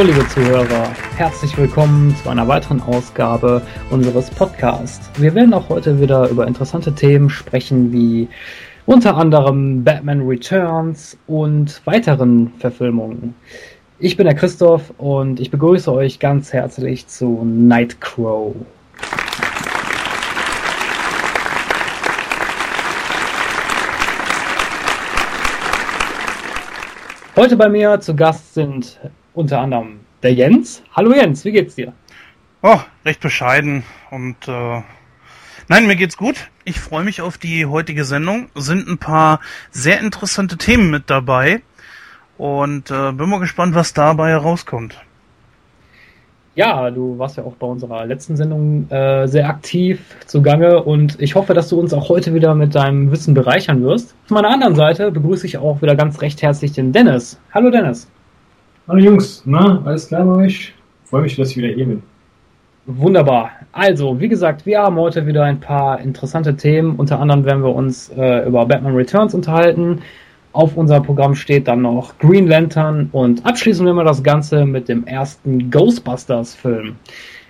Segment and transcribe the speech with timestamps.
[0.00, 5.10] Hallo liebe Zuhörer, herzlich willkommen zu einer weiteren Ausgabe unseres Podcasts.
[5.20, 8.26] Wir werden auch heute wieder über interessante Themen sprechen, wie
[8.86, 13.34] unter anderem Batman Returns und weiteren Verfilmungen.
[13.98, 18.54] Ich bin der Christoph und ich begrüße euch ganz herzlich zu Nightcrow.
[27.36, 28.98] Heute bei mir zu Gast sind
[29.34, 30.82] unter anderem der Jens.
[30.94, 31.92] Hallo Jens, wie geht's dir?
[32.62, 34.82] Oh, recht bescheiden und äh,
[35.68, 36.50] nein, mir geht's gut.
[36.64, 38.50] Ich freue mich auf die heutige Sendung.
[38.54, 41.62] Sind ein paar sehr interessante Themen mit dabei
[42.36, 45.00] und äh, bin mal gespannt, was dabei herauskommt.
[46.56, 51.34] Ja, du warst ja auch bei unserer letzten Sendung äh, sehr aktiv zugange und ich
[51.34, 54.14] hoffe, dass du uns auch heute wieder mit deinem Wissen bereichern wirst.
[54.26, 57.40] Von meiner anderen Seite begrüße ich auch wieder ganz recht herzlich den Dennis.
[57.54, 58.08] Hallo Dennis.
[58.90, 60.74] Hallo Jungs, na, alles klar bei euch?
[61.04, 62.02] Freue mich, dass ich wieder hier bin.
[62.86, 63.52] Wunderbar.
[63.70, 66.96] Also, wie gesagt, wir haben heute wieder ein paar interessante Themen.
[66.96, 70.00] Unter anderem werden wir uns äh, über Batman Returns unterhalten.
[70.52, 74.88] Auf unserem Programm steht dann noch Green Lantern und abschließen wir mal das Ganze mit
[74.88, 76.96] dem ersten Ghostbusters-Film.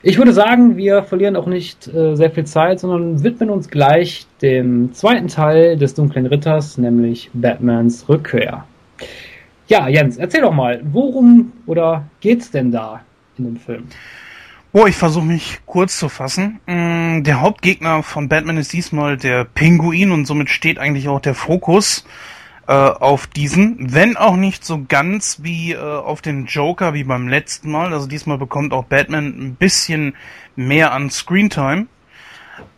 [0.02, 4.26] Ich würde sagen, wir verlieren auch nicht äh, sehr viel Zeit, sondern widmen uns gleich
[4.42, 8.64] dem zweiten Teil des Dunklen Ritters, nämlich Batmans Rückkehr.
[9.70, 13.04] Ja, Jens, erzähl doch mal, worum oder geht's denn da
[13.38, 13.84] in dem Film?
[14.72, 16.58] Oh, ich versuche mich kurz zu fassen.
[16.66, 21.36] Mm, der Hauptgegner von Batman ist diesmal der Pinguin und somit steht eigentlich auch der
[21.36, 22.04] Fokus
[22.66, 27.28] äh, auf diesen, wenn auch nicht so ganz wie äh, auf den Joker wie beim
[27.28, 27.92] letzten Mal.
[27.92, 30.16] Also diesmal bekommt auch Batman ein bisschen
[30.56, 31.86] mehr an Screentime.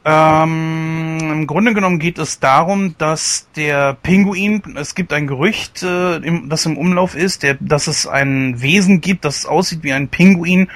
[0.05, 6.17] Ähm, Im Grunde genommen geht es darum, dass der Pinguin, es gibt ein Gerücht, äh,
[6.17, 10.09] im, das im Umlauf ist, der, dass es ein Wesen gibt, das aussieht wie ein
[10.09, 10.69] Pinguin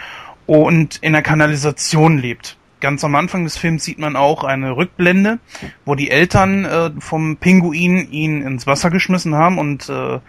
[0.47, 2.57] und in der Kanalisation lebt.
[2.79, 5.41] Ganz am Anfang des Films sieht man auch eine Rückblende,
[5.85, 10.21] wo die Eltern äh, vom Pinguin ihn ins Wasser geschmissen haben und äh,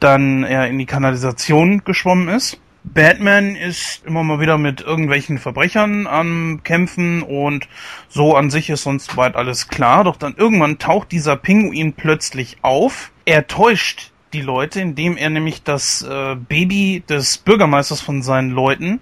[0.00, 2.58] dann er in die Kanalisation geschwommen ist.
[2.84, 7.66] Batman ist immer mal wieder mit irgendwelchen Verbrechern am Kämpfen und
[8.08, 10.04] so an sich ist sonst weit alles klar.
[10.04, 13.10] Doch dann irgendwann taucht dieser Pinguin plötzlich auf.
[13.24, 19.00] Er täuscht die Leute, indem er nämlich das äh, Baby des Bürgermeisters von seinen Leuten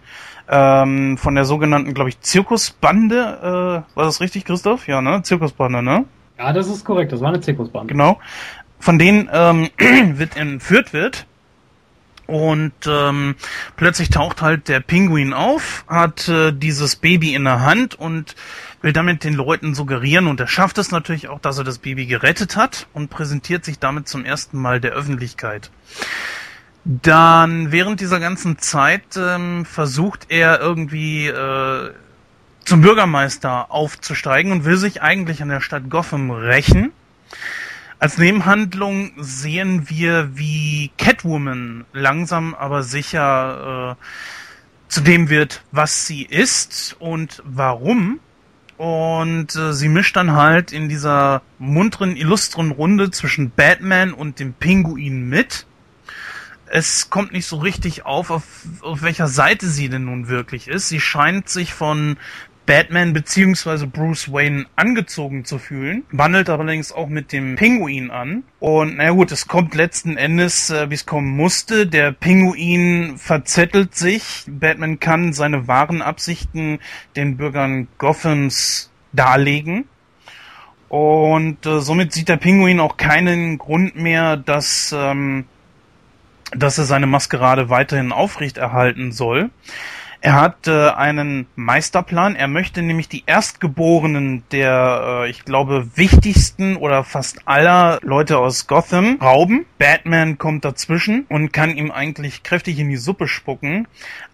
[0.49, 4.87] ähm, von der sogenannten, glaube ich, Zirkusbande, äh, war das richtig, Christoph?
[4.87, 5.23] Ja, ne?
[5.23, 6.05] Zirkusbande, ne?
[6.39, 7.93] Ja, das ist korrekt, das war eine Zirkusbande.
[7.93, 8.19] Genau.
[8.79, 9.71] Von denen ähm,
[10.19, 11.27] wird entführt wird
[12.33, 13.35] und ähm,
[13.77, 18.35] plötzlich taucht halt der Pinguin auf, hat äh, dieses Baby in der Hand und
[18.81, 22.07] will damit den Leuten suggerieren und er schafft es natürlich auch, dass er das Baby
[22.07, 25.71] gerettet hat und präsentiert sich damit zum ersten Mal der Öffentlichkeit.
[26.85, 31.91] Dann während dieser ganzen Zeit ähm, versucht er irgendwie äh,
[32.65, 36.93] zum Bürgermeister aufzusteigen und will sich eigentlich an der Stadt Gotham rächen.
[38.03, 44.05] Als Nebenhandlung sehen wir, wie Catwoman langsam aber sicher äh,
[44.89, 48.19] zu dem wird, was sie ist und warum.
[48.77, 54.53] Und äh, sie mischt dann halt in dieser munteren, illustren Runde zwischen Batman und dem
[54.53, 55.69] Pinguin mit.
[56.67, 58.43] Es kommt nicht so richtig auf, auf,
[58.81, 60.89] auf welcher Seite sie denn nun wirklich ist.
[60.89, 62.17] Sie scheint sich von
[62.67, 68.45] Batman beziehungsweise Bruce Wayne angezogen zu fühlen, wandelt allerdings auch mit dem Pinguin an.
[68.61, 71.87] Und naja gut, es kommt letzten Endes, äh, wie es kommen musste.
[71.87, 74.45] Der Pinguin verzettelt sich.
[74.47, 76.79] Batman kann seine wahren Absichten
[77.17, 79.87] den Bürgern Gothams darlegen.
[80.89, 85.47] Und äh, somit sieht der Pinguin auch keinen Grund mehr, dass, ähm,
[86.55, 89.51] dass er seine Maskerade weiterhin aufrechterhalten soll.
[90.25, 92.37] Er hat äh, einen Meisterplan.
[92.37, 98.69] Er möchte nämlich die Erstgeborenen der, äh, ich glaube, wichtigsten oder fast aller Leute aus
[98.69, 99.67] Gotham rauben.
[99.81, 103.89] Batman kommt dazwischen und kann ihm eigentlich kräftig in die Suppe spucken.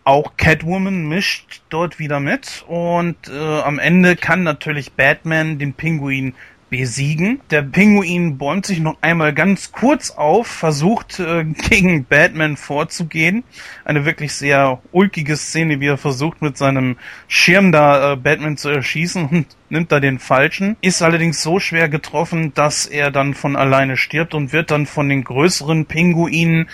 [0.04, 6.34] Auch Catwoman mischt dort wieder mit und äh, am Ende kann natürlich Batman den Pinguin
[6.70, 7.40] besiegen.
[7.50, 13.44] Der Pinguin bäumt sich noch einmal ganz kurz auf, versucht äh, gegen Batman vorzugehen.
[13.84, 18.68] Eine wirklich sehr ulkige Szene, wie er versucht mit seinem Schirm da äh, Batman zu
[18.68, 20.76] erschießen und nimmt da den falschen.
[20.80, 25.08] Ist allerdings so schwer getroffen, dass er dann von alleine stirbt und wird dann von
[25.08, 26.68] den größeren Pinguinen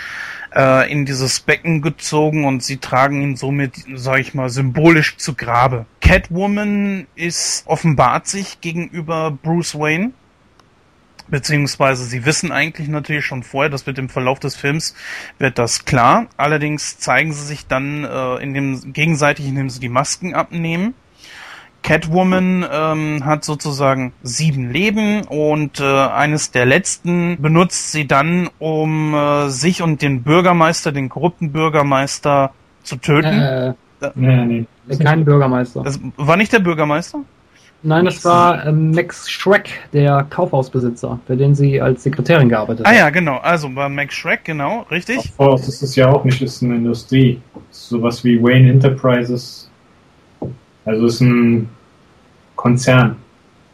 [0.54, 5.34] äh, in dieses Becken gezogen und sie tragen ihn somit, sag ich mal, symbolisch zu
[5.34, 5.86] Grabe.
[6.00, 10.12] Catwoman ist offenbart sich gegenüber Bruce Wayne
[11.28, 14.94] Beziehungsweise sie wissen eigentlich natürlich schon vorher, dass mit dem Verlauf des Films
[15.38, 16.26] wird das klar.
[16.36, 20.94] Allerdings zeigen sie sich dann äh, in dem gegenseitig, indem sie die Masken abnehmen.
[21.84, 29.14] Catwoman ähm, hat sozusagen sieben Leben und äh, eines der letzten benutzt sie dann, um
[29.14, 32.52] äh, sich und den Bürgermeister, den korrupten Bürgermeister
[32.82, 33.38] zu töten.
[33.38, 33.74] Äh,
[34.14, 34.96] nee, nee.
[34.96, 35.82] Kein Bürgermeister.
[35.82, 37.20] Das war nicht der Bürgermeister?
[37.82, 42.94] Nein, das war ähm, Max Schreck, der Kaufhausbesitzer, für den sie als Sekretärin gearbeitet hat.
[42.94, 43.36] Ah ja, genau.
[43.36, 45.36] Also war Max Schreck, genau, richtig.
[45.36, 47.42] Kaufhaus ist es ja auch nicht, ist eine Industrie.
[47.70, 49.70] Sowas wie Wayne Enterprises.
[50.86, 51.68] Also ist ein
[52.64, 53.16] Konzern.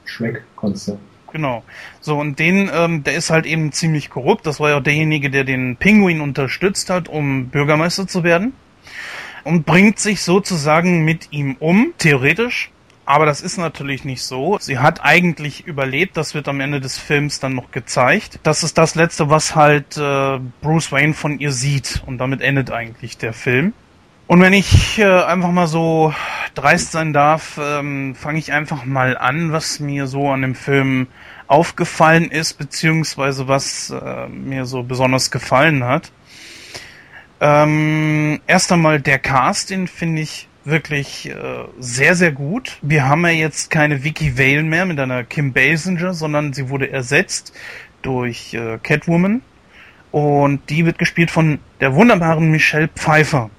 [0.05, 0.99] Schreck-Konzern.
[1.33, 1.63] Genau.
[2.01, 4.47] So, und den, ähm, der ist halt eben ziemlich korrupt.
[4.47, 8.53] Das war ja auch derjenige, der den Pinguin unterstützt hat, um Bürgermeister zu werden.
[9.45, 12.73] Und bringt sich sozusagen mit ihm um, theoretisch
[13.11, 14.57] aber das ist natürlich nicht so.
[14.61, 18.39] Sie hat eigentlich überlebt, das wird am Ende des Films dann noch gezeigt.
[18.45, 22.05] Das ist das Letzte, was halt äh, Bruce Wayne von ihr sieht.
[22.07, 23.73] Und damit endet eigentlich der Film.
[24.31, 26.15] Und wenn ich äh, einfach mal so
[26.55, 31.09] dreist sein darf, ähm, fange ich einfach mal an, was mir so an dem Film
[31.49, 36.13] aufgefallen ist, beziehungsweise was äh, mir so besonders gefallen hat.
[37.41, 42.79] Ähm, erst einmal der Cast, den finde ich wirklich äh, sehr, sehr gut.
[42.83, 46.93] Wir haben ja jetzt keine Vicky Vale mehr mit einer Kim Basinger, sondern sie wurde
[46.93, 47.53] ersetzt
[48.03, 49.43] durch äh, Catwoman.
[50.13, 53.51] Und die wird gespielt von der wunderbaren Michelle Pfeiffer.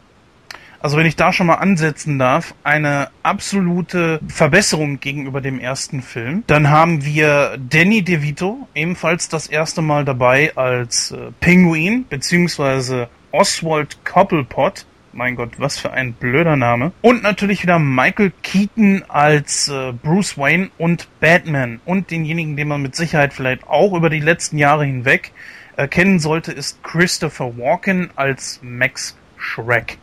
[0.81, 6.43] Also wenn ich da schon mal ansetzen darf, eine absolute Verbesserung gegenüber dem ersten Film.
[6.47, 14.03] Dann haben wir Danny DeVito, ebenfalls das erste Mal dabei als äh, Penguin, beziehungsweise Oswald
[14.05, 16.93] Cobblepot mein Gott, was für ein blöder Name.
[17.01, 21.81] Und natürlich wieder Michael Keaton als äh, Bruce Wayne und Batman.
[21.85, 25.31] Und denjenigen, den man mit Sicherheit vielleicht auch über die letzten Jahre hinweg
[25.75, 29.97] erkennen sollte, ist Christopher Walken als Max Shrek.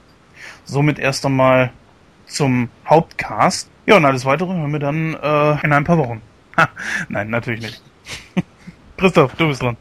[0.68, 1.70] Somit erst einmal
[2.26, 3.70] zum Hauptcast.
[3.86, 6.20] Ja, und alles weitere hören wir dann äh, in ein paar Wochen.
[6.58, 6.68] Ha,
[7.08, 7.82] nein, natürlich nicht.
[8.98, 9.78] Christoph, du bist dran.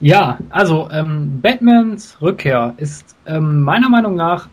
[0.00, 4.48] Ja, also ähm, Batmans Rückkehr ist ähm, meiner Meinung nach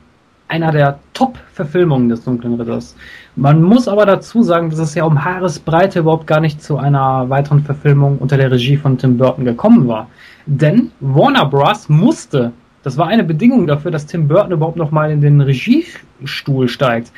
[0.47, 2.95] einer der Top-Verfilmungen des Dunklen Ritters.
[3.35, 7.27] Man muss aber dazu sagen, dass es ja um Haaresbreite überhaupt gar nicht zu einer
[7.31, 10.07] weiteren Verfilmung unter der Regie von Tim Burton gekommen war.
[10.45, 11.89] Denn Warner Bros.
[11.89, 12.51] musste,
[12.83, 17.11] das war eine Bedingung dafür, dass Tim Burton überhaupt nochmal in den Regiestuhl steigt.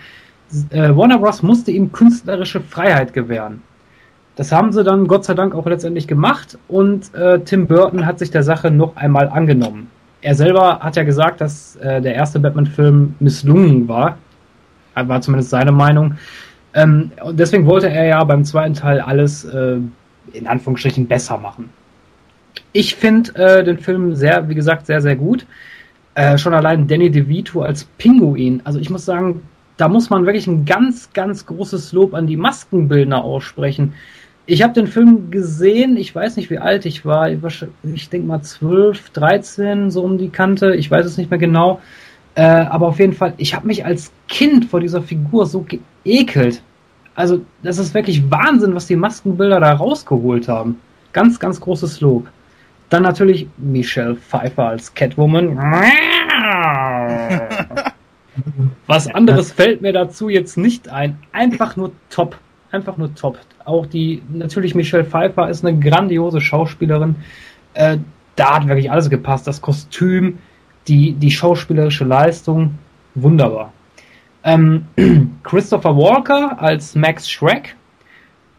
[0.69, 1.41] Äh, Warner Bros.
[1.41, 3.61] musste ihm künstlerische Freiheit gewähren.
[4.35, 8.19] Das haben sie dann Gott sei Dank auch letztendlich gemacht und äh, Tim Burton hat
[8.19, 9.89] sich der Sache noch einmal angenommen.
[10.21, 14.17] Er selber hat ja gesagt, dass äh, der erste Batman-Film misslungen war.
[14.95, 16.15] War zumindest seine Meinung.
[16.73, 19.77] Ähm, und deswegen wollte er ja beim zweiten Teil alles äh,
[20.33, 21.69] in Anführungsstrichen besser machen.
[22.75, 25.45] Ich finde äh, den Film sehr, wie gesagt, sehr, sehr gut.
[26.13, 28.59] Äh, schon allein Danny DeVito als Pinguin.
[28.65, 29.43] Also ich muss sagen,
[29.77, 33.93] da muss man wirklich ein ganz, ganz großes Lob an die Maskenbildner aussprechen.
[34.45, 37.29] Ich habe den Film gesehen, ich weiß nicht, wie alt ich war.
[37.29, 40.75] Ich denke mal 12, 13, so um die Kante.
[40.75, 41.79] Ich weiß es nicht mehr genau.
[42.35, 45.65] Äh, aber auf jeden Fall, ich habe mich als Kind vor dieser Figur so
[46.03, 46.61] geekelt.
[47.15, 50.81] Also, das ist wirklich Wahnsinn, was die Maskenbilder da rausgeholt haben.
[51.13, 52.27] Ganz, ganz großes Lob.
[52.89, 55.57] Dann natürlich Michelle Pfeiffer als Catwoman.
[58.87, 61.17] Was anderes fällt mir dazu jetzt nicht ein.
[61.31, 62.37] Einfach nur top.
[62.71, 63.39] Einfach nur top.
[63.63, 67.15] Auch die, natürlich Michelle Pfeiffer ist eine grandiose Schauspielerin.
[67.73, 67.97] Äh,
[68.35, 69.47] da hat wirklich alles gepasst.
[69.47, 70.39] Das Kostüm,
[70.87, 72.75] die, die schauspielerische Leistung,
[73.15, 73.73] wunderbar.
[74.43, 74.85] Ähm,
[75.43, 77.75] Christopher Walker als Max Shrek.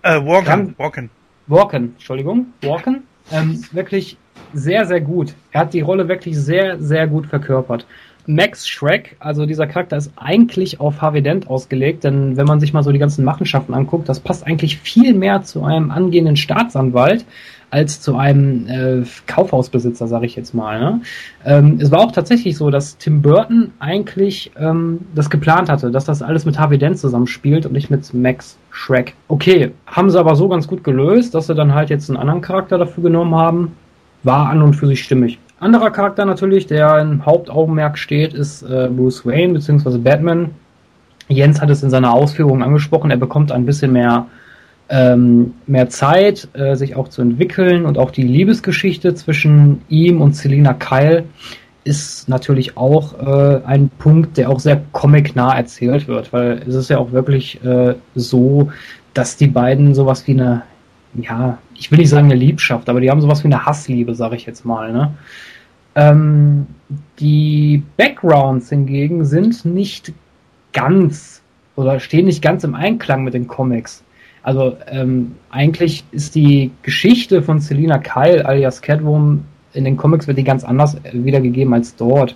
[0.02, 1.10] Äh, Walken, Walken.
[1.46, 3.04] Walken, Entschuldigung, Walken.
[3.32, 4.16] Ähm, wirklich
[4.52, 5.34] sehr, sehr gut.
[5.52, 7.86] Er hat die Rolle wirklich sehr, sehr gut verkörpert.
[8.26, 12.72] Max Shrek, also dieser Charakter ist eigentlich auf Harvey Dent ausgelegt, denn wenn man sich
[12.72, 17.24] mal so die ganzen Machenschaften anguckt, das passt eigentlich viel mehr zu einem angehenden Staatsanwalt
[17.70, 20.78] als zu einem äh, Kaufhausbesitzer, sage ich jetzt mal.
[20.80, 21.00] Ne?
[21.44, 26.04] Ähm, es war auch tatsächlich so, dass Tim Burton eigentlich ähm, das geplant hatte, dass
[26.04, 29.14] das alles mit Harvey Dent zusammenspielt und nicht mit Max Shrek.
[29.28, 32.40] Okay, haben sie aber so ganz gut gelöst, dass sie dann halt jetzt einen anderen
[32.40, 33.72] Charakter dafür genommen haben.
[34.22, 35.38] War an und für sich stimmig.
[35.58, 39.98] Anderer Charakter natürlich, der im Hauptaugenmerk steht, ist äh, Bruce Wayne bzw.
[39.98, 40.50] Batman.
[41.28, 44.26] Jens hat es in seiner Ausführung angesprochen, er bekommt ein bisschen mehr,
[44.88, 50.36] ähm, mehr Zeit, äh, sich auch zu entwickeln und auch die Liebesgeschichte zwischen ihm und
[50.36, 51.24] Selina Kyle
[51.84, 56.90] ist natürlich auch äh, ein Punkt, der auch sehr comicnah erzählt wird, weil es ist
[56.90, 58.70] ja auch wirklich äh, so,
[59.14, 60.62] dass die beiden sowas wie eine
[61.14, 64.36] ja, ich will nicht sagen eine Liebschaft, aber die haben sowas wie eine Hassliebe, sage
[64.36, 64.92] ich jetzt mal.
[64.92, 65.14] Ne?
[65.94, 66.66] Ähm,
[67.18, 70.12] die Backgrounds hingegen sind nicht
[70.72, 71.42] ganz
[71.74, 74.02] oder stehen nicht ganz im Einklang mit den Comics.
[74.42, 79.44] Also ähm, eigentlich ist die Geschichte von Selina Kyle alias Catwoman
[79.76, 82.34] in den Comics wird die ganz anders wiedergegeben als dort.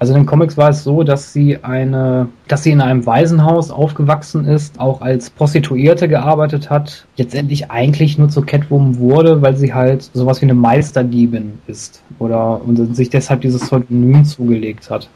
[0.00, 3.70] Also in den Comics war es so, dass sie eine, dass sie in einem Waisenhaus
[3.70, 9.74] aufgewachsen ist, auch als Prostituierte gearbeitet hat, letztendlich eigentlich nur zur Catwoman wurde, weil sie
[9.74, 15.08] halt sowas wie eine Meisterdiebin ist oder und sich deshalb dieses Pseudonym zugelegt hat.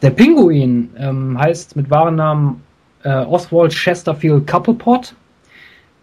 [0.00, 2.62] Der Pinguin ähm, heißt mit wahren Namen
[3.02, 5.14] äh, Oswald Chesterfield Couplepot.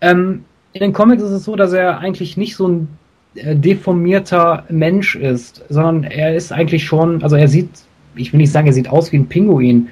[0.01, 2.88] Ähm, in den Comics ist es so, dass er eigentlich nicht so ein
[3.36, 7.69] deformierter Mensch ist, sondern er ist eigentlich schon, also er sieht,
[8.15, 9.89] ich will nicht sagen, er sieht aus wie ein Pinguin.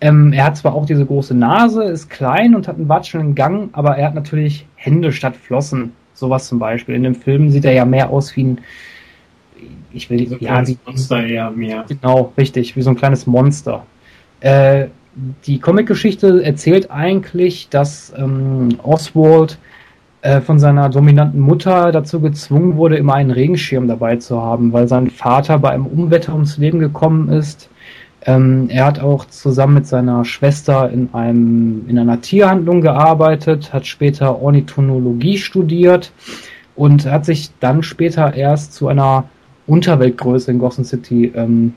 [0.00, 3.68] Ähm, er hat zwar auch diese große Nase, ist klein und hat einen watschelnden Gang,
[3.72, 5.92] aber er hat natürlich Hände statt Flossen.
[6.14, 6.94] Sowas zum Beispiel.
[6.94, 8.58] In dem Film sieht er ja mehr aus wie ein,
[9.92, 11.84] ich will, So ja, wie, Monster eher mehr.
[11.88, 13.84] Genau, richtig, wie so ein kleines Monster.
[14.40, 14.86] Äh,
[15.46, 19.58] die Comicgeschichte erzählt eigentlich, dass ähm, Oswald
[20.24, 24.88] äh, von seiner dominanten Mutter dazu gezwungen wurde, immer einen Regenschirm dabei zu haben, weil
[24.88, 27.68] sein Vater bei einem Unwetter ums Leben gekommen ist.
[28.24, 33.86] Ähm, er hat auch zusammen mit seiner Schwester in einem in einer Tierhandlung gearbeitet, hat
[33.86, 36.10] später Ornithologie studiert
[36.74, 39.24] und hat sich dann später erst zu einer
[39.66, 41.74] Unterweltgröße in Gotham City ähm,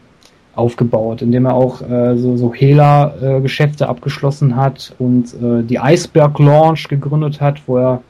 [0.55, 6.87] aufgebaut, indem er auch äh, so, so Hehler-Geschäfte abgeschlossen hat und äh, die Iceberg Launch
[6.87, 8.01] gegründet hat, wo er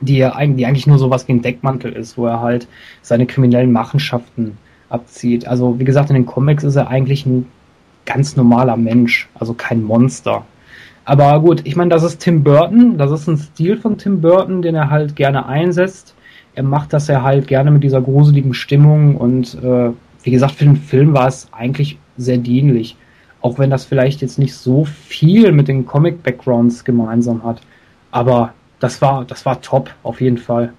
[0.00, 2.68] die, er eigentlich, die eigentlich nur sowas wie ein Deckmantel ist, wo er halt
[3.02, 4.58] seine kriminellen Machenschaften
[4.88, 5.46] abzieht.
[5.46, 7.46] Also wie gesagt, in den Comics ist er eigentlich ein
[8.04, 10.44] ganz normaler Mensch, also kein Monster.
[11.04, 14.62] Aber gut, ich meine, das ist Tim Burton, das ist ein Stil von Tim Burton,
[14.62, 16.14] den er halt gerne einsetzt.
[16.54, 19.90] Er macht das ja halt gerne mit dieser gruseligen Stimmung und äh,
[20.22, 22.96] wie gesagt, für den Film war es eigentlich sehr dienlich.
[23.42, 27.60] Auch wenn das vielleicht jetzt nicht so viel mit den Comic-Backgrounds gemeinsam hat.
[28.10, 28.54] Aber
[28.84, 30.74] das war, das war top, auf jeden Fall.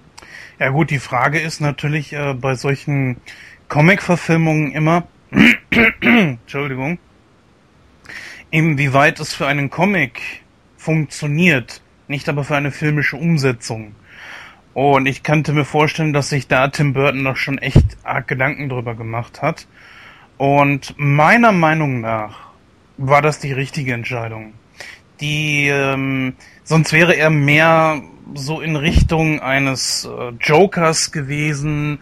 [0.60, 3.16] Ja gut, die Frage ist natürlich äh, bei solchen
[3.68, 5.08] Comic-Verfilmungen immer,
[6.00, 6.98] Entschuldigung,
[8.50, 10.22] inwieweit es für einen Comic
[10.76, 13.96] funktioniert, nicht aber für eine filmische Umsetzung.
[14.72, 18.68] Und ich könnte mir vorstellen, dass sich da Tim Burton noch schon echt arg Gedanken
[18.68, 19.66] drüber gemacht hat.
[20.36, 22.50] Und meiner Meinung nach
[22.98, 24.52] war das die richtige Entscheidung.
[25.20, 28.02] Die, ähm, sonst wäre er mehr
[28.34, 31.98] so in Richtung eines äh, Jokers gewesen.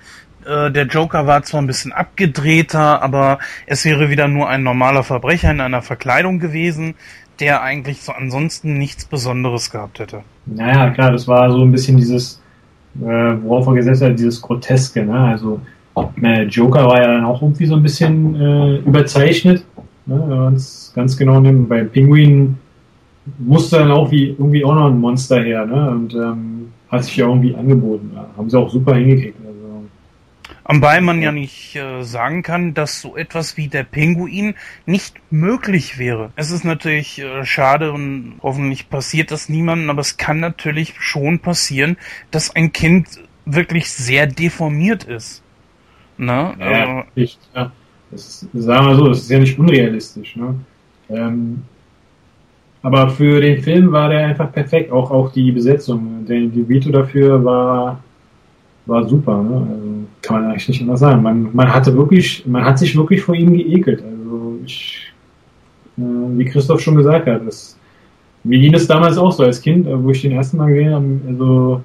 [0.47, 5.03] Äh, der Joker war zwar ein bisschen abgedrehter, aber es wäre wieder nur ein normaler
[5.03, 6.95] Verbrecher in einer Verkleidung gewesen,
[7.41, 10.23] der eigentlich so ansonsten nichts Besonderes gehabt hätte.
[10.47, 12.41] Naja, klar, das war so ein bisschen dieses,
[13.01, 15.19] äh, worauf er gesetzt hat, dieses Groteske, ne?
[15.19, 15.61] Also
[16.49, 19.65] Joker war ja dann auch irgendwie so ein bisschen äh, überzeichnet,
[20.07, 20.25] ne?
[20.27, 21.69] wenn man es ganz genau nimmt.
[21.69, 22.57] Bei Pinguin
[23.39, 25.91] musste dann auch wie irgendwie auch noch ein Monster her, ne?
[25.91, 28.13] Und ähm, hat sich ja irgendwie angeboten.
[28.15, 28.29] Ja.
[28.37, 29.39] Haben sie auch super hingekriegt.
[29.45, 29.55] Also,
[30.67, 34.55] Wobei man ja nicht äh, sagen kann, dass so etwas wie der Pinguin
[34.87, 36.31] nicht möglich wäre.
[36.37, 41.41] Es ist natürlich äh, schade und hoffentlich passiert das niemandem, aber es kann natürlich schon
[41.41, 41.97] passieren,
[42.31, 43.09] dass ein Kind
[43.47, 45.43] wirklich sehr deformiert ist.
[46.17, 46.55] Ne?
[46.59, 47.73] ja, Äh, ich, ja.
[48.11, 50.55] Das ist, sagen wir so, das ist ja nicht unrealistisch, ne?
[51.09, 51.65] Ähm,
[52.85, 56.27] aber für den Film war der einfach perfekt, auch auch die Besetzung.
[56.29, 57.99] Der die Vito dafür war
[58.87, 59.67] war super, ne?
[59.71, 59.89] Also,
[60.21, 61.23] kann man eigentlich nicht anders sagen.
[61.23, 64.03] Man, man hatte wirklich, man hat sich wirklich vor ihm geekelt.
[64.03, 65.13] Also ich,
[65.97, 67.79] äh, wie Christoph schon gesagt hat, das,
[68.43, 71.21] mir ging es damals auch so als Kind, wo ich den ersten Mal gesehen habe,
[71.27, 71.83] also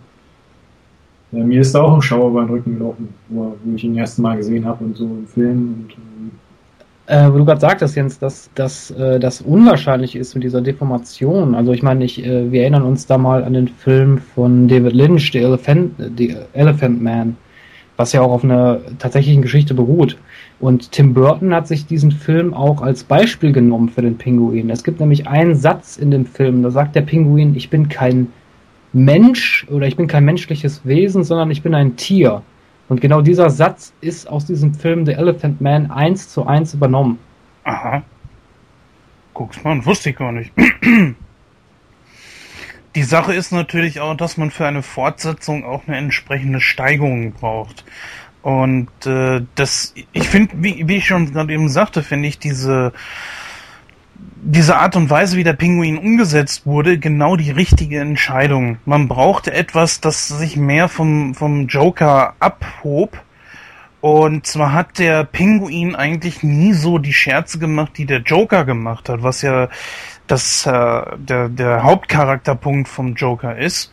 [1.32, 3.94] ja, mir ist da auch ein Schauer über den Rücken gelaufen, wo, wo ich ihn
[3.94, 6.32] das erste Mal gesehen habe und so im Film und ähm,
[7.10, 11.56] Äh, wo du gerade sagtest, Jens, dass, dass äh, das unwahrscheinlich ist mit dieser Deformation.
[11.56, 14.94] Also ich meine, ich, äh, wir erinnern uns da mal an den Film von David
[14.94, 17.36] Lynch, The Elephant, The Elephant Man,
[17.98, 20.18] was ja auch auf einer tatsächlichen Geschichte beruht.
[20.60, 24.70] Und Tim Burton hat sich diesen Film auch als Beispiel genommen für den Pinguin.
[24.70, 28.28] Es gibt nämlich einen Satz in dem Film, da sagt der Pinguin, ich bin kein
[28.94, 32.44] Mensch oder ich bin kein menschliches Wesen, sondern ich bin ein Tier.
[32.90, 37.20] Und genau dieser Satz ist aus diesem Film The Elephant Man eins zu eins übernommen.
[37.64, 38.02] Aha.
[39.34, 40.52] Guck's mal, wusste ich gar nicht.
[42.96, 47.86] Die Sache ist natürlich auch, dass man für eine Fortsetzung auch eine entsprechende Steigerung braucht.
[48.42, 52.92] Und äh, das, ich finde, wie, wie ich schon gerade eben sagte, finde ich diese
[54.42, 58.78] diese Art und Weise, wie der Pinguin umgesetzt wurde, genau die richtige Entscheidung.
[58.86, 63.22] Man brauchte etwas, das sich mehr vom, vom Joker abhob.
[64.02, 69.10] Und zwar hat der Pinguin eigentlich nie so die Scherze gemacht, die der Joker gemacht
[69.10, 69.68] hat, was ja
[70.28, 73.92] das, äh, der, der Hauptcharakterpunkt vom Joker ist.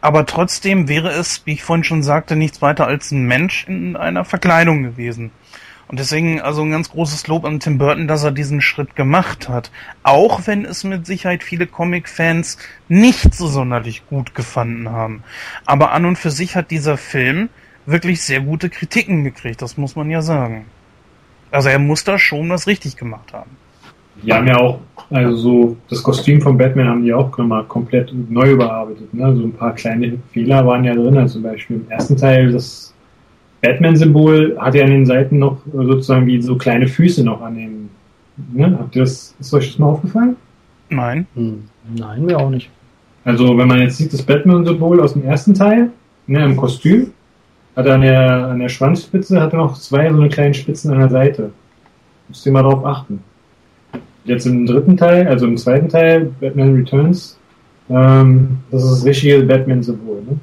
[0.00, 3.96] Aber trotzdem wäre es, wie ich vorhin schon sagte, nichts weiter als ein Mensch in
[3.96, 5.32] einer Verkleidung gewesen.
[5.92, 9.50] Und deswegen also ein ganz großes Lob an Tim Burton, dass er diesen Schritt gemacht
[9.50, 9.70] hat.
[10.02, 12.56] Auch wenn es mit Sicherheit viele Comic-Fans
[12.88, 15.22] nicht so sonderlich gut gefunden haben.
[15.66, 17.50] Aber an und für sich hat dieser Film
[17.84, 20.64] wirklich sehr gute Kritiken gekriegt, das muss man ja sagen.
[21.50, 23.50] Also er muss da schon was richtig gemacht haben.
[24.22, 24.80] Die haben ja auch,
[25.10, 29.12] also so, das Kostüm von Batman haben die auch nochmal komplett neu überarbeitet.
[29.12, 29.36] Ne?
[29.36, 32.91] So ein paar kleine Fehler waren ja drin, also zum Beispiel im ersten Teil das
[33.62, 37.90] Batman-Symbol hat ja an den Seiten noch sozusagen wie so kleine Füße noch an den.
[38.52, 38.76] Ne?
[38.78, 40.36] Habt ihr das, ist euch das mal aufgefallen?
[40.90, 41.26] Nein.
[41.34, 41.62] Hm.
[41.96, 42.70] Nein, mir auch nicht.
[43.24, 45.90] Also, wenn man jetzt sieht, das Batman-Symbol aus dem ersten Teil,
[46.26, 47.12] ne, im Kostüm,
[47.76, 50.92] hat er an der, an der Schwanzspitze hat er noch zwei so eine kleinen Spitzen
[50.92, 51.52] an der Seite.
[52.28, 53.20] Müsst ihr mal drauf achten.
[54.24, 57.38] Jetzt im dritten Teil, also im zweiten Teil, Batman Returns,
[57.88, 60.22] ähm, das ist das richtige Batman-Symbol.
[60.22, 60.36] Ne?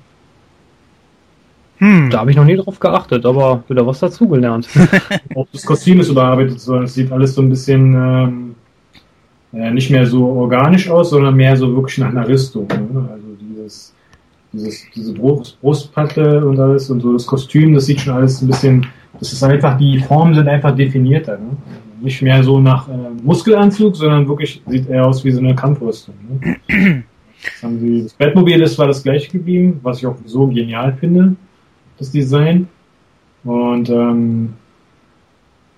[1.79, 2.09] Hm.
[2.09, 4.67] Da habe ich noch nie drauf geachtet, aber wieder was dazugelernt.
[5.35, 8.55] Auch das Kostüm ist überarbeitet, so es sieht alles so ein bisschen ähm,
[9.53, 12.67] äh, nicht mehr so organisch aus, sondern mehr so wirklich nach einer Rüstung.
[12.67, 13.09] Ne?
[13.09, 13.93] Also dieses,
[14.51, 18.47] dieses, diese Brust, Brustplatte und alles und so das Kostüm, das sieht schon alles ein
[18.47, 18.85] bisschen,
[19.17, 21.37] das ist einfach, die Formen sind einfach definierter.
[21.37, 21.55] Ne?
[22.01, 22.91] Nicht mehr so nach äh,
[23.23, 26.15] Muskelanzug, sondern wirklich sieht eher aus wie so eine Kampfrüstung.
[26.41, 27.03] Ne?
[27.41, 30.91] Das, haben sie, das Batmobil ist zwar das gleiche geblieben, was ich auch so genial
[30.99, 31.37] finde
[31.99, 32.67] das Design.
[33.43, 34.53] Und ähm,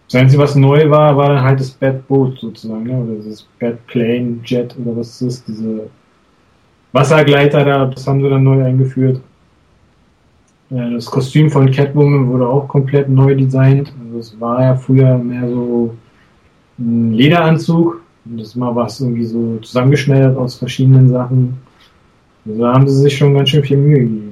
[0.07, 2.93] das Einzige, was neu war, war dann halt das Bad Boat sozusagen, ne?
[2.93, 5.89] oder das Bad Plane Jet oder was ist, diese
[6.91, 9.21] Wassergleiter da, das haben sie dann neu eingeführt.
[10.69, 13.91] Das Kostüm von Catwoman wurde auch komplett neu designt.
[14.05, 15.95] Also es war ja früher mehr so
[16.79, 18.01] ein Lederanzug.
[18.23, 21.57] Und das mal war es irgendwie so zusammengeschneidert aus verschiedenen Sachen.
[22.45, 24.30] Also da haben sie sich schon ganz schön viel Mühe gegeben.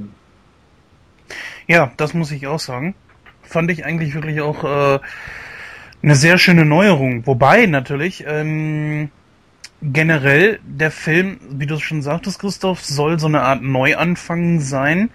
[1.70, 2.96] Ja, das muss ich auch sagen.
[3.44, 5.00] Fand ich eigentlich wirklich auch äh,
[6.02, 7.28] eine sehr schöne Neuerung.
[7.28, 9.12] Wobei natürlich ähm,
[9.80, 15.12] generell der Film, wie du schon sagtest, Christoph, soll so eine Art Neuanfang sein.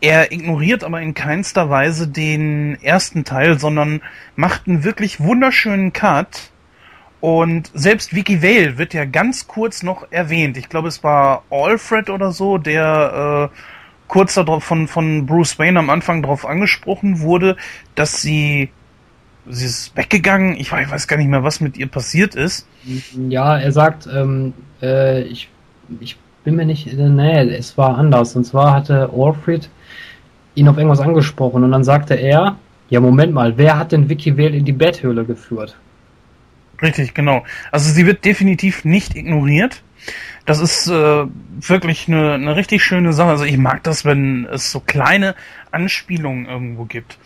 [0.00, 4.00] Er ignoriert aber in keinster Weise den ersten Teil, sondern
[4.36, 6.52] macht einen wirklich wunderschönen Cut.
[7.20, 10.58] Und selbst Vicky Vale wird ja ganz kurz noch erwähnt.
[10.58, 13.56] Ich glaube, es war Alfred oder so, der äh,
[14.08, 17.56] kurz darauf von, von Bruce Wayne am Anfang darauf angesprochen wurde,
[17.94, 18.70] dass sie
[19.50, 20.56] sie ist weggegangen.
[20.56, 22.66] Ich weiß, gar nicht mehr, was mit ihr passiert ist.
[23.28, 25.48] Ja, er sagt, ähm, äh, ich,
[26.00, 28.36] ich bin mir nicht, nee, es war anders.
[28.36, 29.68] Und zwar hatte Alfred
[30.54, 32.56] ihn auf irgendwas angesprochen und dann sagte er,
[32.90, 35.76] ja, Moment mal, wer hat denn Vicky Vale in die Betthöhle geführt?
[36.80, 37.44] Richtig, genau.
[37.70, 39.82] Also sie wird definitiv nicht ignoriert.
[40.48, 41.26] Das ist äh,
[41.60, 43.28] wirklich eine, eine richtig schöne Sache.
[43.28, 45.34] Also ich mag das, wenn es so kleine
[45.72, 47.18] Anspielungen irgendwo gibt.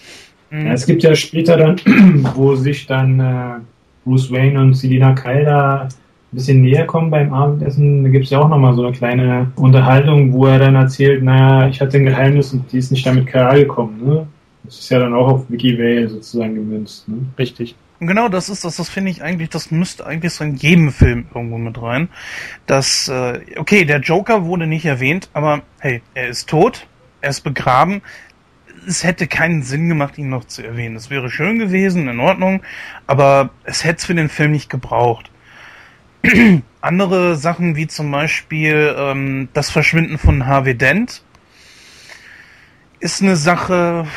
[0.50, 0.66] Mhm.
[0.66, 1.80] Ja, es gibt ja später dann,
[2.35, 3.61] wo sich dann äh,
[4.04, 5.88] Bruce Wayne und Selina Kyle da ein
[6.32, 10.32] bisschen näher kommen beim Abendessen, da gibt es ja auch nochmal so eine kleine Unterhaltung,
[10.32, 13.54] wo er dann erzählt, naja, ich hatte ein Geheimnis und die ist nicht damit klar
[13.54, 14.04] gekommen.
[14.04, 14.26] Ne?
[14.64, 17.08] Das ist ja dann auch auf Wiki Vale sozusagen gemünzt.
[17.08, 17.18] Ne?
[17.38, 17.76] Richtig.
[18.02, 20.90] Und genau das ist das, das finde ich eigentlich, das müsste eigentlich so in jedem
[20.90, 22.08] Film irgendwo mit rein.
[22.66, 26.88] Dass, äh, okay, der Joker wurde nicht erwähnt, aber hey, er ist tot,
[27.20, 28.02] er ist begraben.
[28.88, 30.96] Es hätte keinen Sinn gemacht, ihn noch zu erwähnen.
[30.96, 32.64] Es wäre schön gewesen, in Ordnung,
[33.06, 35.30] aber es hätte es für den Film nicht gebraucht.
[36.80, 41.22] Andere Sachen wie zum Beispiel ähm, das Verschwinden von Harvey Dent
[42.98, 44.08] ist eine Sache,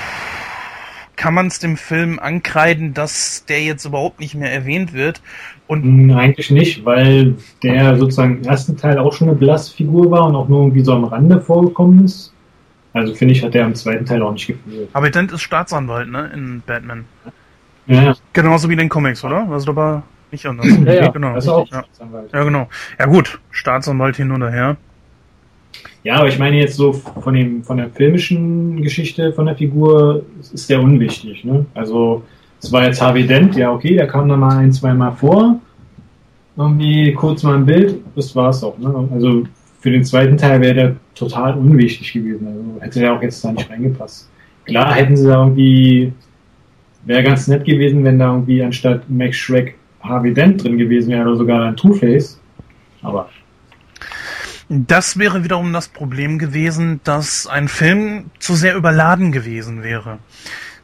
[1.16, 5.22] kann man es dem Film ankreiden, dass der jetzt überhaupt nicht mehr erwähnt wird.
[5.68, 10.28] Und hm, Eigentlich nicht, weil der sozusagen im ersten Teil auch schon eine Blassfigur war
[10.28, 12.34] und auch nur irgendwie so am Rande vorgekommen ist.
[12.94, 14.90] Also finde ich, hat der im zweiten Teil auch nicht gefühlt.
[14.94, 17.06] Aber Dent ist Staatsanwalt, ne, in Batman.
[17.88, 18.16] Ja.
[18.32, 19.48] Genauso wie in den Comics, oder?
[19.50, 20.68] Also da war nicht anders.
[20.86, 21.08] Ja, ja.
[21.10, 21.34] genau.
[21.34, 21.84] Das ist auch ja.
[21.84, 22.32] Staatsanwalt.
[22.32, 22.70] Ja, genau.
[22.98, 24.78] Ja gut, Staatsanwalt hin oder her.
[26.06, 30.24] Ja, aber ich meine jetzt so von dem von der filmischen Geschichte von der Figur
[30.54, 31.44] ist der unwichtig.
[31.44, 31.66] Ne?
[31.74, 32.22] Also
[32.62, 35.60] es war jetzt Harvey Dent, ja okay, der kam da mal ein, zwei Mal vor,
[36.56, 38.78] irgendwie kurz mal ein Bild, das war's auch.
[38.78, 39.10] Ne?
[39.12, 39.46] Also
[39.80, 42.48] für den zweiten Teil wäre der total unwichtig gewesen.
[42.48, 44.30] Also hätte der auch jetzt da nicht reingepasst.
[44.66, 46.14] Klar hätten sie da irgendwie,
[47.06, 51.28] wäre ganz nett gewesen, wenn da irgendwie anstatt Max Shrek Harvey Dent drin gewesen wäre
[51.28, 52.40] oder sogar ein Two-Face.
[53.02, 53.28] Aber
[54.70, 60.20] das wäre wiederum das Problem gewesen, dass ein Film zu sehr überladen gewesen wäre.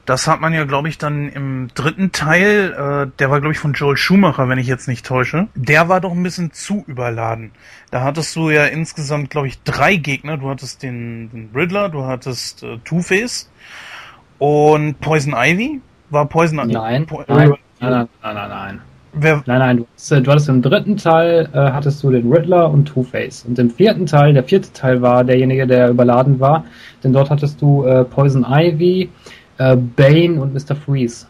[0.05, 3.59] Das hat man ja, glaube ich, dann im dritten Teil, äh, der war, glaube ich,
[3.59, 5.47] von Joel Schumacher, wenn ich jetzt nicht täusche.
[5.53, 7.51] Der war doch ein bisschen zu überladen.
[7.91, 10.37] Da hattest du ja insgesamt, glaube ich, drei Gegner.
[10.37, 13.51] Du hattest den, den Riddler, du hattest äh, Two-Face
[14.39, 15.81] und Poison Ivy.
[16.09, 16.73] War Poison Ivy?
[16.73, 18.81] Nein, po nein, nein, nein, nein, nein.
[19.13, 22.69] Wer nein, nein, du, hast, du hattest im dritten Teil äh, hattest du den Riddler
[22.69, 23.45] und Two-Face.
[23.45, 26.65] Und im vierten Teil, der vierte Teil war derjenige, der überladen war,
[27.03, 29.09] denn dort hattest du äh, Poison Ivy,
[29.57, 30.75] äh, Bane und Mr.
[30.75, 31.27] Freeze.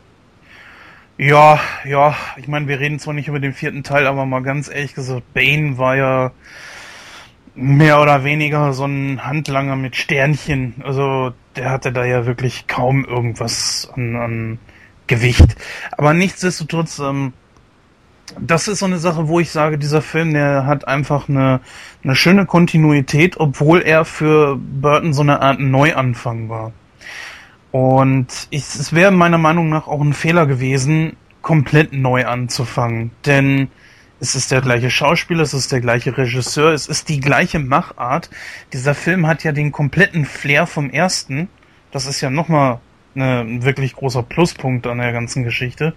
[1.18, 4.70] Ja, ja, ich meine, wir reden zwar nicht über den vierten Teil, aber mal ganz
[4.70, 6.32] ehrlich gesagt, Bane war ja
[7.56, 10.76] mehr oder weniger so ein Handlanger mit Sternchen.
[10.84, 14.60] Also der hatte da ja wirklich kaum irgendwas an, an
[15.08, 15.56] Gewicht.
[15.98, 17.34] Aber nichtsdestotrotz, ähm,
[18.40, 21.62] das ist so eine Sache, wo ich sage, dieser Film, der hat einfach eine,
[22.04, 26.72] eine schöne Kontinuität, obwohl er für Burton so eine Art Neuanfang war.
[27.72, 33.12] Und ich, es wäre meiner Meinung nach auch ein Fehler gewesen, komplett neu anzufangen.
[33.26, 33.70] Denn
[34.20, 38.30] es ist der gleiche Schauspieler, es ist der gleiche Regisseur, es ist die gleiche Machart.
[38.74, 41.50] Dieser Film hat ja den kompletten Flair vom ersten.
[41.92, 42.80] Das ist ja nochmal
[43.16, 45.94] ein wirklich großer Pluspunkt an der ganzen Geschichte.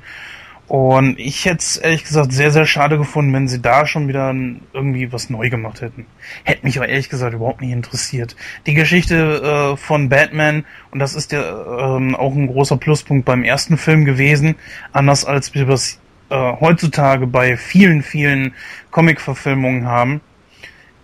[0.67, 4.35] Und ich hätte es ehrlich gesagt sehr, sehr schade gefunden, wenn sie da schon wieder
[4.73, 6.07] irgendwie was neu gemacht hätten.
[6.43, 8.35] Hätte mich aber ehrlich gesagt überhaupt nicht interessiert.
[8.67, 13.45] Die Geschichte äh, von Batman, und das ist ja ähm, auch ein großer Pluspunkt beim
[13.45, 14.55] ersten Film gewesen,
[14.93, 16.01] anders als wir das
[16.31, 18.55] äh, heutzutage bei vielen, vielen
[18.91, 20.23] Comic-Verfilmungen haben,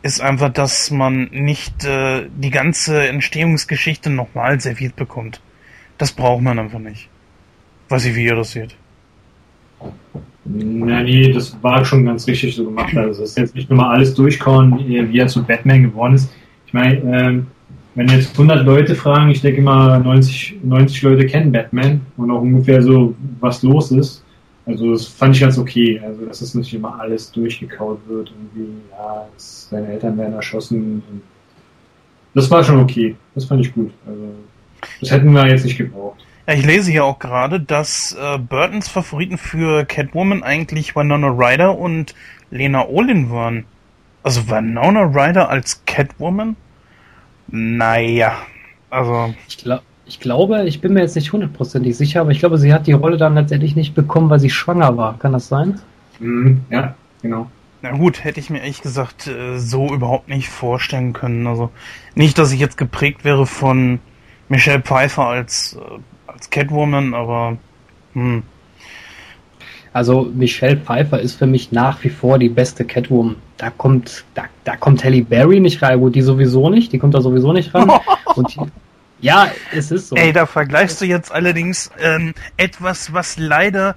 [0.03, 5.43] ist einfach, dass man nicht äh, die ganze Entstehungsgeschichte nochmal serviert bekommt.
[5.99, 7.11] Das braucht man einfach nicht.
[7.91, 8.75] Weiß ich, wie ihr das seht.
[10.45, 12.97] Na, nee, das war schon ganz richtig so gemacht.
[12.97, 16.31] Also, es ist jetzt nicht nur mal alles durchkauen, wie er zu Batman geworden ist.
[16.67, 17.47] Ich meine, ähm,
[17.95, 22.41] wenn jetzt 100 Leute fragen, ich denke immer 90, 90 Leute kennen Batman und auch
[22.41, 24.25] ungefähr so, was los ist.
[24.67, 26.01] Also, das fand ich ganz okay.
[26.05, 28.33] Also, dass es nicht immer alles durchgekaut wird.
[28.33, 31.03] Irgendwie, ja, seine Eltern werden erschossen.
[32.35, 33.15] Das war schon okay.
[33.35, 33.91] Das fand ich gut.
[34.07, 34.23] Also,
[35.01, 36.25] das hätten wir jetzt nicht gebraucht.
[36.51, 41.79] Ja, ich lese hier auch gerade, dass äh, Burtons Favoriten für Catwoman eigentlich Winona Ryder
[41.79, 42.17] und
[42.51, 43.67] Lena Olin waren.
[44.25, 46.57] Also Winona Ryder als Catwoman?
[47.47, 48.33] Naja,
[48.91, 49.33] also.
[49.47, 52.75] Ich, glaub, ich glaube, ich bin mir jetzt nicht hundertprozentig sicher, aber ich glaube, sie
[52.75, 55.21] hat die Rolle dann letztendlich nicht bekommen, weil sie schwanger war.
[55.21, 55.79] Kann das sein?
[56.19, 57.49] Mhm, ja, genau.
[57.81, 61.47] Na gut, hätte ich mir ehrlich gesagt äh, so überhaupt nicht vorstellen können.
[61.47, 61.71] Also
[62.17, 64.01] nicht, dass ich jetzt geprägt wäre von
[64.49, 66.01] Michelle Pfeiffer als äh,
[66.33, 67.59] als Catwoman, aber
[68.15, 68.43] hm.
[69.93, 73.37] Also Michelle Pfeiffer ist für mich nach wie vor die beste Catwoman.
[73.57, 77.15] Da kommt, da, da kommt Halle Berry nicht rein, gut, die sowieso nicht, die kommt
[77.15, 77.91] da sowieso nicht ran.
[78.37, 78.61] Und die,
[79.21, 80.17] ja, es ist so.
[80.17, 83.95] Ey, da vergleichst du jetzt allerdings ähm, etwas, was leider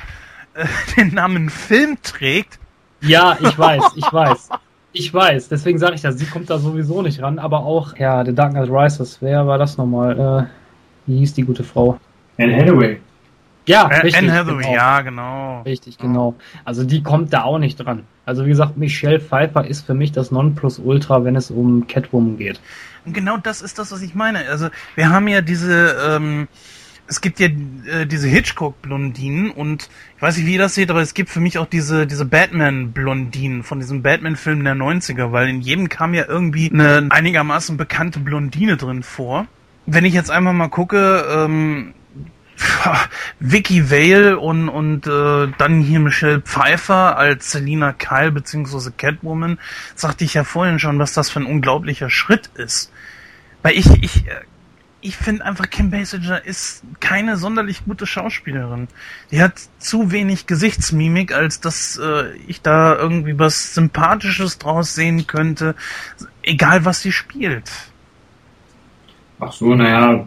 [0.56, 0.65] äh,
[0.98, 2.60] den Namen Film trägt.
[3.02, 4.50] Ja, ich weiß, ich weiß.
[4.96, 8.24] Ich weiß, deswegen sage ich das, sie kommt da sowieso nicht ran, aber auch, ja,
[8.24, 10.48] The Dark Knight Rises, wer war das nochmal?
[10.48, 12.00] Äh, wie hieß die gute Frau?
[12.38, 13.00] Anne Hathaway.
[13.65, 14.17] Ja, richtig.
[14.17, 14.76] Anne Hathaway, genau.
[14.76, 15.62] ja, genau.
[15.62, 16.36] Richtig, genau.
[16.65, 18.04] Also die kommt da auch nicht dran.
[18.26, 22.60] Also wie gesagt, Michelle Pfeiffer ist für mich das Nonplusultra, wenn es um Catwoman geht.
[23.06, 24.39] Und genau das ist das, was ich meine.
[24.50, 26.48] Also wir haben ja diese, ähm,
[27.08, 31.02] es gibt ja äh, diese Hitchcock-Blondinen und ich weiß nicht, wie ihr das seht, aber
[31.02, 35.62] es gibt für mich auch diese, diese Batman-Blondinen von diesem Batman-Film der 90er, weil in
[35.62, 39.48] jedem kam ja irgendwie eine einigermaßen bekannte Blondine drin vor.
[39.86, 41.93] Wenn ich jetzt einmal mal gucke, ähm,
[43.39, 48.92] Vicky Vale und, und äh, dann hier Michelle Pfeiffer als Selina Kyle bzw.
[48.96, 49.60] Catwoman,
[49.96, 52.92] sagte ich ja vorhin schon, was das für ein unglaublicher Schritt ist.
[53.62, 54.42] Weil ich, ich, äh,
[55.02, 58.88] ich finde einfach, Kim Basinger ist keine sonderlich gute Schauspielerin.
[59.32, 65.28] Die hat zu wenig Gesichtsmimik, als dass äh, ich da irgendwie was Sympathisches draus sehen
[65.28, 65.76] könnte,
[66.42, 67.70] egal was sie spielt.
[69.39, 70.26] Ach so, naja,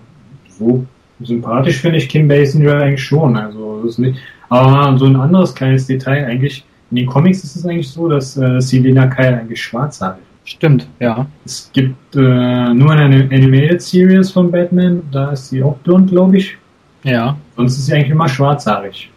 [0.59, 0.87] so
[1.21, 3.37] sympathisch finde ich Kim Basinger eigentlich schon.
[3.37, 4.19] Also ist nicht.
[4.49, 6.65] Aber so ein anderes kleines Detail eigentlich.
[6.91, 10.19] In den Comics ist es eigentlich so, dass äh, Selena Kyle eigentlich schwarz hat.
[10.45, 11.27] Stimmt, ja.
[11.45, 16.39] Es gibt äh, nur eine Animated Series von Batman, da ist sie auch blond, glaube
[16.39, 16.57] ich.
[17.03, 17.37] Ja.
[17.57, 19.11] Sonst ist sie eigentlich immer schwarzhaarig.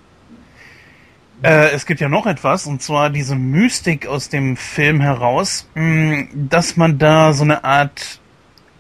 [1.43, 6.29] Äh, es gibt ja noch etwas, und zwar diese Mystik aus dem Film heraus, mh,
[6.33, 8.19] dass man da so eine Art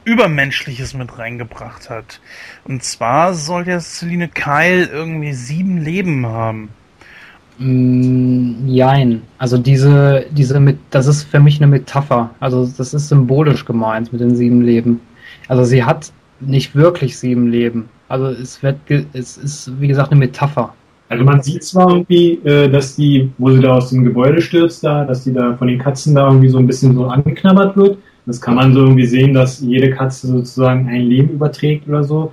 [0.05, 2.21] Übermenschliches mit reingebracht hat.
[2.65, 6.69] Und zwar soll ja Celine Kyle irgendwie sieben Leben haben.
[7.57, 9.21] Mm, jein.
[9.37, 12.31] Also diese, diese mit, das ist für mich eine Metapher.
[12.39, 15.01] Also das ist symbolisch gemeint mit den sieben Leben.
[15.47, 17.89] Also sie hat nicht wirklich sieben Leben.
[18.07, 18.77] Also es wird,
[19.13, 20.73] es ist wie gesagt eine Metapher.
[21.09, 24.83] Also man sieht zwar irgendwie, äh, dass die, wo sie da aus dem Gebäude stürzt,
[24.83, 27.97] da, dass die da von den Katzen da irgendwie so ein bisschen so angeknabbert wird.
[28.29, 32.31] Das kann man so irgendwie sehen, dass jede Katze sozusagen ein Leben überträgt oder so.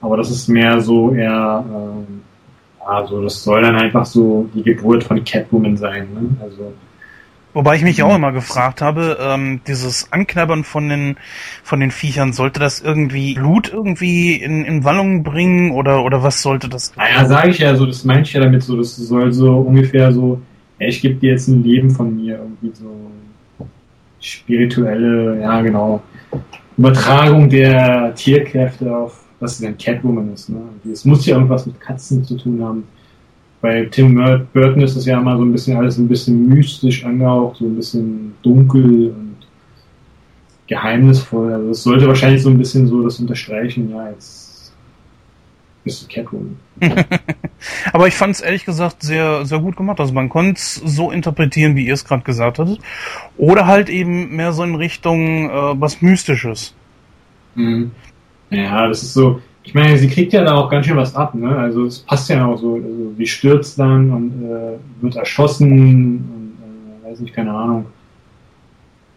[0.00, 5.04] Aber das ist mehr so eher, äh, also das soll dann einfach so die Geburt
[5.04, 6.08] von Catwoman sein.
[6.12, 6.28] Ne?
[6.42, 6.72] Also
[7.54, 11.16] Wobei ich mich auch immer gefragt habe, ähm, dieses Anknabbern von den
[11.62, 16.42] von den Viechern, sollte das irgendwie Blut irgendwie in, in Wallungen bringen oder oder was
[16.42, 16.92] sollte das?
[16.96, 20.12] Naja, sage ich ja so, das meine ich ja damit so, das soll so ungefähr
[20.12, 20.42] so,
[20.80, 22.90] ja, ich gebe dir jetzt ein Leben von mir, irgendwie so
[24.26, 26.02] spirituelle, ja genau,
[26.76, 30.48] Übertragung der Tierkräfte auf, was denn Catwoman ist.
[30.48, 30.60] Ne?
[30.92, 32.84] Es muss ja irgendwas mit Katzen zu tun haben
[33.60, 34.14] bei Tim
[34.52, 37.76] Burton ist es ja immer so ein bisschen alles ein bisschen mystisch angehaucht, so ein
[37.76, 39.36] bisschen dunkel und
[40.66, 41.52] geheimnisvoll.
[41.52, 44.72] Also es sollte wahrscheinlich so ein bisschen so das unterstreichen, ja, jetzt
[45.84, 46.56] bist du Catwoman.
[47.92, 50.00] Aber ich fand es ehrlich gesagt sehr, sehr gut gemacht.
[50.00, 52.78] Also man konnte es so interpretieren, wie ihr es gerade gesagt hattet.
[53.36, 56.74] Oder halt eben mehr so in Richtung äh, was Mystisches.
[57.54, 57.90] Mhm.
[58.50, 61.34] Ja, das ist so, ich meine, sie kriegt ja da auch ganz schön was ab,
[61.34, 61.56] ne?
[61.56, 67.04] Also es passt ja auch so, also sie stürzt dann und äh, wird erschossen und
[67.04, 67.86] äh, weiß nicht, keine Ahnung.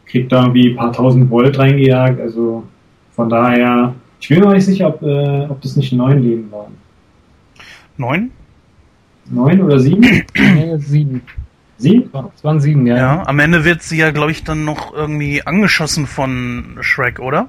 [0.07, 2.63] Kriegt da irgendwie ein paar tausend Volt reingejagt, also
[3.11, 6.73] von daher, ich bin mir nicht sicher, ob, äh, ob das nicht neun Leben waren.
[7.97, 8.31] Neun?
[9.29, 10.23] Neun oder sieben?
[10.35, 11.21] nee, sieben.
[11.77, 12.09] Sieben?
[12.35, 12.97] Es waren sieben, ja.
[12.97, 17.47] Ja, am Ende wird sie ja, glaube ich, dann noch irgendwie angeschossen von Shrek, oder?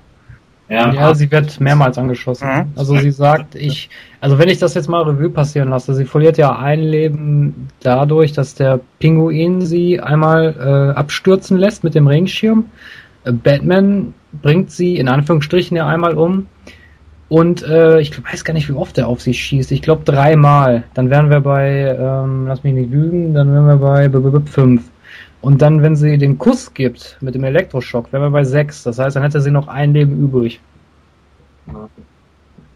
[0.71, 2.49] Ja, ja sie wird mehrmals angeschossen.
[2.49, 2.65] Mhm.
[2.77, 3.91] Also sie sagt, ich,
[4.21, 8.33] also wenn ich das jetzt mal Revue passieren lasse, sie verliert ja ein Leben dadurch,
[8.33, 10.55] dass der Pinguin sie einmal
[10.95, 12.67] äh, abstürzen lässt mit dem Regenschirm.
[13.25, 16.47] Äh, Batman bringt sie in Anführungsstrichen ja einmal um.
[17.31, 19.71] Und äh, ich weiß gar nicht, wie oft er auf sie schießt.
[19.71, 20.83] Ich glaube dreimal.
[20.95, 24.31] Dann wären wir bei, ähm, lass mich nicht lügen, dann wären wir bei b -b
[24.33, 24.83] -b fünf.
[25.41, 28.83] Und dann, wenn sie den Kuss gibt mit dem Elektroschock, wären wir bei 6.
[28.83, 30.61] Das heißt, dann hätte sie noch ein Leben übrig.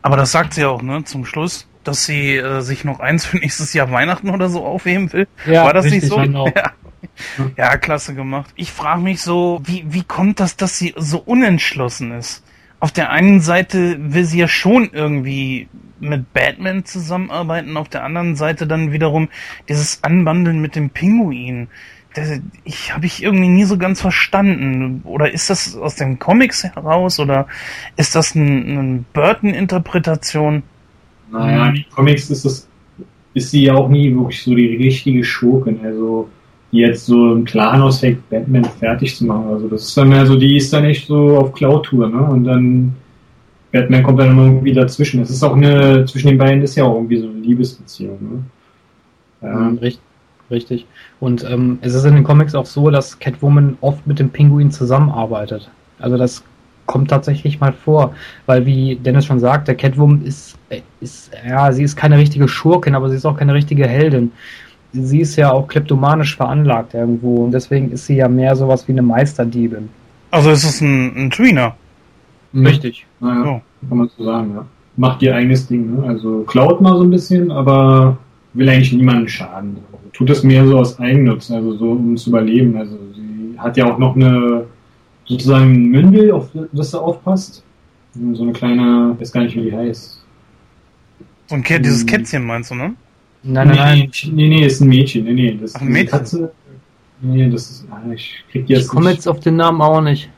[0.02, 3.38] Aber das sagt sie auch, ne, zum Schluss, dass sie äh, sich noch eins für
[3.38, 5.26] nächstes Jahr Weihnachten oder so aufheben will.
[5.46, 6.16] Ja, War das nicht so?
[6.16, 6.46] Genau.
[6.46, 6.70] Ja.
[7.56, 8.50] ja, klasse gemacht.
[8.54, 12.43] Ich frage mich so, wie, wie kommt das, dass sie so unentschlossen ist?
[12.84, 15.68] Auf der einen Seite will sie ja schon irgendwie
[16.00, 19.30] mit Batman zusammenarbeiten, auf der anderen Seite dann wiederum
[19.70, 21.68] dieses Anbandeln mit dem Pinguin
[22.12, 25.00] das, ich habe ich irgendwie nie so ganz verstanden.
[25.04, 27.46] Oder ist das aus den Comics heraus oder
[27.96, 30.62] ist das eine ein Burton-Interpretation?
[31.32, 32.68] Naja, in den Comics ist das
[33.32, 36.28] ist sie ja auch nie wirklich so die richtige Schurkin, also
[36.74, 39.46] die jetzt so einen Plan ausfängt, Batman fertig zu machen.
[39.48, 42.22] Also das ist dann mehr so, die ist dann echt so auf Cloud-Tour, ne?
[42.24, 42.94] Und dann
[43.72, 45.20] Batman kommt dann immer irgendwie dazwischen.
[45.20, 49.48] Das ist auch eine, zwischen den beiden ist ja auch irgendwie so eine Liebesbeziehung, ne?
[49.48, 49.68] Ja.
[49.80, 50.00] Richtig.
[50.50, 50.86] Richtig.
[51.20, 54.70] Und ähm, es ist in den Comics auch so, dass Catwoman oft mit dem Pinguin
[54.70, 55.70] zusammenarbeitet.
[55.98, 56.44] Also das
[56.86, 60.58] kommt tatsächlich mal vor, weil wie Dennis schon sagt, der Catwoman ist,
[61.00, 64.32] ist, ja, sie ist keine richtige Schurkin, aber sie ist auch keine richtige Heldin.
[64.94, 68.92] Sie ist ja auch kleptomanisch veranlagt irgendwo und deswegen ist sie ja mehr sowas wie
[68.92, 69.88] eine Meisterdiebin.
[70.30, 71.76] Also es ist ein, ein Tweener.
[72.54, 73.06] Richtig.
[73.20, 73.88] Naja, oh.
[73.88, 74.66] kann man so sagen, ja.
[74.96, 76.06] Macht ihr eigenes Ding, ne?
[76.06, 78.16] Also klaut mal so ein bisschen, aber
[78.52, 79.78] will eigentlich niemanden schaden
[80.14, 82.76] tut es mehr so aus Eigennutz, also so um zu überleben.
[82.76, 84.66] Also sie hat ja auch noch eine
[85.26, 87.62] sozusagen ein Mündel, auf das sie aufpasst.
[88.14, 90.24] So eine kleine, ich weiß gar nicht, wie die heißt.
[91.48, 92.06] So ein Kä dieses hm.
[92.06, 92.94] Kätzchen meinst du, ne?
[93.44, 94.10] Nein, nein, nein.
[94.32, 95.24] Nee, nee, ist ein Mädchen.
[95.24, 96.10] Nee, nee, das Ach, ein Mädchen.
[96.10, 96.52] Katze.
[97.20, 98.82] Nee, das ist, ah, ich krieg jetzt.
[98.82, 100.28] Ich komme jetzt auf den Namen auch nicht.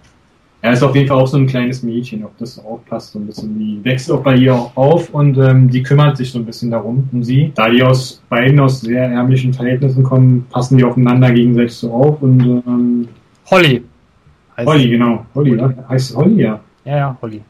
[0.62, 3.27] Er ist auf jeden Fall auch so ein kleines Mädchen, auf das aufpasst so ein
[3.27, 3.59] bisschen.
[3.59, 6.71] Die wächst auch bei ihr auch auf und ähm, die kümmert sich so ein bisschen
[6.71, 7.53] darum, um sie.
[7.55, 12.21] Da die aus beiden aus sehr ärmlichen Verhältnissen kommen, passen die aufeinander gegenseitig so auf
[12.23, 13.09] und ähm,
[13.51, 13.85] Holly.
[14.59, 15.25] Holly, genau.
[15.35, 15.75] Holly, Holly.
[15.77, 15.88] Ja?
[15.88, 16.61] heißt Holly, ja.
[16.85, 17.42] Ja, ja, Holly.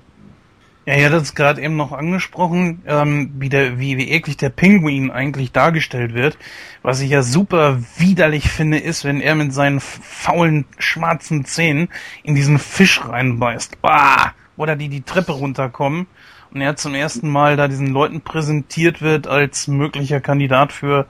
[0.87, 4.51] Ja, ihr hattet es gerade eben noch angesprochen, ähm, wie, der, wie, wie eklig der
[4.51, 6.39] Pinguin eigentlich dargestellt wird.
[6.83, 11.89] Was ich ja super widerlich finde, ist, wenn er mit seinen faulen, schwarzen Zähnen
[12.23, 13.83] in diesen Fisch reinbeißt.
[13.83, 14.33] Bah!
[14.57, 16.07] Oder die die Treppe runterkommen
[16.55, 21.07] und er zum ersten Mal da diesen Leuten präsentiert wird als möglicher Kandidat für,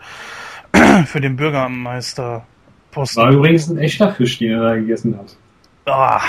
[1.04, 3.22] für den Bürgermeisterposten.
[3.22, 5.36] War übrigens ein echter Fisch, den er da gegessen hat.
[5.86, 6.20] Ah.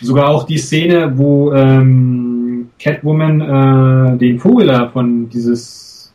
[0.01, 6.13] Sogar auch die Szene, wo ähm, Catwoman äh, den Vogel da von dieses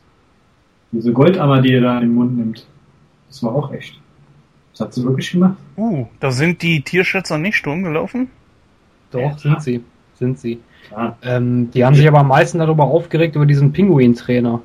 [0.91, 2.65] Diese Goldammer, die er da in den Mund nimmt.
[3.27, 3.99] Das war auch echt.
[4.73, 5.55] Das hat sie wirklich gemacht?
[5.77, 8.29] Uh, da sind die Tierschätzer nicht Sturm gelaufen?
[9.11, 9.83] Doch, Ja, sind sie.
[10.15, 10.59] Sind sie.
[11.23, 14.61] Ähm, die haben sich aber am meisten darüber aufgeregt, über diesen Pinguin-Trainer.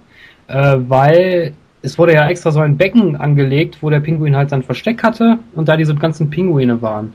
[0.48, 4.62] Äh, weil es wurde ja extra so ein Becken angelegt, wo der Pinguin halt sein
[4.62, 7.12] Versteck hatte und da diese ganzen Pinguine waren.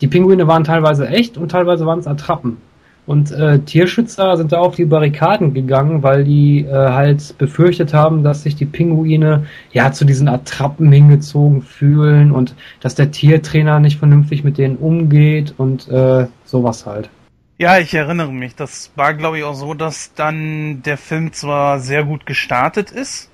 [0.00, 2.56] Die Pinguine waren teilweise echt und teilweise waren es Attrappen.
[3.04, 8.22] Und äh, Tierschützer sind da auf die Barrikaden gegangen, weil die äh, halt befürchtet haben,
[8.22, 13.98] dass sich die Pinguine ja zu diesen Attrappen hingezogen fühlen und dass der Tiertrainer nicht
[13.98, 17.10] vernünftig mit denen umgeht und äh, sowas halt.
[17.58, 18.54] Ja, ich erinnere mich.
[18.54, 23.31] Das war, glaube ich, auch so, dass dann der Film zwar sehr gut gestartet ist,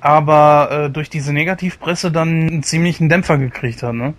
[0.00, 4.14] aber äh, durch diese Negativpresse dann einen ziemlichen Dämpfer gekriegt hat, ne?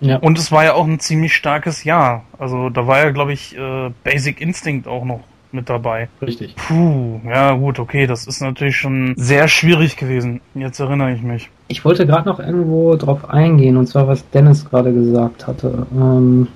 [0.00, 0.18] Ja.
[0.18, 2.24] Und es war ja auch ein ziemlich starkes Jahr.
[2.38, 6.08] Also da war ja, glaube ich, äh, Basic Instinct auch noch mit dabei.
[6.22, 6.54] Richtig.
[6.56, 10.40] Puh, ja gut, okay, das ist natürlich schon sehr schwierig gewesen.
[10.54, 11.50] Jetzt erinnere ich mich.
[11.68, 15.86] Ich wollte gerade noch irgendwo drauf eingehen, und zwar was Dennis gerade gesagt hatte.
[15.92, 16.48] Ähm,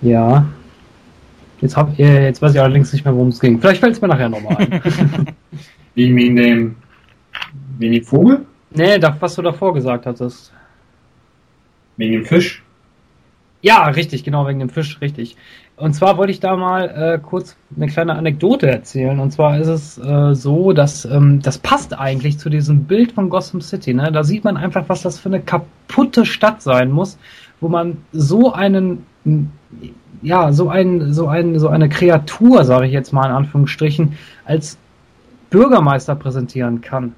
[0.00, 0.46] ja.
[1.60, 3.60] Jetzt, hab, äh, jetzt weiß ich allerdings nicht mehr, worum es ging.
[3.60, 5.26] Vielleicht fällt es mir nachher nochmal ein.
[5.94, 6.76] Wegen, wegen dem,
[7.78, 8.46] wegen dem Vogel?
[8.74, 10.52] nee, das, was du davor gesagt hattest.
[11.96, 12.62] Wegen dem Fisch?
[13.60, 15.36] Ja, richtig, genau, wegen dem Fisch, richtig.
[15.76, 19.18] Und zwar wollte ich da mal äh, kurz eine kleine Anekdote erzählen.
[19.20, 23.30] Und zwar ist es äh, so, dass ähm, das passt eigentlich zu diesem Bild von
[23.30, 23.94] Gotham City.
[23.94, 24.10] Ne?
[24.12, 27.18] Da sieht man einfach, was das für eine kaputte Stadt sein muss,
[27.60, 29.06] wo man so einen,
[30.22, 34.78] ja, so ein, so ein, so eine Kreatur, sage ich jetzt mal in Anführungsstrichen, als
[35.52, 37.14] Bürgermeister präsentieren kann.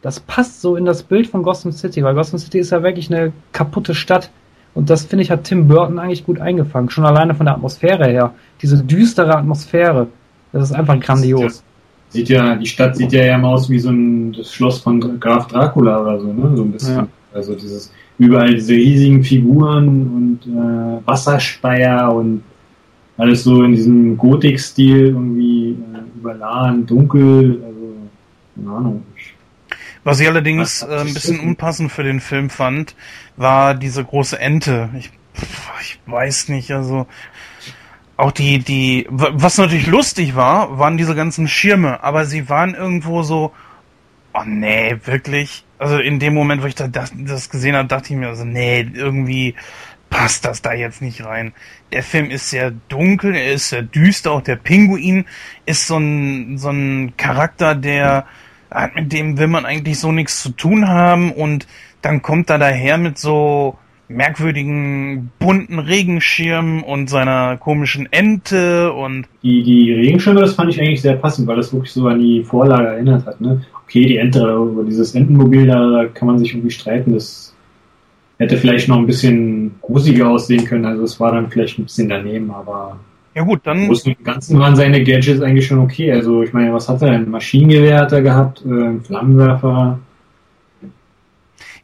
[0.00, 3.12] Das passt so in das Bild von Gotham City, weil Gotham City ist ja wirklich
[3.12, 4.30] eine kaputte Stadt.
[4.74, 6.90] Und das finde ich hat Tim Burton eigentlich gut eingefangen.
[6.90, 8.34] Schon alleine von der Atmosphäre her.
[8.62, 10.08] Diese düstere Atmosphäre.
[10.52, 11.62] Das ist einfach grandios.
[12.08, 15.18] Sieht ja, die Stadt sieht ja eher mal aus wie so ein das Schloss von
[15.18, 16.56] Graf Dracula oder so, ne?
[16.56, 16.96] So ein bisschen.
[16.96, 17.06] Ja.
[17.32, 22.42] Also dieses überall diese riesigen Figuren und äh, Wasserspeier und
[23.16, 25.93] alles so in diesem Gotik-Stil irgendwie äh,
[26.24, 27.94] überladen, dunkel, also
[28.56, 29.06] keine Ahnung.
[30.04, 32.94] Was ich allerdings äh, ein bisschen unpassend für den Film fand,
[33.36, 34.90] war diese große Ente.
[34.98, 37.06] Ich, pff, ich weiß nicht, also
[38.16, 42.74] auch die, die, wa- was natürlich lustig war, waren diese ganzen Schirme, aber sie waren
[42.74, 43.52] irgendwo so,
[44.34, 45.64] oh nee, wirklich.
[45.78, 48.44] Also in dem Moment, wo ich da das, das gesehen habe, dachte ich mir, also
[48.44, 49.54] nee, irgendwie
[50.14, 51.52] passt das da jetzt nicht rein.
[51.90, 55.24] Der Film ist sehr dunkel, er ist sehr düster, auch der Pinguin
[55.66, 58.24] ist so ein, so ein Charakter, der,
[58.94, 61.66] mit dem will man eigentlich so nichts zu tun haben und
[62.00, 69.64] dann kommt er daher mit so merkwürdigen bunten Regenschirmen und seiner komischen Ente und Die,
[69.64, 72.86] die Regenschirme, das fand ich eigentlich sehr passend, weil das wirklich so an die Vorlage
[72.86, 73.40] erinnert hat.
[73.40, 73.62] Ne?
[73.82, 77.14] Okay, die Ente, dieses Entenmobil, da kann man sich irgendwie streiten.
[77.14, 77.53] Das
[78.38, 80.84] hätte vielleicht noch ein bisschen gruseliger aussehen können.
[80.84, 82.98] Also es war dann vielleicht ein bisschen daneben, aber
[83.34, 86.12] ja gut, im dann und Ganzen waren seine Gadgets eigentlich schon okay.
[86.12, 87.12] Also ich meine, was hat er?
[87.12, 89.98] Ein Maschinengewehr hat er gehabt, äh, Flammenwerfer.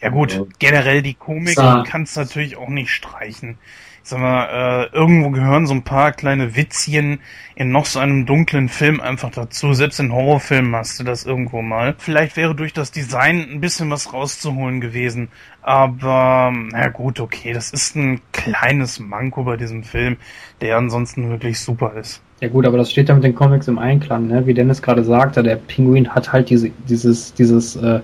[0.01, 0.45] Ja gut, Ja.
[0.59, 3.59] generell die Komik kannst du natürlich auch nicht streichen.
[4.03, 7.21] Sag mal, äh, irgendwo gehören so ein paar kleine Witzchen
[7.55, 9.75] in noch so einem dunklen Film einfach dazu.
[9.75, 11.95] Selbst in Horrorfilmen hast du das irgendwo mal.
[11.99, 15.29] Vielleicht wäre durch das Design ein bisschen was rauszuholen gewesen.
[15.63, 20.17] Aber, na gut, okay, das ist ein kleines Manko bei diesem Film,
[20.61, 22.23] der ansonsten wirklich super ist.
[22.41, 24.47] Ja gut, aber das steht ja mit den Comics im Einklang, ne?
[24.47, 28.01] Wie Dennis gerade sagte, der Pinguin hat halt diese, dieses, dieses äh,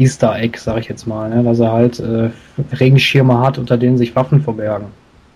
[0.00, 1.42] Easter Egg, sag ich jetzt mal, ne?
[1.42, 2.30] dass er halt äh,
[2.72, 4.86] Regenschirme hat, unter denen sich Waffen verbergen.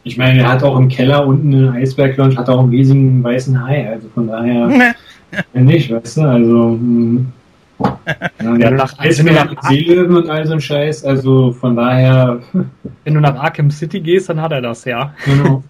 [0.05, 3.67] Ich meine, er hat auch im Keller unten in Eisberg-Lounge, hat auch einen riesigen weißen
[3.67, 3.89] Hai.
[3.91, 4.69] Also von daher
[5.55, 6.23] nicht, weißt du?
[6.23, 7.27] Also, hm.
[8.41, 11.05] ja, der nach- hat wenn du nach- Seelöwen und all so ein Scheiß.
[11.05, 12.39] Also von daher,
[13.05, 15.13] Wenn du nach Arkham City gehst, dann hat er das, ja.
[15.27, 15.63] genau.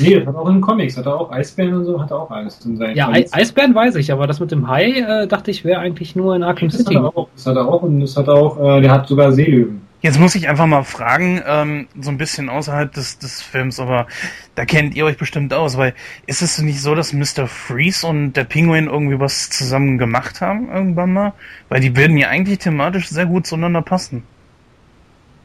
[0.00, 2.30] nee, das hat auch in Comics, hat er auch Eisbären und so, hat er auch
[2.30, 5.50] alles in seinen Ja, Ei Eisbären weiß ich, aber das mit dem Hai äh, dachte
[5.52, 6.96] ich wäre eigentlich nur in Arkham Das hat City.
[6.96, 9.30] er auch, das hat er auch und das hat er auch, äh, der hat sogar
[9.32, 9.82] Seelöwen.
[10.02, 14.08] Jetzt muss ich einfach mal fragen, ähm, so ein bisschen außerhalb des, des Films, aber
[14.56, 15.94] da kennt ihr euch bestimmt aus, weil
[16.26, 17.46] ist es nicht so, dass Mr.
[17.46, 21.34] Freeze und der Pinguin irgendwie was zusammen gemacht haben irgendwann mal?
[21.68, 24.24] Weil die würden ja eigentlich thematisch sehr gut zueinander passen.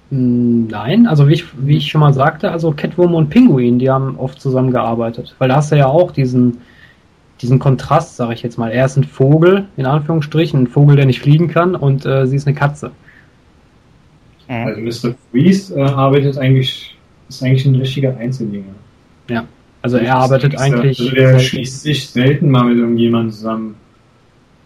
[0.09, 3.91] Hm, Nein, also wie ich, wie ich schon mal sagte, also Catwoman und Pinguin, die
[3.91, 5.35] haben oft zusammengearbeitet.
[5.37, 6.61] Weil da hast du ja auch diesen,
[7.41, 8.71] diesen Kontrast, sage ich jetzt mal.
[8.71, 12.35] Er ist ein Vogel, in Anführungsstrichen, ein Vogel, der nicht fliegen kann, und äh, sie
[12.37, 12.91] ist eine Katze.
[14.47, 14.65] Mhm.
[14.65, 15.15] Also Mr.
[15.31, 16.95] Freeze äh, arbeitet eigentlich,
[17.29, 18.73] ist eigentlich ein richtiger Einzelgänger.
[19.81, 21.13] Also er arbeitet Also eigentlich.
[21.13, 23.75] der schließt sich selten mal mit irgendjemandem zusammen.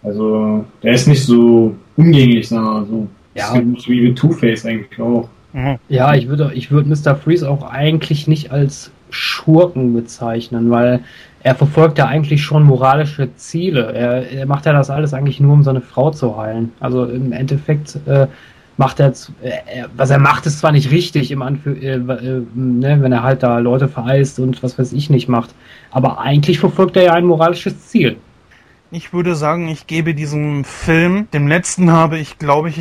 [0.02, 3.08] Also, der ist nicht so umgänglich, sagen wir mal so.
[3.34, 3.54] Ja.
[3.78, 5.28] So wie Two-Face eigentlich auch.
[5.52, 5.78] Mhm.
[5.88, 7.14] Ja, ich würde ich würde Mr.
[7.14, 11.00] Freeze auch eigentlich nicht als Schurken bezeichnen, weil
[11.42, 13.92] er verfolgt ja eigentlich schon moralische Ziele.
[13.92, 16.72] Er, er macht ja das alles eigentlich nur, um seine Frau zu heilen.
[16.80, 18.26] Also im Endeffekt äh,
[18.76, 19.12] macht er,
[19.42, 23.12] äh, er, was er macht, ist zwar nicht richtig im Anführ äh, äh, ne, wenn
[23.12, 25.54] er halt da Leute vereist und was weiß ich nicht macht,
[25.90, 28.16] aber eigentlich verfolgt er ja ein moralisches Ziel.
[28.90, 32.76] Ich würde sagen, ich gebe diesem Film, dem letzten habe ich, glaube ich,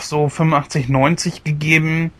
[0.00, 2.12] so 85, 90 gegeben.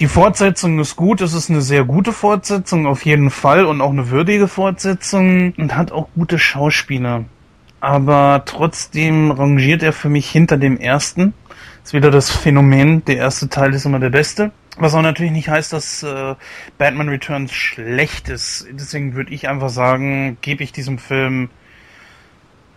[0.00, 3.92] Die Fortsetzung ist gut, es ist eine sehr gute Fortsetzung, auf jeden Fall, und auch
[3.92, 7.24] eine würdige Fortsetzung und hat auch gute Schauspieler.
[7.80, 11.34] Aber trotzdem rangiert er für mich hinter dem ersten.
[11.86, 14.50] Ist wieder das Phänomen, der erste Teil ist immer der beste.
[14.76, 16.34] Was auch natürlich nicht heißt, dass äh,
[16.78, 18.66] Batman Returns schlecht ist.
[18.72, 21.48] Deswegen würde ich einfach sagen, gebe ich diesem Film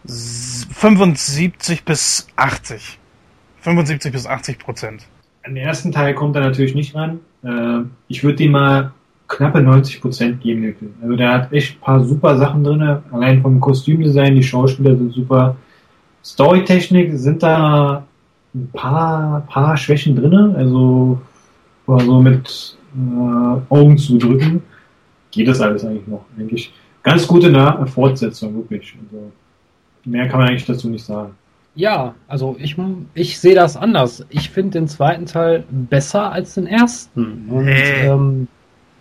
[0.07, 2.99] s- 75 bis 80.
[3.61, 5.07] 75 bis 80 Prozent.
[5.43, 7.19] An den ersten Teil kommt er natürlich nicht ran.
[7.43, 8.91] Äh, ich würde ihm mal
[9.27, 10.93] knappe 90 Prozent geben, den Film.
[11.01, 12.99] Also der hat echt ein paar super Sachen drin.
[13.11, 15.55] Allein vom Kostümdesign, die Schauspieler sind super.
[16.23, 18.05] Storytechnik sind da
[18.55, 20.55] ein paar, paar Schwächen drin.
[20.55, 21.21] Also
[21.87, 24.61] so mit äh, Augen zudrücken
[25.31, 26.25] geht das alles eigentlich noch.
[26.37, 26.73] Eigentlich
[27.03, 28.95] ganz gute Na Fortsetzung, wirklich.
[29.05, 29.31] Also,
[30.05, 31.31] mehr kann man eigentlich dazu nicht sagen.
[31.75, 32.75] Ja, also ich,
[33.13, 34.25] ich sehe das anders.
[34.29, 37.47] Ich finde den zweiten Teil besser als den ersten.
[37.49, 38.01] Und Nee.
[38.05, 38.47] ähm,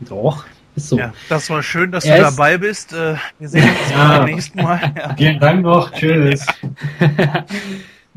[0.00, 0.44] doch,
[0.76, 0.98] ist so.
[0.98, 2.92] Ja, das war schön, dass Er du dabei bist.
[2.92, 4.18] Äh, wir sehen uns Ja.
[4.18, 4.80] beim nächsten Mal.
[4.96, 5.14] Ja.
[5.16, 5.90] Vielen Dank noch.
[5.92, 6.46] Tschüss.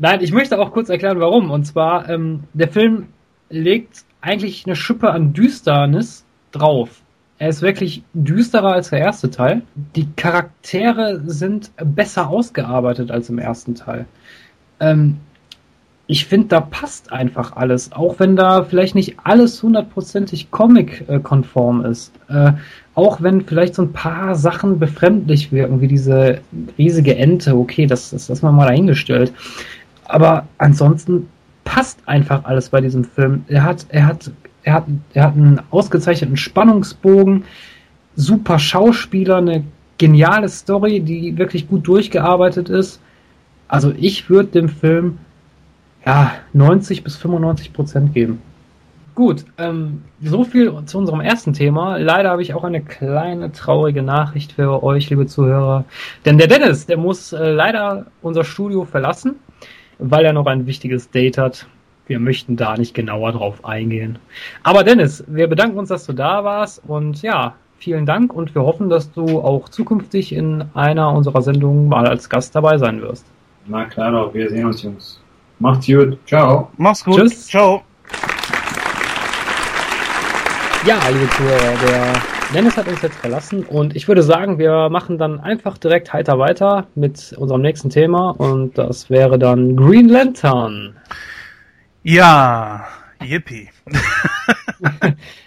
[0.02, 1.52] Nein, ich möchte auch kurz erklären, warum.
[1.52, 3.06] Und zwar, ähm, der Film
[3.50, 7.02] legt eigentlich eine Schippe an Düsternis drauf.
[7.38, 9.62] Er ist wirklich düsterer als der erste Teil.
[9.94, 14.06] Die Charaktere sind besser ausgearbeitet als im ersten Teil.
[14.80, 15.18] Ähm,
[16.08, 22.12] ich finde, da passt einfach alles, auch wenn da vielleicht nicht alles hundertprozentig Comic-konform ist.
[22.28, 22.54] Äh,
[22.96, 26.40] auch wenn vielleicht so ein paar Sachen befremdlich wirken, wie diese
[26.76, 29.32] riesige Ente, okay, das, das lassen mal dahingestellt.
[30.04, 31.28] Aber ansonsten
[31.64, 33.44] passt einfach alles bei diesem Film.
[33.48, 34.30] Er hat, er hat,
[34.62, 34.84] er hat,
[35.14, 37.44] er hat einen ausgezeichneten Spannungsbogen,
[38.16, 39.64] super Schauspieler, eine
[39.98, 43.00] geniale Story, die wirklich gut durchgearbeitet ist.
[43.68, 45.18] Also ich würde dem Film
[46.04, 48.42] ja 90 bis 95 Prozent geben.
[49.14, 51.98] Gut, ähm, so viel zu unserem ersten Thema.
[51.98, 55.84] Leider habe ich auch eine kleine traurige Nachricht für euch, liebe Zuhörer.
[56.24, 59.36] Denn der Dennis, der muss äh, leider unser Studio verlassen,
[60.02, 61.66] weil er noch ein wichtiges Date hat.
[62.06, 64.18] Wir möchten da nicht genauer drauf eingehen.
[64.62, 68.62] Aber Dennis, wir bedanken uns, dass du da warst und ja, vielen Dank und wir
[68.62, 73.24] hoffen, dass du auch zukünftig in einer unserer Sendungen mal als Gast dabei sein wirst.
[73.66, 75.20] Na klar doch, wir sehen uns, Jungs.
[75.60, 76.18] Macht's gut.
[76.26, 76.68] Ciao.
[76.76, 77.20] Mach's gut.
[77.20, 77.46] Tschüss.
[77.46, 77.82] Ciao.
[80.84, 85.16] Ja, liebe Zuhörer, der Dennis hat uns jetzt verlassen und ich würde sagen, wir machen
[85.16, 90.96] dann einfach direkt heiter weiter mit unserem nächsten Thema und das wäre dann Green Lantern.
[92.02, 92.86] Ja,
[93.22, 93.70] yippie.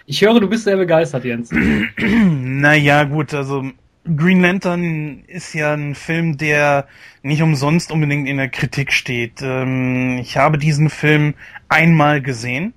[0.06, 1.50] Ich höre, du bist sehr begeistert, Jens.
[1.96, 3.64] naja, gut, also
[4.16, 6.86] Green Lantern ist ja ein Film, der
[7.22, 9.42] nicht umsonst unbedingt in der Kritik steht.
[9.42, 11.34] Ähm, ich habe diesen Film
[11.68, 12.72] einmal gesehen.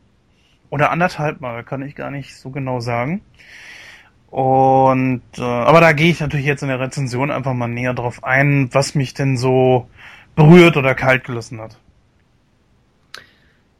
[0.71, 3.21] Oder anderthalb Mal, kann ich gar nicht so genau sagen.
[4.29, 8.23] Und äh, aber da gehe ich natürlich jetzt in der Rezension einfach mal näher drauf
[8.23, 9.87] ein, was mich denn so
[10.35, 11.77] berührt oder kalt gelassen hat.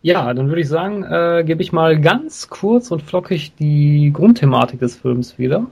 [0.02, 4.80] Ja, dann würde ich sagen, äh, gebe ich mal ganz kurz und flockig die Grundthematik
[4.80, 5.68] des Films wieder.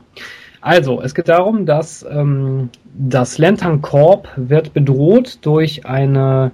[0.59, 6.51] Also, es geht darum, dass ähm, das Lantern Corp wird bedroht durch eine,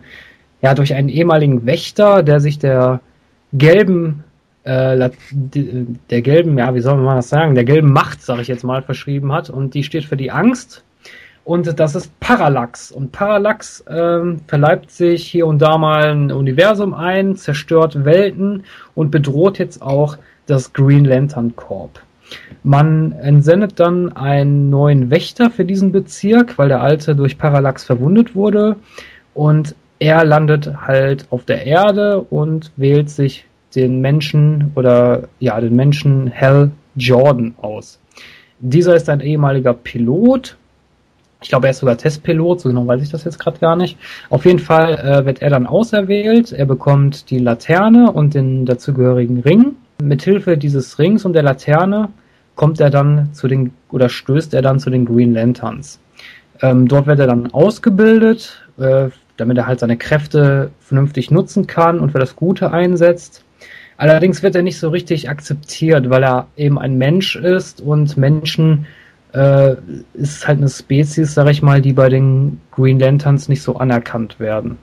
[0.61, 3.01] ja, durch einen ehemaligen Wächter, der sich der
[3.53, 4.24] gelben,
[4.64, 5.09] äh,
[6.09, 8.82] der gelben, ja, wie soll man das sagen, der gelben Macht, sage ich jetzt mal,
[8.82, 9.49] verschrieben hat.
[9.49, 10.84] Und die steht für die Angst.
[11.45, 12.91] Und das ist Parallax.
[12.91, 18.64] Und Parallax ähm, verleibt sich hier und da mal ein Universum ein, zerstört Welten
[18.95, 21.99] und bedroht jetzt auch das Green Lantern Corp.
[22.64, 28.36] Man entsendet dann einen neuen Wächter für diesen Bezirk, weil der alte durch Parallax verwundet
[28.36, 28.78] wurde.
[29.34, 33.45] Und er landet halt auf der Erde und wählt sich
[33.76, 37.99] den Menschen oder ja, den Menschen Hal Jordan aus.
[38.59, 40.57] Dieser ist ein ehemaliger Pilot.
[41.41, 43.97] Ich glaube, er ist sogar Testpilot, so genau weiß ich das jetzt gerade gar nicht.
[44.30, 46.53] Auf jeden Fall äh, wird er dann auserwählt.
[46.53, 49.76] Er bekommt die Laterne und den dazugehörigen Ring.
[50.01, 52.09] Mithilfe dieses Rings und der Laterne
[52.55, 55.99] kommt er dann zu den oder stößt er dann zu den Green Lanterns.
[56.61, 61.99] Ähm, dort wird er dann ausgebildet äh, damit er halt seine Kräfte vernünftig nutzen kann
[61.99, 63.43] und für das Gute einsetzt.
[63.98, 68.86] Allerdings wird er nicht so richtig akzeptiert, weil er eben ein Mensch ist und Menschen
[69.34, 69.76] äh,
[70.14, 74.39] ist halt eine Spezies, sag ich mal, die bei den Green Lanterns nicht so anerkannt
[74.39, 74.78] werden.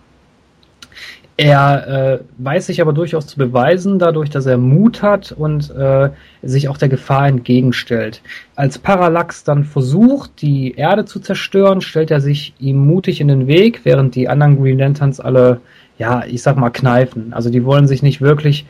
[1.43, 6.11] Er äh, weiß sich aber durchaus zu beweisen, dadurch, dass er Mut hat und äh,
[6.43, 8.21] sich auch der Gefahr entgegenstellt.
[8.57, 13.47] Als Parallax dann versucht, die Erde zu zerstören, stellt er sich ihm mutig in den
[13.47, 15.63] Weg, während die anderen Green Lanterns alle,
[15.97, 17.33] ja, ich sag mal, kneifen.
[17.33, 18.67] Also die wollen sich nicht wirklich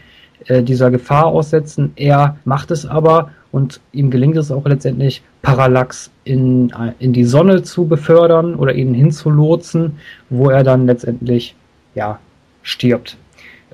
[0.46, 1.92] äh, dieser Gefahr aussetzen.
[1.96, 7.62] Er macht es aber und ihm gelingt es auch letztendlich, Parallax in, in die Sonne
[7.62, 9.96] zu befördern oder ihn hinzulotsen,
[10.28, 11.54] wo er dann letztendlich,
[11.94, 12.18] ja,
[12.62, 13.16] stirbt.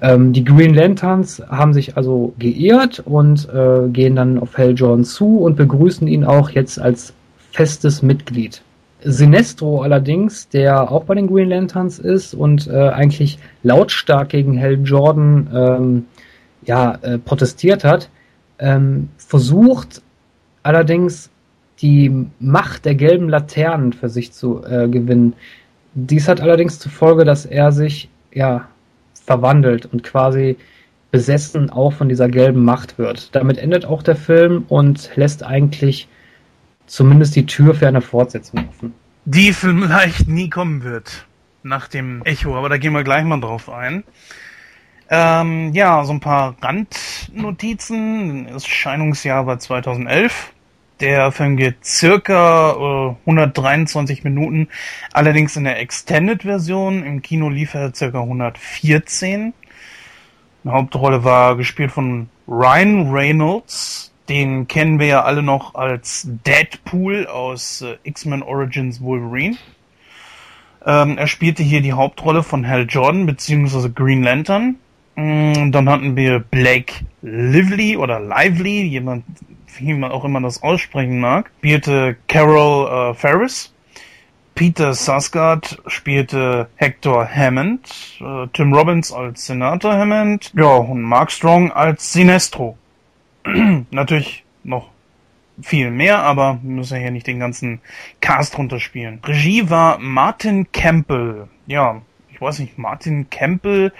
[0.00, 5.38] Ähm, die Green Lanterns haben sich also geehrt und äh, gehen dann auf Jordan zu
[5.38, 7.12] und begrüßen ihn auch jetzt als
[7.52, 8.62] festes Mitglied.
[9.02, 14.78] Sinestro allerdings, der auch bei den Green Lanterns ist und äh, eigentlich lautstark gegen Hal
[14.82, 16.04] Jordan ähm,
[16.62, 18.10] ja, äh, protestiert hat,
[18.58, 20.02] ähm, versucht
[20.62, 21.30] allerdings
[21.80, 25.34] die Macht der gelben Laternen für sich zu äh, gewinnen.
[25.94, 28.68] Dies hat allerdings zur Folge, dass er sich ja
[29.24, 30.56] verwandelt und quasi
[31.10, 33.34] besessen auch von dieser gelben Macht wird.
[33.34, 36.08] Damit endet auch der Film und lässt eigentlich
[36.86, 38.94] zumindest die Tür für eine Fortsetzung offen.
[39.24, 41.26] Die vielleicht nie kommen wird
[41.62, 44.04] nach dem Echo, aber da gehen wir gleich mal drauf ein.
[45.08, 48.46] Ähm, ja, so ein paar Randnotizen.
[48.46, 50.52] Das Erscheinungsjahr war 2011.
[51.00, 54.68] Der Film geht circa äh, 123 Minuten,
[55.12, 57.04] allerdings in der Extended-Version.
[57.04, 59.52] Im Kino lief er circa 114.
[60.64, 64.12] Die Hauptrolle war gespielt von Ryan Reynolds.
[64.28, 69.56] Den kennen wir ja alle noch als Deadpool aus äh, X-Men Origins Wolverine.
[70.84, 73.90] Ähm, er spielte hier die Hauptrolle von Hal Jordan bzw.
[73.90, 74.76] Green Lantern.
[75.16, 79.24] Mm, dann hatten wir Blake Lively oder Lively, jemand,
[79.78, 83.72] wie man auch immer das aussprechen mag, spielte Carol äh, Ferris.
[84.54, 91.72] Peter Sarsgaard spielte Hector Hammond, äh, Tim Robbins als Senator Hammond, ja, und Mark Strong
[91.72, 92.78] als Sinestro.
[93.90, 94.88] Natürlich noch
[95.62, 97.80] viel mehr, aber wir müssen ja hier nicht den ganzen
[98.20, 99.20] Cast runterspielen.
[99.24, 101.48] Regie war Martin Campbell.
[101.66, 102.02] Ja,
[102.36, 103.92] ich weiß nicht, Martin Campbell,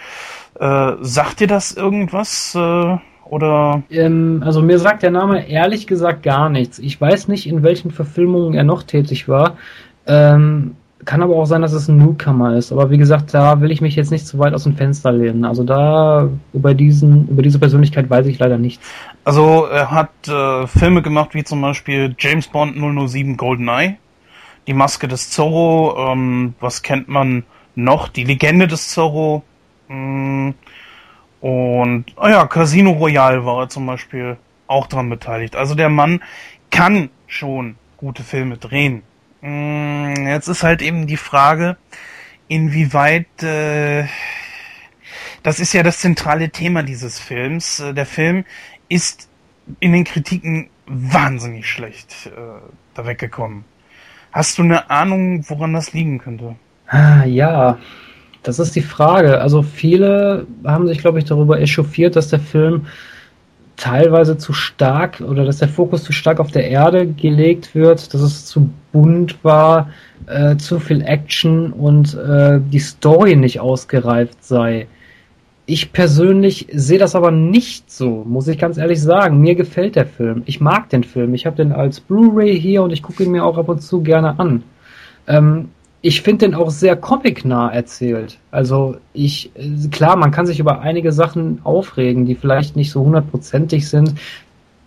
[0.60, 2.54] äh, sagt dir das irgendwas?
[2.54, 3.82] Äh, oder?
[3.90, 6.78] Ähm, also mir sagt der Name ehrlich gesagt gar nichts.
[6.78, 9.56] Ich weiß nicht, in welchen Verfilmungen er noch tätig war.
[10.06, 10.76] Ähm,
[11.06, 12.72] kann aber auch sein, dass es ein Newcomer ist.
[12.72, 15.46] Aber wie gesagt, da will ich mich jetzt nicht zu weit aus dem Fenster lehnen.
[15.46, 18.86] Also da über diesen, über diese Persönlichkeit weiß ich leider nichts.
[19.24, 23.96] Also er hat äh, Filme gemacht wie zum Beispiel James Bond 007 GoldenEye,
[24.66, 27.44] Die Maske des Zorro, ähm, was kennt man
[27.76, 28.08] noch?
[28.08, 29.44] Die Legende des Zorro.
[29.88, 30.54] Mh, mm,
[31.40, 35.54] und, oh ja, Casino Royale war er zum Beispiel auch dran beteiligt.
[35.54, 36.22] Also der Mann
[36.70, 39.02] kann schon gute Filme drehen.
[39.42, 41.76] Mm, jetzt ist halt eben die Frage,
[42.48, 44.06] inwieweit, äh,
[45.42, 47.80] das ist ja das zentrale Thema dieses Films.
[47.80, 48.44] Äh, der Film
[48.88, 49.28] ist
[49.80, 52.30] in den Kritiken wahnsinnig schlecht äh,
[52.94, 53.64] da weggekommen.
[54.32, 56.56] Hast du eine Ahnung, woran das liegen könnte?
[56.88, 57.78] Ah, ja,
[58.42, 59.40] das ist die Frage.
[59.40, 62.86] Also viele haben sich, glaube ich, darüber echauffiert, dass der Film
[63.76, 68.20] teilweise zu stark oder dass der Fokus zu stark auf der Erde gelegt wird, dass
[68.22, 69.90] es zu bunt war,
[70.26, 74.86] äh, zu viel Action und äh, die Story nicht ausgereift sei.
[75.66, 79.40] Ich persönlich sehe das aber nicht so, muss ich ganz ehrlich sagen.
[79.40, 80.42] Mir gefällt der Film.
[80.46, 81.34] Ich mag den Film.
[81.34, 84.00] Ich habe den als Blu-ray hier und ich gucke ihn mir auch ab und zu
[84.02, 84.62] gerne an.
[85.26, 85.70] Ähm,
[86.06, 88.38] ich finde den auch sehr comicnah erzählt.
[88.52, 89.50] Also ich,
[89.90, 94.14] klar, man kann sich über einige Sachen aufregen, die vielleicht nicht so hundertprozentig sind.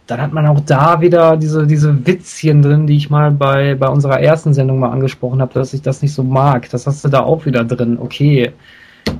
[0.07, 3.89] Dann hat man auch da wieder diese, diese Witzchen drin, die ich mal bei, bei
[3.89, 6.69] unserer ersten Sendung mal angesprochen habe, dass ich das nicht so mag.
[6.69, 8.53] Das hast du da auch wieder drin, okay.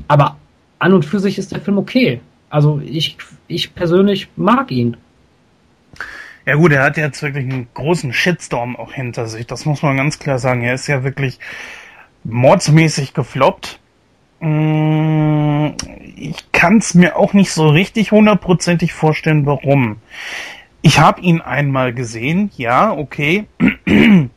[0.08, 0.38] Aber
[0.80, 2.22] an und für sich ist der Film okay.
[2.50, 3.18] Also ich,
[3.50, 4.96] ich persönlich mag ihn.
[6.46, 9.46] Ja gut, er hat jetzt wirklich einen großen Shitstorm auch hinter sich.
[9.46, 10.62] Das muss man ganz klar sagen.
[10.62, 11.40] Er ist ja wirklich
[12.24, 13.80] mordsmäßig gefloppt.
[14.40, 15.70] Mm,
[16.16, 19.98] ich kann es mir auch nicht so richtig hundertprozentig vorstellen, warum.
[20.82, 23.46] Ich habe ihn einmal gesehen, ja, okay.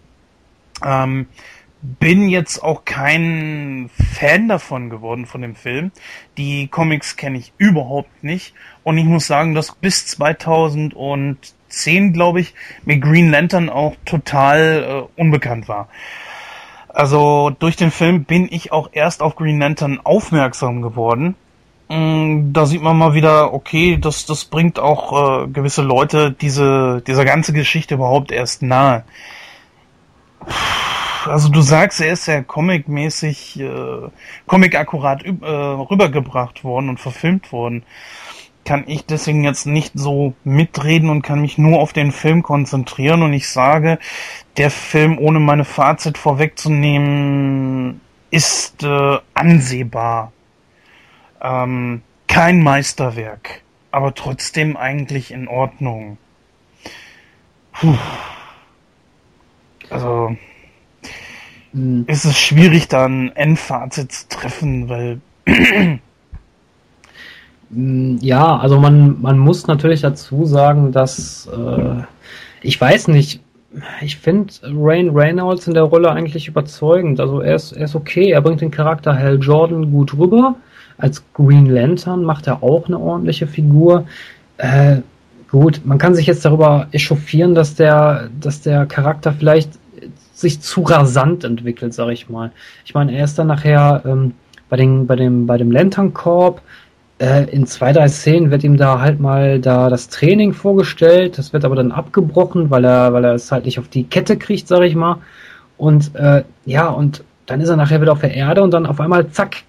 [0.85, 1.27] ähm,
[1.83, 5.91] bin jetzt auch kein Fan davon geworden von dem Film.
[6.39, 8.55] Die Comics kenne ich überhaupt nicht.
[8.85, 12.55] Und ich muss sagen, dass bis 2010, glaube ich,
[12.85, 15.89] mir Green Lantern auch total äh, unbekannt war.
[16.95, 21.37] Also durch den Film bin ich auch erst auf Green Lantern aufmerksam geworden.
[21.89, 27.03] Mm, da sieht man mal wieder, okay, das, das bringt auch äh, gewisse Leute diese,
[27.07, 29.05] dieser ganze Geschichte überhaupt erst nahe.
[31.25, 34.09] Also du sagst, er ist ja comic-mäßig, äh,
[34.47, 37.85] comic-akkurat äh, rübergebracht worden und verfilmt worden
[38.65, 43.23] kann ich deswegen jetzt nicht so mitreden und kann mich nur auf den Film konzentrieren
[43.23, 43.99] und ich sage,
[44.57, 48.01] der Film, ohne meine Fazit vorwegzunehmen,
[48.31, 50.33] ist äh, ansehbar.
[51.41, 56.19] Ähm, kein Meisterwerk, aber trotzdem eigentlich in Ordnung.
[57.73, 57.97] Puh.
[59.91, 60.37] Also
[61.73, 62.05] hm.
[62.07, 65.21] ist es schwierig, da ein Endfazit zu treffen, weil
[67.73, 72.03] Mm, ja, also man, man muss natürlich dazu sagen, dass äh,
[72.61, 73.41] ich weiß nicht,
[74.03, 77.21] ich finde Rain Reynolds in der Rolle eigentlich überzeugend.
[77.21, 80.57] Also er ist, er ist okay, er bringt den Charakter Hal Jordan gut rüber.
[80.99, 84.07] Als Green Lantern macht er auch eine ordentliche Figur.
[84.59, 84.99] Äh,
[85.51, 89.71] gut, man kann sich jetzt darüber echauffieren, dass der, dass der Charakter vielleicht
[90.35, 92.53] sich zu rasant entwickelt, sag ich mal.
[92.85, 94.35] Ich meine, er ist dann nachher ähm,
[94.69, 96.61] bei, den, bei dem, bei dem Lantern Corp
[97.23, 101.39] äh, in zwei, drei Szenen wird ihm da halt mal da das Training vorgestellt.
[101.39, 104.37] Das wird aber dann abgebrochen, weil er, weil er es halt nicht auf die Kette
[104.37, 105.19] kriegt, sag ich mal.
[105.79, 109.01] Und äh, ja, und dann ist er nachher wieder auf der Erde und dann auf
[109.01, 109.63] einmal zack,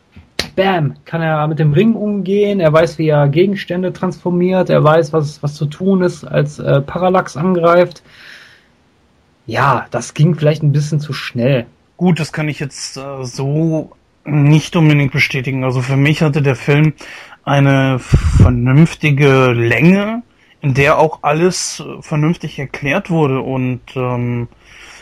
[0.56, 2.60] bam, kann er mit dem Ring umgehen.
[2.60, 4.72] Er weiß, wie er Gegenstände transformiert.
[4.72, 8.02] Er weiß, was, was zu tun ist, als äh, Parallax angreift.
[9.46, 11.68] Ja, das ging vielleicht ein bisschen zu schnell.
[11.98, 13.92] Gut, das kann ich jetzt äh, so
[14.26, 15.64] nicht unbedingt bestätigen.
[15.64, 16.94] Also für mich hatte der Film
[17.44, 20.24] eine vernünftige Länge,
[20.62, 24.48] in der auch alles vernünftig erklärt wurde und ähm,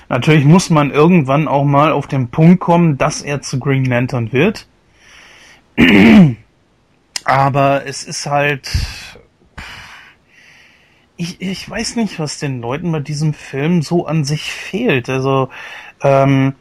[0.10, 4.32] natürlich muss man irgendwann auch mal auf den Punkt kommen, dass er zu Green Lantern
[4.34, 4.68] wird.
[7.24, 8.68] Aber es ist halt
[11.22, 15.08] ich, ich weiß nicht, was den Leuten bei diesem Film so an sich fehlt.
[15.08, 15.50] Also
[16.02, 16.56] ähm,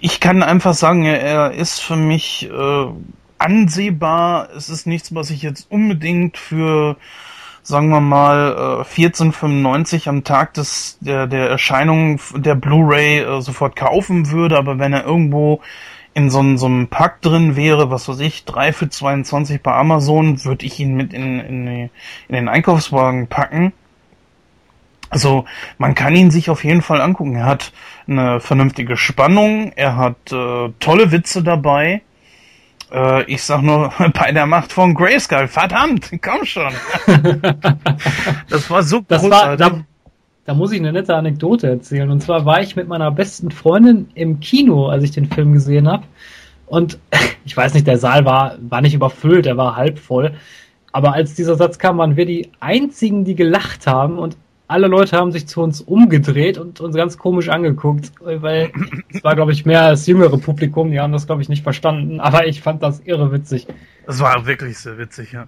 [0.00, 2.86] ich kann einfach sagen, er, ist für mich äh,
[3.38, 4.48] ansehbar.
[4.56, 6.96] Es ist nichts, was ich jetzt unbedingt für,
[7.62, 13.76] sagen wir mal, 14,95 äh, am Tag des, der, der Erscheinung der Blu-ray äh, sofort
[13.76, 14.56] kaufen würde.
[14.58, 15.60] Aber wenn er irgendwo
[16.14, 19.72] in so, einem so einem Pack drin wäre, was weiß ich, 3 für 22 bei
[19.72, 21.90] Amazon, würde ich ihn mit in, in, in
[22.34, 23.72] den Einkaufswagen packen.
[25.12, 25.44] Also
[25.76, 27.36] man kann ihn sich auf jeden Fall angucken.
[27.36, 27.72] Er hat
[28.08, 32.00] eine vernünftige Spannung, er hat äh, tolle Witze dabei.
[32.90, 36.72] Äh, ich sag nur, bei der Macht von Grayskull, verdammt, komm schon.
[38.48, 39.60] das war so das großartig.
[39.60, 39.84] War, da,
[40.46, 42.10] da muss ich eine nette Anekdote erzählen.
[42.10, 45.88] Und zwar war ich mit meiner besten Freundin im Kino, als ich den Film gesehen
[45.88, 46.04] habe.
[46.64, 46.98] Und
[47.44, 50.32] ich weiß nicht, der Saal war, war nicht überfüllt, er war halb voll.
[50.90, 54.18] Aber als dieser Satz kam, waren wir die einzigen, die gelacht haben.
[54.18, 54.38] Und
[54.72, 58.72] alle Leute haben sich zu uns umgedreht und uns ganz komisch angeguckt, weil
[59.12, 62.20] es war, glaube ich, mehr das jüngere Publikum, die haben das, glaube ich, nicht verstanden,
[62.20, 63.66] aber ich fand das irre witzig.
[64.06, 65.46] Das war wirklich sehr witzig, ja.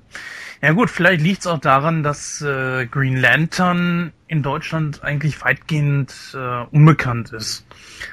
[0.62, 6.14] Ja gut, vielleicht liegt es auch daran, dass äh, Green Lantern in Deutschland eigentlich weitgehend
[6.34, 7.66] äh, unbekannt ist.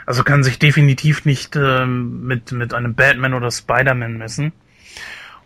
[0.05, 4.53] Also kann sich definitiv nicht äh, mit, mit einem Batman oder Spider-Man messen.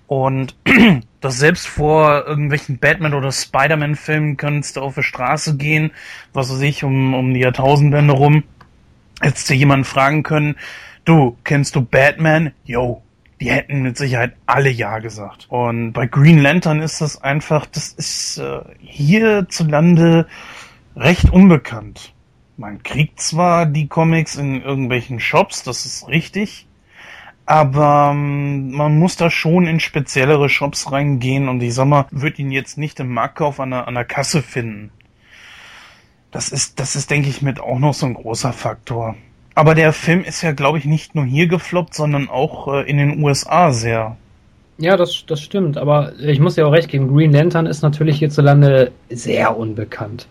[0.07, 0.55] Und
[1.21, 5.91] das selbst vor irgendwelchen Batman- oder Spider-Man-Filmen könntest du auf der Straße gehen,
[6.33, 8.43] was weiß ich, um, um die Jahrtausendwende rum.
[9.21, 10.55] Hättest du jemanden fragen können,
[11.05, 12.51] du, kennst du Batman?
[12.65, 13.01] Yo,
[13.39, 15.47] die hätten mit Sicherheit alle Ja gesagt.
[15.49, 20.27] Und bei Green Lantern ist das einfach, das ist äh, hierzulande
[20.95, 22.13] recht unbekannt.
[22.57, 26.67] Man kriegt zwar die Comics in irgendwelchen Shops, das ist richtig,
[27.45, 32.39] aber ähm, man muss da schon in speziellere Shops reingehen und ich sag mal, wird
[32.39, 34.91] ihn jetzt nicht im Marktkauf an der, an der Kasse finden.
[36.31, 39.15] Das ist, das ist, denke ich, mit auch noch so ein großer Faktor.
[39.53, 42.97] Aber der Film ist ja, glaube ich, nicht nur hier gefloppt, sondern auch äh, in
[42.97, 44.17] den USA sehr.
[44.77, 45.77] Ja, das, das stimmt.
[45.77, 50.27] Aber ich muss ja auch recht geben, Green Lantern ist natürlich hierzulande sehr unbekannt.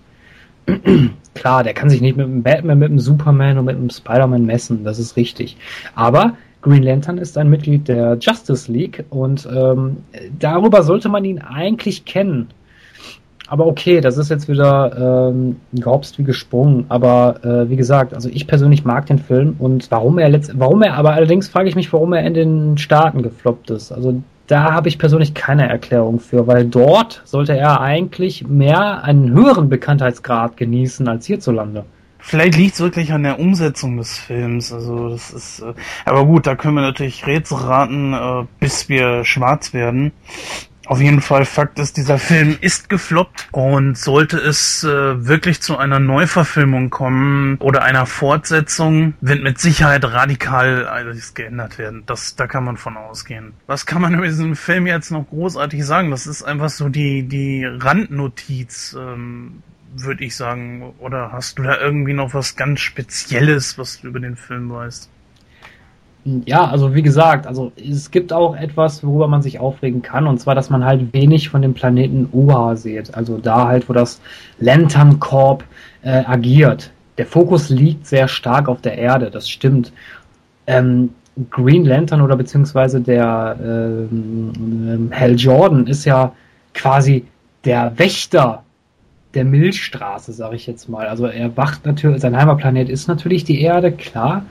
[1.34, 4.44] Klar, der kann sich nicht mit dem Batman, mit dem Superman und mit dem Spider-Man
[4.44, 5.56] messen, das ist richtig.
[5.94, 9.98] Aber Green Lantern ist ein Mitglied der Justice League und ähm,
[10.38, 12.48] darüber sollte man ihn eigentlich kennen.
[13.48, 16.86] Aber okay, das ist jetzt wieder ähm, gehopst wie gesprungen.
[16.88, 20.80] Aber äh, wie gesagt, also ich persönlich mag den Film und warum er letzt, warum
[20.80, 23.92] er, aber allerdings frage ich mich, warum er in den Staaten gefloppt ist.
[23.92, 29.34] Also da habe ich persönlich keine Erklärung für, weil dort sollte er eigentlich mehr einen
[29.34, 31.84] höheren Bekanntheitsgrad genießen als hierzulande.
[32.26, 34.72] Vielleicht liegt es wirklich an der Umsetzung des Films.
[34.72, 35.74] Also das ist, äh,
[36.06, 40.10] aber gut, da können wir natürlich Rätsel raten, äh, bis wir schwarz werden.
[40.86, 45.76] Auf jeden Fall Fakt ist, dieser Film ist gefloppt und sollte es äh, wirklich zu
[45.76, 52.04] einer Neuverfilmung kommen oder einer Fortsetzung, wird mit Sicherheit radikal alles geändert werden.
[52.06, 53.52] Das, da kann man von ausgehen.
[53.66, 56.10] Was kann man über diesen Film jetzt noch großartig sagen?
[56.10, 59.62] Das ist einfach so die, die Randnotiz, ähm,
[59.94, 60.94] würde ich sagen.
[60.98, 65.08] Oder hast du da irgendwie noch was ganz Spezielles, was du über den Film weißt?
[66.46, 70.40] Ja, also wie gesagt, also es gibt auch etwas, worüber man sich aufregen kann, und
[70.40, 73.14] zwar, dass man halt wenig von dem Planeten Oha sieht.
[73.14, 74.22] Also da halt, wo das
[74.58, 75.64] Lantern Corp
[76.02, 76.90] äh, agiert.
[77.18, 79.92] Der Fokus liegt sehr stark auf der Erde, das stimmt.
[80.66, 81.10] Ähm,
[81.50, 86.32] Green Lantern oder beziehungsweise der ähm, Hal Jordan ist ja
[86.72, 87.26] quasi
[87.64, 88.63] der Wächter
[89.34, 91.06] der Milchstraße, sage ich jetzt mal.
[91.06, 94.44] Also er wacht natürlich, sein Heimatplanet ist natürlich die Erde, klar.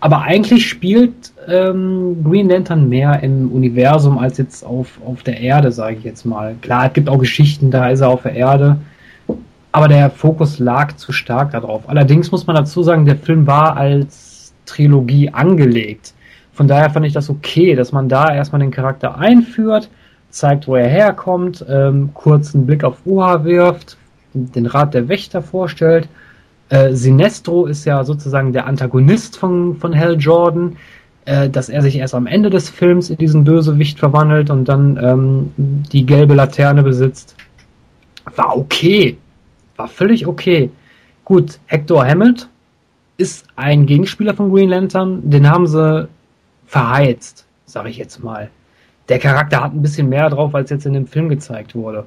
[0.00, 5.70] Aber eigentlich spielt ähm, Green Lantern mehr im Universum als jetzt auf, auf der Erde,
[5.70, 6.56] sage ich jetzt mal.
[6.60, 8.78] Klar, es gibt auch Geschichten, da ist er auf der Erde.
[9.70, 11.88] Aber der Fokus lag zu stark darauf.
[11.88, 16.14] Allerdings muss man dazu sagen, der Film war als Trilogie angelegt.
[16.52, 19.88] Von daher fand ich das okay, dass man da erstmal den Charakter einführt,
[20.30, 23.96] zeigt, wo er herkommt, ähm, kurz einen Blick auf Uha wirft,
[24.34, 26.08] den Rat der Wächter vorstellt
[26.72, 30.76] äh, Sinestro ist ja sozusagen der Antagonist von, von Hal Jordan,
[31.26, 34.96] äh, dass er sich erst am Ende des Films in diesen Bösewicht verwandelt und dann
[34.96, 37.36] ähm, die gelbe Laterne besitzt.
[38.36, 39.18] War okay.
[39.76, 40.70] War völlig okay.
[41.26, 42.48] Gut, Hector Hammett
[43.18, 46.08] ist ein Gegenspieler von Green Lantern, den haben sie
[46.66, 48.48] verheizt, sag ich jetzt mal.
[49.10, 52.06] Der Charakter hat ein bisschen mehr drauf, als jetzt in dem Film gezeigt wurde.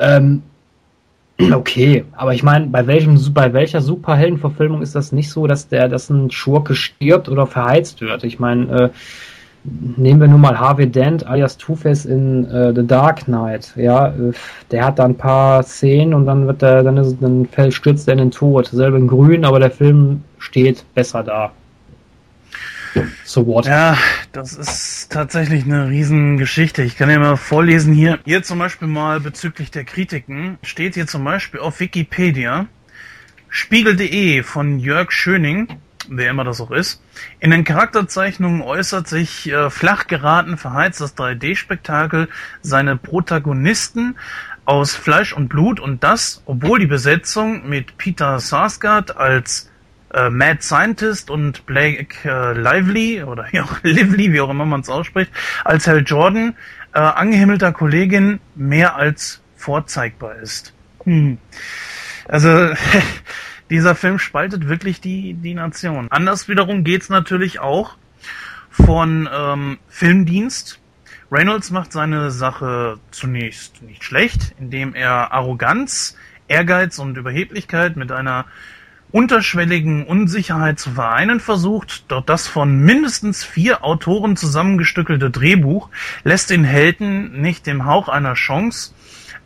[0.00, 0.42] Ähm,
[1.38, 5.88] Okay, aber ich meine, bei welchem bei welcher Superheldenverfilmung ist das nicht so, dass der,
[5.88, 8.24] dass ein Schurke stirbt oder verheizt wird?
[8.24, 8.88] Ich meine, äh,
[9.96, 13.74] nehmen wir nur mal Harvey Dent alias Two-Face in äh, The Dark Knight.
[13.76, 14.32] Ja, äh,
[14.70, 18.12] der hat da ein paar Szenen und dann wird der, dann, ist, dann stürzt er
[18.12, 18.68] in den Tod.
[18.68, 21.52] Selber in Grün, aber der Film steht besser da.
[23.24, 23.66] So what?
[23.66, 23.98] Ja,
[24.32, 26.82] das ist tatsächlich eine Riesengeschichte.
[26.82, 28.18] Ich kann ja mal vorlesen hier.
[28.24, 32.66] Hier zum Beispiel mal bezüglich der Kritiken steht hier zum Beispiel auf Wikipedia
[33.48, 35.78] Spiegel.de von Jörg Schöning,
[36.08, 37.02] wer immer das auch ist.
[37.40, 42.28] In den Charakterzeichnungen äußert sich äh, flach geraten verheizt das 3D-Spektakel
[42.60, 44.16] seine Protagonisten
[44.64, 49.70] aus Fleisch und Blut und das, obwohl die Besetzung mit Peter Sarsgaard als
[50.16, 54.88] äh, Mad Scientist und Blake äh, Lively oder ja, Lively, wie auch immer man es
[54.88, 55.30] ausspricht,
[55.64, 56.56] als Hal Jordan
[56.94, 60.72] äh, angehimmelter Kollegin mehr als vorzeigbar ist.
[61.04, 61.38] Hm.
[62.26, 62.70] Also
[63.70, 66.08] dieser Film spaltet wirklich die, die Nation.
[66.10, 67.96] Anders wiederum geht's natürlich auch
[68.70, 70.80] von ähm, Filmdienst.
[71.30, 76.16] Reynolds macht seine Sache zunächst nicht schlecht, indem er Arroganz,
[76.48, 78.46] Ehrgeiz und Überheblichkeit mit einer
[79.16, 85.88] unterschwelligen Unsicherheit zu vereinen versucht, doch das von mindestens vier Autoren zusammengestückelte Drehbuch
[86.22, 88.92] lässt den Helden nicht dem Hauch einer Chance,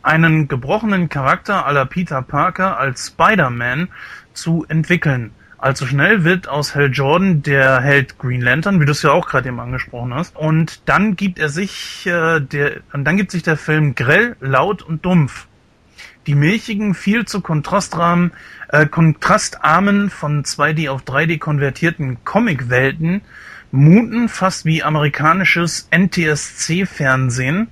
[0.03, 3.87] einen gebrochenen Charakter aller Peter Parker als Spider-Man
[4.33, 5.31] zu entwickeln.
[5.57, 9.29] Allzu schnell wird aus Hal Jordan der Held Green Lantern, wie du es ja auch
[9.29, 10.35] gerade eben angesprochen hast.
[10.35, 14.81] Und dann gibt er sich äh, der, und dann gibt sich der Film grell, laut
[14.81, 15.47] und dumpf.
[16.27, 18.31] Die milchigen, viel zu kontrastrahmen,
[18.69, 23.21] äh, kontrastarmen, von 2D auf 3D konvertierten Comicwelten
[23.71, 27.69] muten fast wie amerikanisches NTSC-Fernsehen,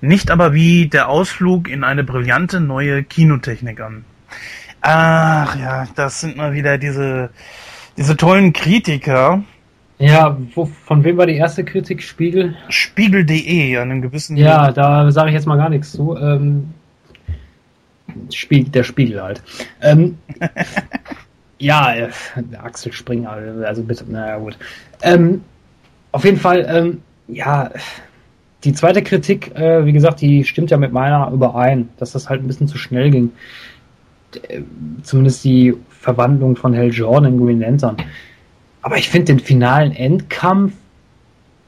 [0.00, 4.04] nicht aber wie der Ausflug in eine brillante neue Kinotechnik an.
[4.80, 7.30] Ach ja, das sind mal wieder diese,
[7.96, 9.42] diese tollen Kritiker.
[9.98, 12.02] Ja, wo, von wem war die erste Kritik?
[12.02, 12.56] Spiegel?
[12.68, 14.36] Spiegel.de, an einem gewissen.
[14.36, 16.16] Ja, da sage ich jetzt mal gar nichts zu.
[16.16, 16.74] Ähm,
[18.32, 19.42] Spiel, der Spiegel halt.
[19.80, 20.18] Ähm,
[21.58, 22.10] ja, äh,
[22.62, 23.30] Axel Springer,
[23.64, 24.56] also bitte, naja gut.
[25.02, 25.42] Ähm,
[26.12, 27.70] auf jeden Fall, ähm, ja,
[28.64, 32.42] die zweite Kritik, äh, wie gesagt, die stimmt ja mit meiner überein, dass das halt
[32.42, 33.32] ein bisschen zu schnell ging.
[34.48, 34.62] Äh,
[35.02, 37.96] zumindest die Verwandlung von Hell Jordan in Green Lantern.
[38.82, 40.74] Aber ich finde den finalen Endkampf,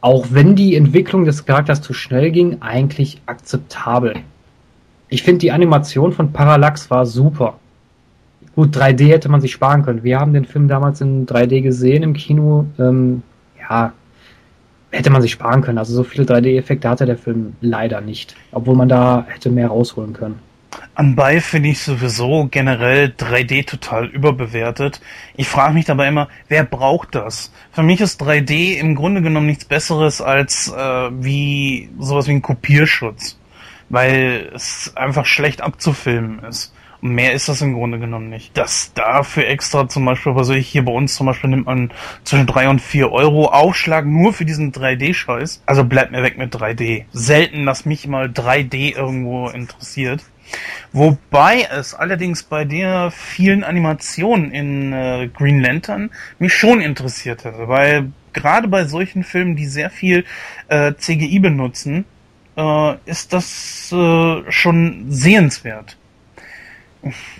[0.00, 4.14] auch wenn die Entwicklung des Charakters zu schnell ging, eigentlich akzeptabel.
[5.14, 7.60] Ich finde die Animation von Parallax war super.
[8.56, 10.02] Gut, 3D hätte man sich sparen können.
[10.02, 12.66] Wir haben den Film damals in 3D gesehen im Kino.
[12.80, 13.22] Ähm,
[13.60, 13.92] ja,
[14.90, 15.78] hätte man sich sparen können.
[15.78, 18.34] Also so viele 3D-Effekte hatte der Film leider nicht.
[18.50, 20.40] Obwohl man da hätte mehr rausholen können.
[20.96, 25.00] Anbei finde ich sowieso generell 3D total überbewertet.
[25.36, 27.52] Ich frage mich dabei immer, wer braucht das?
[27.70, 32.42] Für mich ist 3D im Grunde genommen nichts Besseres als äh, wie sowas wie ein
[32.42, 33.38] Kopierschutz,
[33.94, 36.74] weil es einfach schlecht abzufilmen ist.
[37.00, 38.56] Und mehr ist das im Grunde genommen nicht.
[38.56, 41.92] Das dafür extra zum Beispiel, was ich hier bei uns zum Beispiel nimmt man
[42.24, 45.62] zwischen drei und vier Euro Aufschlag nur für diesen 3D-Scheiß.
[45.66, 47.04] Also bleibt mir weg mit 3D.
[47.12, 50.22] Selten, dass mich mal 3D irgendwo interessiert.
[50.92, 57.68] Wobei es allerdings bei der vielen Animationen in äh, Green Lantern mich schon interessiert hätte,
[57.68, 60.24] weil gerade bei solchen Filmen, die sehr viel
[60.68, 62.04] äh, CGI benutzen,
[62.56, 65.96] äh, ist das äh, schon sehenswert.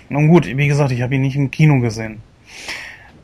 [0.09, 2.21] Nun gut, wie gesagt, ich habe ihn nicht im Kino gesehen.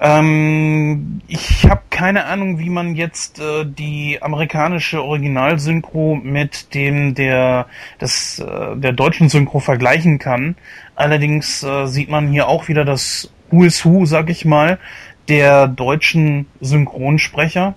[0.04, 7.68] Ähm, ich habe keine Ahnung, wie man jetzt äh, die amerikanische Originalsynchro mit dem der
[8.02, 10.56] des äh, der deutschen Synchro vergleichen kann.
[10.96, 14.80] Allerdings äh, sieht man hier auch wieder das Who is Who, sag ich mal,
[15.28, 17.76] der deutschen Synchronsprecher.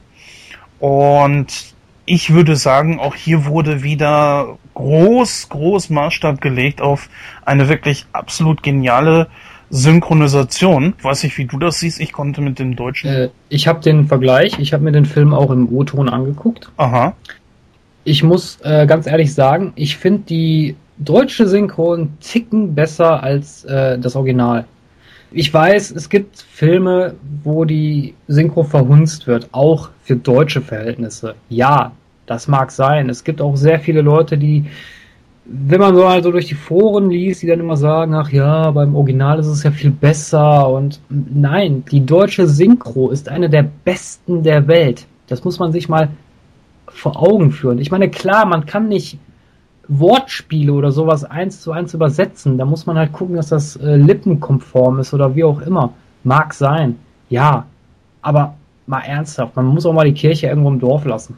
[0.79, 1.74] Und
[2.07, 7.09] ich würde sagen, auch hier wurde wieder groß, groß Maßstab gelegt auf
[7.45, 9.29] eine wirklich absolut geniale
[9.71, 10.95] Synchronisation.
[10.99, 12.01] Ich weiß nicht, wie du das siehst.
[12.01, 13.11] Ich konnte mit dem Deutschen.
[13.11, 14.59] Äh, ich habe den Vergleich.
[14.59, 16.71] Ich habe mir den Film auch im O-Ton angeguckt.
[16.77, 17.15] Aha.
[18.05, 23.65] Ich muss äh, ganz ehrlich sagen, ich finde die deutsche Synchro einen Ticken besser als
[23.65, 24.67] äh, das Original.
[25.37, 31.35] Ich weiß, es gibt Filme, wo die Synchro verhunzt wird, auch für deutsche Verhältnisse.
[31.49, 31.91] Ja,
[32.27, 33.11] das mag sein.
[33.11, 34.65] Es gibt auch sehr viele Leute, die
[35.47, 38.95] wenn man so also durch die Foren liest, die dann immer sagen, ach ja, beim
[38.95, 44.43] Original ist es ja viel besser und nein, die deutsche Synchro ist eine der besten
[44.43, 45.07] der Welt.
[45.27, 46.09] Das muss man sich mal
[46.87, 47.79] vor Augen führen.
[47.79, 49.19] Ich meine, klar, man kann nicht
[49.89, 52.59] Wortspiele oder sowas eins zu eins übersetzen.
[52.59, 55.93] Da muss man halt gucken, dass das äh, lippenkonform ist oder wie auch immer.
[56.23, 56.99] Mag sein.
[57.29, 57.67] Ja.
[58.23, 58.55] Aber
[58.87, 61.37] mal ernsthaft, man muss auch mal die Kirche irgendwo im Dorf lassen.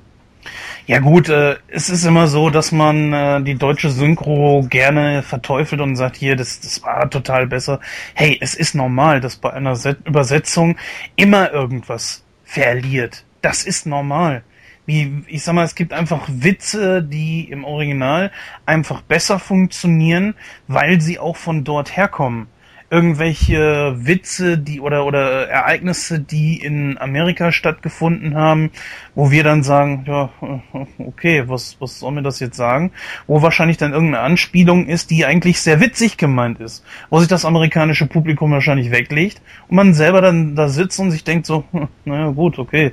[0.87, 5.81] Ja gut, äh, es ist immer so, dass man äh, die deutsche Synchro gerne verteufelt
[5.81, 7.81] und sagt, hier, das, das war total besser.
[8.15, 10.77] Hey, es ist normal, dass bei einer Set Übersetzung
[11.17, 13.25] immer irgendwas verliert.
[13.43, 14.45] Das ist normal.
[14.87, 18.31] Wie, ich sag mal, es gibt einfach Witze, die im Original
[18.65, 20.35] einfach besser funktionieren,
[20.69, 22.49] weil sie auch von dort herkommen
[22.91, 28.71] irgendwelche Witze, die oder oder Ereignisse, die in Amerika stattgefunden haben,
[29.15, 30.31] wo wir dann sagen, ja,
[30.99, 32.93] okay, was was soll mir das jetzt sagen?
[33.27, 37.45] Wo wahrscheinlich dann irgendeine Anspielung ist, die eigentlich sehr witzig gemeint ist, wo sich das
[37.45, 41.65] amerikanische Publikum wahrscheinlich weglegt und man selber dann da sitzt und sich denkt so,
[42.05, 42.93] naja gut, okay,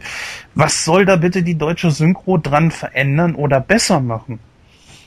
[0.56, 4.40] was soll da bitte die deutsche Synchro dran verändern oder besser machen?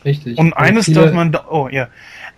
[0.04, 0.38] Richtig.
[0.38, 1.88] Und eines darf man, da, oh ja,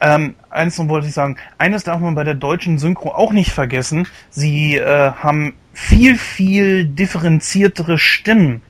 [0.00, 3.52] ähm, eins noch wollte ich sagen, eines darf man bei der deutschen Synchro auch nicht
[3.52, 4.06] vergessen.
[4.30, 8.62] Sie äh, haben viel, viel differenziertere Stimmen.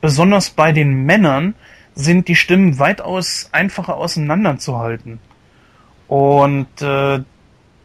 [0.00, 1.54] Besonders bei den Männern
[1.94, 5.18] sind die Stimmen weitaus einfacher auseinanderzuhalten.
[6.06, 7.20] Und äh,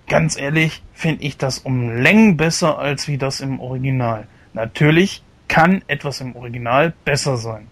[0.08, 4.28] ganz ehrlich finde ich das um Längen besser als wie das im Original.
[4.54, 7.68] Natürlich kann etwas im Original besser sein.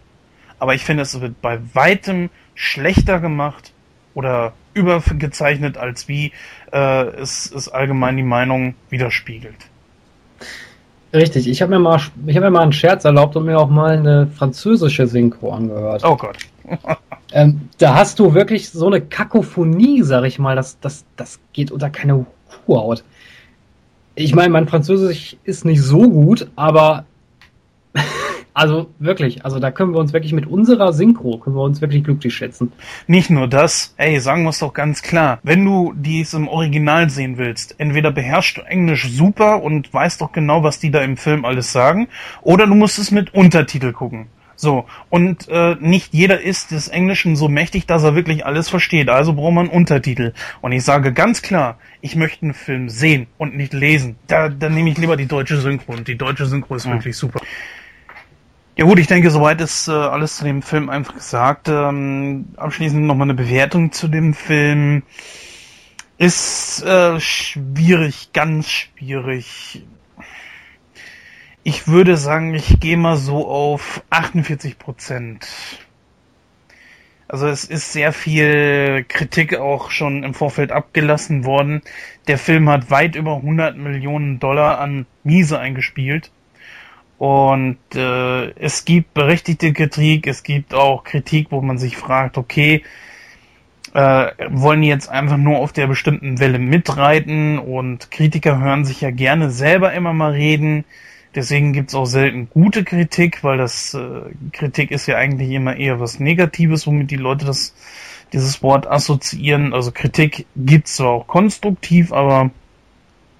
[0.57, 3.73] Aber ich finde, es wird bei weitem schlechter gemacht
[4.13, 6.31] oder übergezeichnet, als wie
[6.71, 9.55] äh, es, es allgemein die Meinung widerspiegelt.
[11.13, 13.69] Richtig, ich habe mir mal ich habe mir mal einen Scherz erlaubt und mir auch
[13.69, 16.03] mal eine französische Synchro angehört.
[16.05, 16.37] Oh Gott.
[17.31, 21.71] ähm, da hast du wirklich so eine Kakophonie, sag ich mal, das, das, das geht
[21.71, 22.25] unter keine
[22.65, 23.03] Kuhhaut.
[24.13, 27.05] Ich meine, mein Französisch ist nicht so gut, aber
[28.53, 32.03] also wirklich, also da können wir uns wirklich mit unserer Synchro, können wir uns wirklich
[32.03, 32.71] glücklich schätzen.
[33.07, 35.39] Nicht nur das, ey, sagen wir es doch ganz klar.
[35.43, 40.31] Wenn du dies im Original sehen willst, entweder beherrschst du Englisch super und weißt doch
[40.31, 42.07] genau, was die da im Film alles sagen,
[42.41, 44.27] oder du musst es mit Untertitel gucken.
[44.59, 49.07] So, und äh, nicht jeder ist des Englischen so mächtig, dass er wirklich alles versteht.
[49.07, 50.33] Also braucht man Untertitel.
[50.59, 54.17] Und ich sage ganz klar, ich möchte einen Film sehen und nicht lesen.
[54.27, 55.93] Da, da nehme ich lieber die deutsche Synchro.
[55.93, 56.91] Und die deutsche Synchro ist ja.
[56.91, 57.39] wirklich super.
[58.79, 61.67] Ja gut, ich denke, soweit ist äh, alles zu dem Film einfach gesagt.
[61.67, 65.03] Ähm, abschließend nochmal eine Bewertung zu dem Film.
[66.17, 69.85] Ist äh, schwierig, ganz schwierig.
[71.63, 75.45] Ich würde sagen, ich gehe mal so auf 48 Prozent.
[77.27, 81.81] Also es ist sehr viel Kritik auch schon im Vorfeld abgelassen worden.
[82.29, 86.31] Der Film hat weit über 100 Millionen Dollar an Miese eingespielt.
[87.19, 92.83] Und äh, es gibt berechtigte Kritik, es gibt auch Kritik, wo man sich fragt, okay,
[93.91, 99.01] Äh, wollen die jetzt einfach nur auf der bestimmten Welle mitreiten und Kritiker hören sich
[99.01, 100.85] ja gerne selber immer mal reden.
[101.33, 105.99] Deswegen gibt's auch selten gute Kritik, weil das äh, Kritik ist ja eigentlich immer eher
[105.99, 107.73] was Negatives, womit die Leute das
[108.31, 109.73] dieses Wort assoziieren.
[109.73, 112.51] Also Kritik gibt's zwar auch konstruktiv, aber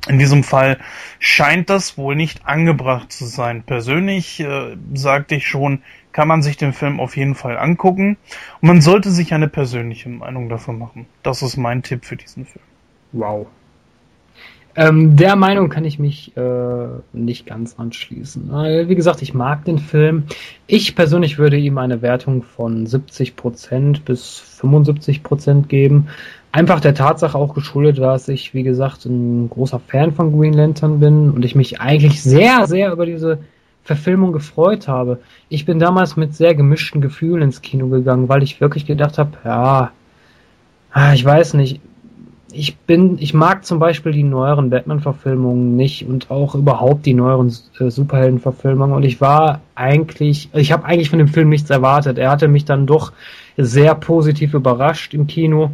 [0.07, 0.77] in diesem Fall
[1.19, 3.63] scheint das wohl nicht angebracht zu sein.
[3.63, 5.81] Persönlich äh, sagte ich schon,
[6.11, 8.17] kann man sich den Film auf jeden Fall angucken
[8.61, 11.05] und man sollte sich eine persönliche Meinung davon machen.
[11.23, 12.65] Das ist mein Tipp für diesen Film.
[13.11, 13.47] Wow.
[14.75, 18.53] Ähm, der Meinung kann ich mich äh, nicht ganz anschließen.
[18.53, 20.23] Äh, wie gesagt, ich mag den Film.
[20.67, 26.07] Ich persönlich würde ihm eine Wertung von 70% bis 75% geben.
[26.51, 30.99] Einfach der Tatsache auch geschuldet, dass ich, wie gesagt, ein großer Fan von Green Lantern
[30.99, 33.39] bin und ich mich eigentlich sehr, sehr über diese
[33.83, 35.19] Verfilmung gefreut habe.
[35.47, 39.31] Ich bin damals mit sehr gemischten Gefühlen ins Kino gegangen, weil ich wirklich gedacht habe,
[39.45, 39.91] ja,
[40.91, 41.81] ah, ich weiß nicht,
[42.51, 47.53] ich bin, ich mag zum Beispiel die neueren Batman-Verfilmungen nicht und auch überhaupt die neueren
[47.79, 52.17] äh, Superhelden-Verfilmungen und ich war eigentlich, ich habe eigentlich von dem Film nichts erwartet.
[52.17, 53.11] Er hatte mich dann doch
[53.55, 55.71] sehr positiv überrascht im Kino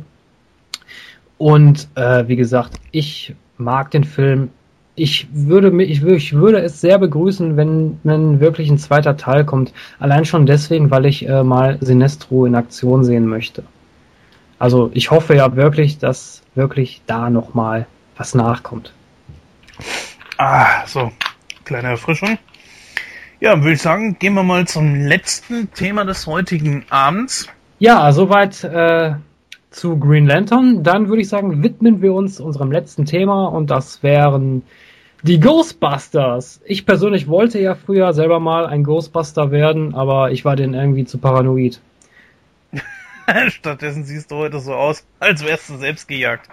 [1.38, 4.50] und äh, wie gesagt, ich mag den Film.
[4.98, 9.74] Ich würde, ich, ich würde es sehr begrüßen, wenn, wenn wirklich ein zweiter Teil kommt.
[10.00, 13.64] Allein schon deswegen, weil ich äh, mal Sinestro in Aktion sehen möchte.
[14.58, 18.94] Also ich hoffe ja wirklich, dass wirklich da nochmal was nachkommt.
[20.38, 21.12] Ah, so,
[21.66, 22.38] kleine Erfrischung.
[23.42, 27.48] Ja, würde ich sagen, gehen wir mal zum letzten Thema des heutigen Abends.
[27.80, 29.16] Ja, soweit äh,
[29.76, 30.84] zu Green Lantern.
[30.84, 34.64] Dann würde ich sagen, widmen wir uns unserem letzten Thema und das wären
[35.22, 36.62] die Ghostbusters.
[36.66, 41.06] Ich persönlich wollte ja früher selber mal ein Ghostbuster werden, aber ich war den irgendwie
[41.06, 41.82] zu paranoid.
[43.48, 46.48] Stattdessen siehst du heute so aus, als wärst du selbst gejagt.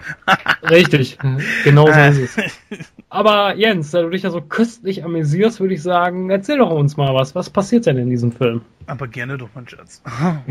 [0.68, 1.18] Richtig,
[1.64, 2.88] genau so ist es.
[3.12, 6.96] Aber Jens, da du dich ja so köstlich amüsierst, würde ich sagen, erzähl doch uns
[6.96, 7.34] mal was.
[7.34, 8.62] Was passiert denn in diesem Film?
[8.86, 10.00] Aber gerne doch, mein Schatz.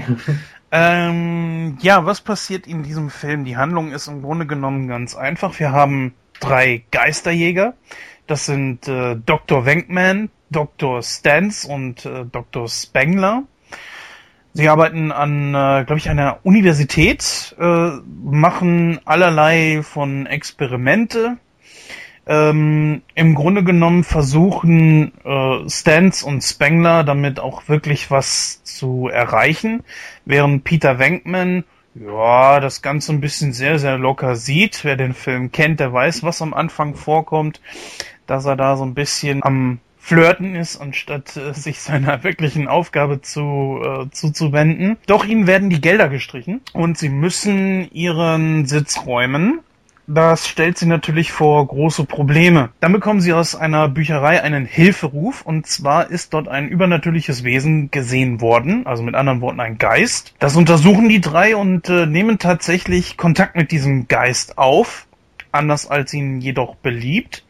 [0.72, 3.46] ähm, ja, was passiert in diesem Film?
[3.46, 5.58] Die Handlung ist im Grunde genommen ganz einfach.
[5.60, 7.74] Wir haben drei Geisterjäger.
[8.28, 9.66] Das sind äh, Dr.
[9.66, 11.02] Wenkman, Dr.
[11.02, 12.68] Stans und äh, Dr.
[12.68, 13.42] Spengler.
[14.54, 17.90] Sie arbeiten an, äh, glaube ich, einer Universität, äh,
[18.24, 21.40] machen allerlei von Experimente.
[22.32, 29.84] Ähm, Im Grunde genommen versuchen äh, Stans und Spengler damit auch wirklich was zu erreichen,
[30.24, 34.86] während Peter Venkman ja, das Ganze ein bisschen sehr, sehr locker sieht.
[34.86, 37.60] Wer den Film kennt, der weiß, was am Anfang vorkommt,
[38.28, 43.22] dass er da so ein bisschen am Flirten ist, anstatt äh, sich seiner wirklichen Aufgabe
[43.22, 44.96] zu, äh, zuzuwenden.
[45.06, 49.60] Doch ihnen werden die Gelder gestrichen und sie müssen ihren Sitz räumen.
[50.14, 52.72] Das stellt sie natürlich vor große Probleme.
[52.82, 57.92] Dann bekommen sie aus einer Bücherei einen Hilferuf und zwar ist dort ein übernatürliches Wesen
[57.92, 60.34] gesehen worden, also mit anderen Worten ein Geist.
[60.40, 65.08] Das untersuchen die drei und äh, nehmen tatsächlich Kontakt mit diesem Geist auf,
[65.54, 67.46] anders als ihnen jedoch beliebt.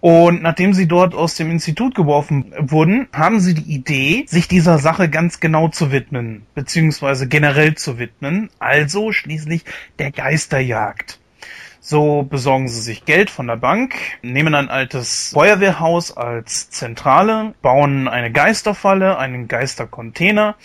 [0.00, 4.78] Und nachdem sie dort aus dem Institut geworfen wurden, haben sie die Idee, sich dieser
[4.78, 9.64] Sache ganz genau zu widmen, beziehungsweise generell zu widmen, also schließlich
[10.00, 11.20] der Geisterjagd.
[11.90, 18.08] So besorgen sie sich Geld von der Bank, nehmen ein altes Feuerwehrhaus als Zentrale, bauen
[18.08, 20.56] eine Geisterfalle, einen Geistercontainer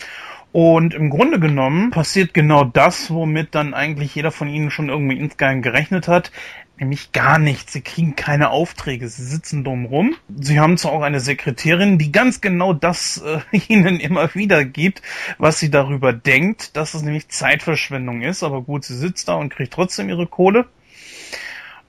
[0.52, 5.18] und im Grunde genommen passiert genau das, womit dann eigentlich jeder von ihnen schon irgendwie
[5.18, 6.30] insgeheim gerechnet hat
[6.78, 7.72] nämlich gar nichts.
[7.72, 9.08] Sie kriegen keine Aufträge.
[9.08, 10.16] Sie sitzen dumm rum.
[10.38, 15.02] Sie haben zwar auch eine Sekretärin, die ganz genau das äh, ihnen immer wieder gibt,
[15.38, 18.44] was sie darüber denkt, dass es nämlich Zeitverschwendung ist.
[18.44, 20.66] Aber gut, sie sitzt da und kriegt trotzdem ihre Kohle.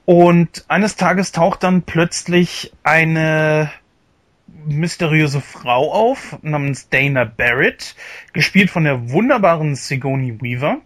[0.05, 3.71] Und eines Tages taucht dann plötzlich eine
[4.65, 7.95] mysteriöse Frau auf, namens Dana Barrett,
[8.33, 10.81] gespielt von der wunderbaren Sigourney Weaver.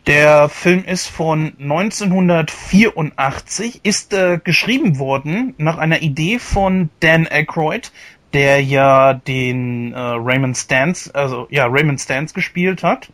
[0.07, 7.91] Der Film ist von 1984, ist äh, geschrieben worden nach einer Idee von Dan Aykroyd,
[8.33, 13.11] der ja den äh, Raymond Stans, also ja, Raymond Stans gespielt hat.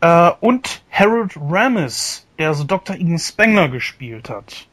[0.00, 2.96] Äh, und Harold Ramis, der also Dr.
[2.96, 4.68] Ian Spengler gespielt hat.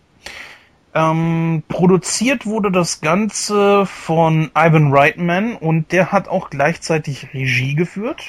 [0.95, 8.23] Ähm, produziert wurde das Ganze von Ivan Reitman und der hat auch gleichzeitig Regie geführt.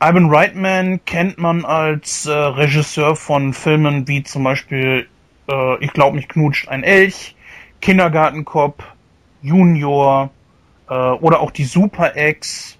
[0.00, 5.08] Ivan Reitman kennt man als äh, Regisseur von Filmen wie zum Beispiel
[5.48, 7.36] äh, Ich glaub mich knutscht ein Elch,
[7.80, 8.82] Kindergartenkopf,
[9.42, 10.30] Junior,
[10.88, 12.78] äh, oder auch die Super X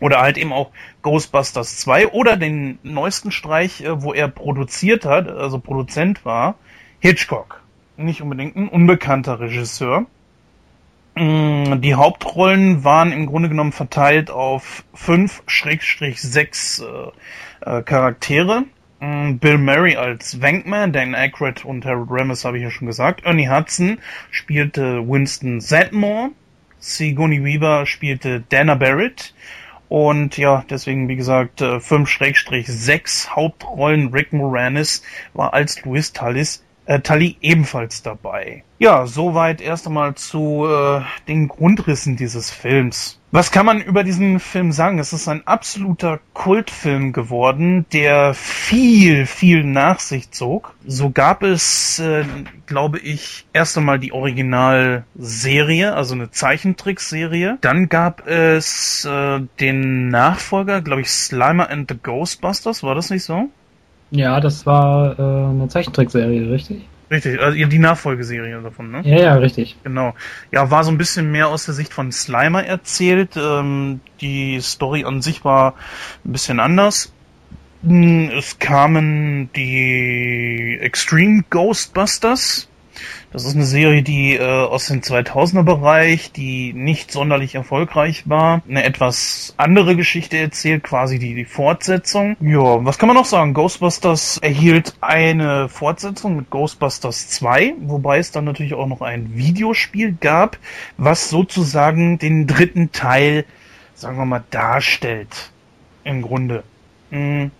[0.00, 0.70] oder halt eben auch
[1.02, 6.56] Ghostbusters 2 oder den neuesten Streich, äh, wo er produziert hat, also Produzent war,
[7.00, 7.62] Hitchcock.
[7.96, 10.06] Nicht unbedingt ein unbekannter Regisseur.
[11.14, 17.10] Mm, die Hauptrollen waren im Grunde genommen verteilt auf 5-6 äh,
[17.78, 18.64] äh, Charaktere.
[19.00, 23.24] Mm, Bill Murray als Wankman, Dan Aykroyd und Harold Ramis habe ich ja schon gesagt.
[23.24, 23.98] Ernie Hudson
[24.30, 26.30] spielte Winston Zedmore.
[26.78, 29.34] Sigourney Weaver spielte Dana Barrett.
[29.88, 34.12] Und ja, deswegen, wie gesagt, 5-6 äh, Hauptrollen.
[34.12, 35.02] Rick Moranis
[35.32, 38.64] war als Louis Tallis äh, Tully ebenfalls dabei.
[38.78, 43.17] Ja, soweit erst einmal zu äh, den Grundrissen dieses Films.
[43.30, 44.98] Was kann man über diesen Film sagen?
[44.98, 50.74] Es ist ein absoluter Kultfilm geworden, der viel, viel nach sich zog.
[50.86, 52.24] So gab es, äh,
[52.64, 57.58] glaube ich, erst einmal die Originalserie, also eine Zeichentrickserie.
[57.60, 62.82] Dann gab es äh, den Nachfolger, glaube ich, Slimer and the Ghostbusters.
[62.82, 63.50] War das nicht so?
[64.10, 66.88] Ja, das war äh, eine Zeichentrickserie, richtig?
[67.10, 69.00] Richtig, also die Nachfolgeserie davon, ne?
[69.04, 69.76] Ja, ja, richtig.
[69.82, 70.14] Genau.
[70.52, 73.30] Ja, war so ein bisschen mehr aus der Sicht von Slimer erzählt.
[73.36, 75.74] Ähm, die Story an sich war
[76.24, 77.12] ein bisschen anders.
[77.82, 82.68] Hm, es kamen die Extreme Ghostbusters,
[83.32, 88.62] das ist eine Serie, die äh, aus dem 2000er Bereich, die nicht sonderlich erfolgreich war,
[88.68, 92.36] eine etwas andere Geschichte erzählt, quasi die, die Fortsetzung.
[92.40, 93.54] Ja, was kann man noch sagen?
[93.54, 100.16] Ghostbusters erhielt eine Fortsetzung mit Ghostbusters 2, wobei es dann natürlich auch noch ein Videospiel
[100.18, 100.58] gab,
[100.96, 103.44] was sozusagen den dritten Teil,
[103.94, 105.50] sagen wir mal, darstellt.
[106.04, 106.62] Im Grunde.
[107.10, 107.50] Mhm.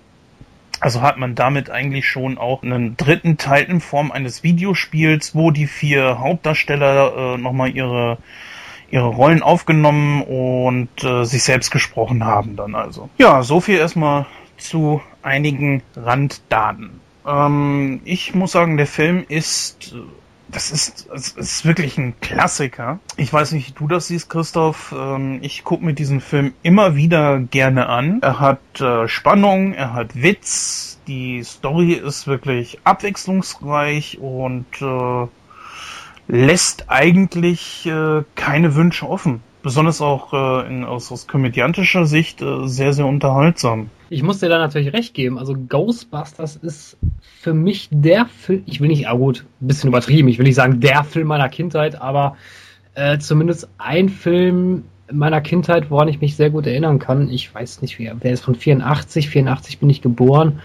[0.81, 5.51] Also hat man damit eigentlich schon auch einen dritten Teil in Form eines Videospiels, wo
[5.51, 8.19] die vier Hauptdarsteller äh, nochmal ihre
[8.91, 13.11] ihre Rollen aufgenommen und äh, sich selbst gesprochen haben dann also.
[13.19, 14.27] Ja, so viel erstmal
[14.57, 17.01] zu einigen Randdaten.
[17.27, 19.95] Ähm, ich muss sagen, der Film ist
[20.51, 22.99] das ist, das ist wirklich ein Klassiker.
[23.17, 24.95] Ich weiß nicht, wie du das siehst, Christoph.
[24.97, 28.21] Ähm, ich gucke mir diesen Film immer wieder gerne an.
[28.23, 35.27] Er hat äh, Spannung, er hat Witz, die Story ist wirklich abwechslungsreich und äh,
[36.29, 42.67] lässt eigentlich äh, keine Wünsche offen besonders auch äh, in, aus, aus komödiantischer Sicht äh,
[42.67, 43.91] sehr, sehr unterhaltsam.
[44.11, 45.39] Ich muss dir da natürlich recht geben.
[45.39, 46.97] Also Ghostbusters ist
[47.41, 50.55] für mich der Film, ich will nicht, ah gut, ein bisschen übertrieben, ich will nicht
[50.55, 52.37] sagen der Film meiner Kindheit, aber
[52.95, 57.31] äh, zumindest ein Film meiner Kindheit, woran ich mich sehr gut erinnern kann.
[57.31, 60.61] Ich weiß nicht, wer, wer ist von 84, 84 bin ich geboren.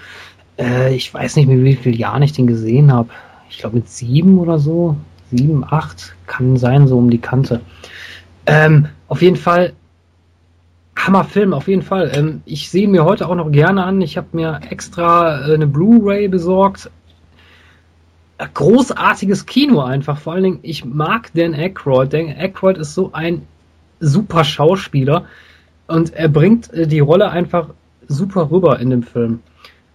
[0.58, 3.10] Äh, ich weiß nicht, mit wie vielen Jahren ich den gesehen habe.
[3.50, 4.98] Ich glaube mit sieben oder so.
[5.32, 7.62] Sieben, acht, kann sein, so um die Kante.
[8.46, 9.74] Ähm, auf jeden Fall,
[10.98, 12.12] Hammerfilm, auf jeden Fall.
[12.14, 14.02] Ähm, ich sehe mir heute auch noch gerne an.
[14.02, 16.90] Ich habe mir extra äh, eine Blu-ray besorgt.
[18.38, 20.18] Äh, großartiges Kino einfach.
[20.20, 22.14] Vor allen Dingen, ich mag Dan Aykroyd.
[22.14, 23.48] Dan Aykroyd ist so ein
[24.00, 25.26] super Schauspieler.
[25.88, 27.70] Und er bringt äh, die Rolle einfach
[28.08, 29.42] super rüber in dem Film.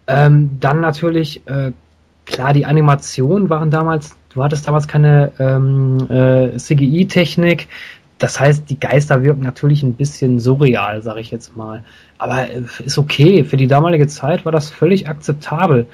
[0.07, 1.73] Ähm, dann natürlich, äh,
[2.25, 7.69] klar, die Animationen waren damals, du hattest damals keine ähm, äh, CGI-Technik.
[8.19, 11.85] Das heißt, die Geister wirken natürlich ein bisschen surreal, sage ich jetzt mal.
[12.19, 13.45] Aber äh, ist okay.
[13.45, 15.87] Für die damalige Zeit war das völlig akzeptabel.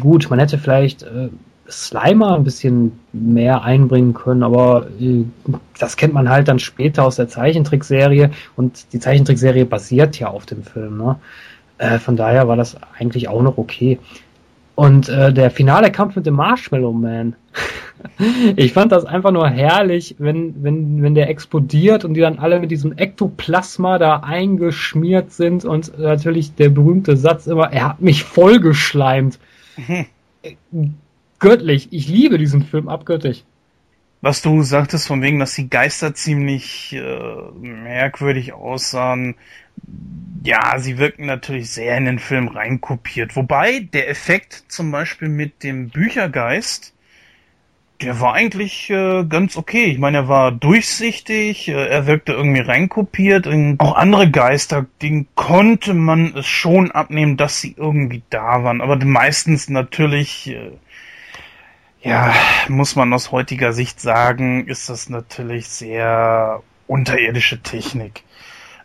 [0.00, 1.28] Gut, man hätte vielleicht äh,
[1.68, 5.24] Slimer ein bisschen mehr einbringen können, aber äh,
[5.78, 10.46] das kennt man halt dann später aus der Zeichentrickserie und die Zeichentrickserie basiert ja auf
[10.46, 10.96] dem Film.
[10.96, 11.16] Ne?
[11.78, 13.98] Äh, von daher war das eigentlich auch noch okay.
[14.78, 17.34] Und äh, der finale Kampf mit dem Marshmallow Man.
[18.56, 22.60] ich fand das einfach nur herrlich, wenn, wenn, wenn der explodiert und die dann alle
[22.60, 28.22] mit diesem Ektoplasma da eingeschmiert sind und natürlich der berühmte Satz immer, er hat mich
[28.22, 29.40] vollgeschleimt.
[31.40, 31.88] Göttlich.
[31.90, 33.42] Ich liebe diesen Film abgöttisch.
[34.20, 39.34] Was du sagtest von wegen, dass die Geister ziemlich äh, merkwürdig aussahen.
[40.44, 43.36] Ja, sie wirken natürlich sehr in den Film reinkopiert.
[43.36, 46.94] Wobei der Effekt zum Beispiel mit dem Büchergeist,
[48.00, 49.86] der war eigentlich äh, ganz okay.
[49.86, 53.46] Ich meine, er war durchsichtig, äh, er wirkte irgendwie reinkopiert.
[53.46, 58.80] Und auch andere Geister, denen konnte man es schon abnehmen, dass sie irgendwie da waren.
[58.80, 60.70] Aber meistens natürlich äh,
[62.02, 62.32] ja,
[62.68, 68.22] muss man aus heutiger Sicht sagen, ist das natürlich sehr unterirdische Technik.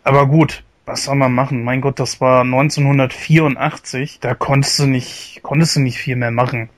[0.03, 1.63] Aber gut, was soll man machen?
[1.63, 6.69] Mein Gott, das war 1984, da konntest du nicht, konntest du nicht viel mehr machen.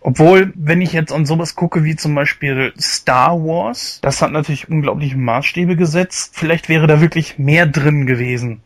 [0.00, 4.68] Obwohl, wenn ich jetzt an sowas gucke wie zum Beispiel Star Wars, das hat natürlich
[4.68, 6.32] unglaubliche Maßstäbe gesetzt.
[6.34, 8.60] Vielleicht wäre da wirklich mehr drin gewesen.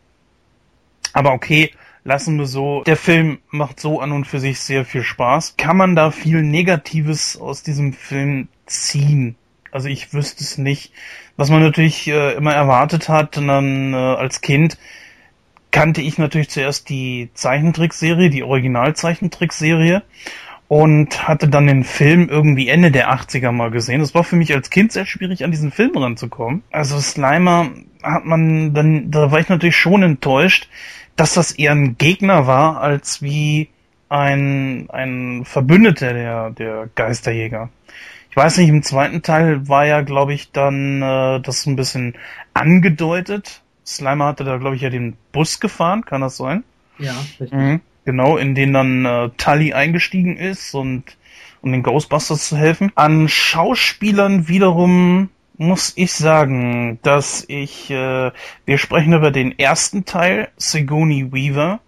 [1.13, 1.73] Aber okay,
[2.05, 2.83] lassen wir so.
[2.85, 5.57] Der Film macht so an und für sich sehr viel Spaß.
[5.57, 9.37] Kann man da viel Negatives aus diesem Film ziehen?
[9.71, 10.93] Also ich wüsste es nicht.
[11.39, 14.77] Was man natürlich äh, immer erwartet hat, und dann äh, als Kind
[15.70, 20.02] kannte ich natürlich zuerst die Zeichentrickserie, die Originalzeichentrickserie
[20.66, 24.01] und hatte dann den Film irgendwie Ende der 80er mal gesehen.
[24.01, 26.65] Das war für mich als Kind sehr schwierig, an diesen Film ranzukommen.
[26.73, 27.70] Also Slimer
[28.02, 30.69] hat man dann, da war ich natürlich schon enttäuscht,
[31.15, 33.69] dass das eher ein Gegner war, als wie
[34.09, 37.70] ein, ein Verbündeter der, der Geisterjäger.
[38.39, 42.15] Ich weiß nicht, im zweiten Teil war ja, glaube ich, dann äh, das ein bisschen
[42.55, 43.62] angedeutet.
[43.85, 46.62] Slimer hatte da, glaube ich, ja den Bus gefahren, kann das sein?
[47.01, 47.51] Ja, richtig.
[47.51, 51.16] Mhm, genau, in den dann äh, Tully eingestiegen ist und
[51.62, 52.93] um den Ghostbusters zu helfen.
[52.94, 58.31] An Schauspielern wiederum muss ich sagen, dass ich, äh,
[58.65, 61.81] wir sprechen über den ersten Teil, Sigourney Weaver,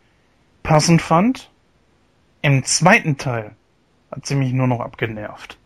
[0.65, 1.49] passend fand.
[2.43, 3.53] Im zweiten Teil
[4.11, 5.60] hat sie mich nur noch abgenervt.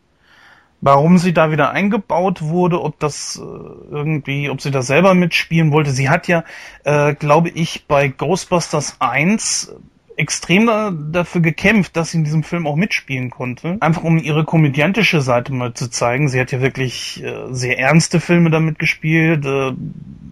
[0.86, 5.72] Warum sie da wieder eingebaut wurde, ob das äh, irgendwie, ob sie da selber mitspielen
[5.72, 5.90] wollte.
[5.92, 6.44] Sie hat ja,
[6.84, 9.74] äh, glaube ich, bei Ghostbusters 1
[10.16, 10.66] extrem
[11.12, 13.76] dafür gekämpft, dass sie in diesem Film auch mitspielen konnte.
[13.80, 16.28] Einfach um ihre komödiantische Seite mal zu zeigen.
[16.28, 19.44] Sie hat ja wirklich äh, sehr ernste Filme damit gespielt.
[19.44, 19.72] Äh,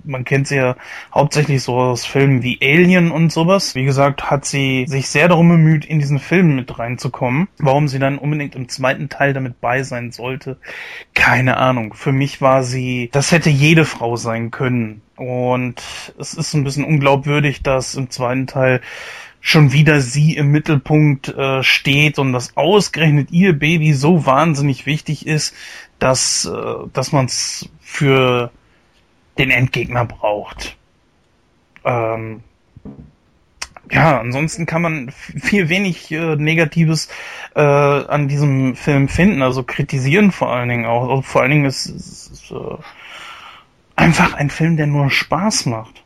[0.04, 0.76] man kennt sie ja
[1.14, 3.74] hauptsächlich so aus Filmen wie Alien und sowas.
[3.74, 7.48] Wie gesagt, hat sie sich sehr darum bemüht, in diesen Film mit reinzukommen.
[7.59, 10.59] Warum sie dann unbedingt im zweiten Teil damit bei sein sollte,
[11.14, 11.94] keine Ahnung.
[11.94, 15.02] Für mich war sie, das hätte jede Frau sein können.
[15.16, 15.82] Und
[16.18, 18.80] es ist ein bisschen unglaubwürdig, dass im zweiten Teil
[19.43, 25.27] schon wieder sie im Mittelpunkt äh, steht und dass ausgerechnet ihr Baby so wahnsinnig wichtig
[25.27, 25.55] ist,
[25.98, 28.52] dass, äh, dass man es für
[29.39, 30.77] den Endgegner braucht.
[31.85, 32.44] Ähm,
[33.90, 37.09] ja, ansonsten kann man viel wenig äh, Negatives
[37.56, 41.09] äh, an diesem Film finden, also kritisieren vor allen Dingen auch.
[41.10, 42.77] Also vor allen Dingen ist es äh,
[43.97, 46.01] einfach ein Film, der nur Spaß macht.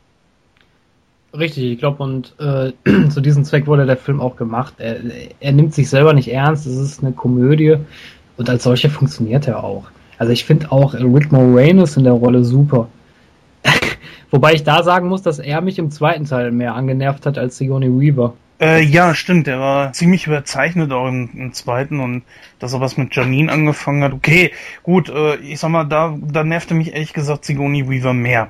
[1.37, 2.71] Richtig, ich glaube, und äh,
[3.09, 4.75] zu diesem Zweck wurde der Film auch gemacht.
[4.77, 4.97] Er,
[5.39, 7.77] er nimmt sich selber nicht ernst, es ist eine Komödie
[8.37, 9.85] und als solche funktioniert er auch.
[10.17, 12.87] Also ich finde auch Rick Moranis in der Rolle super.
[14.31, 17.57] Wobei ich da sagen muss, dass er mich im zweiten Teil mehr angenervt hat als
[17.57, 18.33] Sigourney Weaver.
[18.59, 22.23] Äh, ja, stimmt, der war ziemlich überzeichnet auch im, im, zweiten und
[22.57, 24.13] dass er was mit Janine angefangen hat.
[24.13, 24.51] Okay,
[24.81, 28.49] gut, äh, ich sag mal, da, da nervte mich ehrlich gesagt Sigourney Weaver mehr.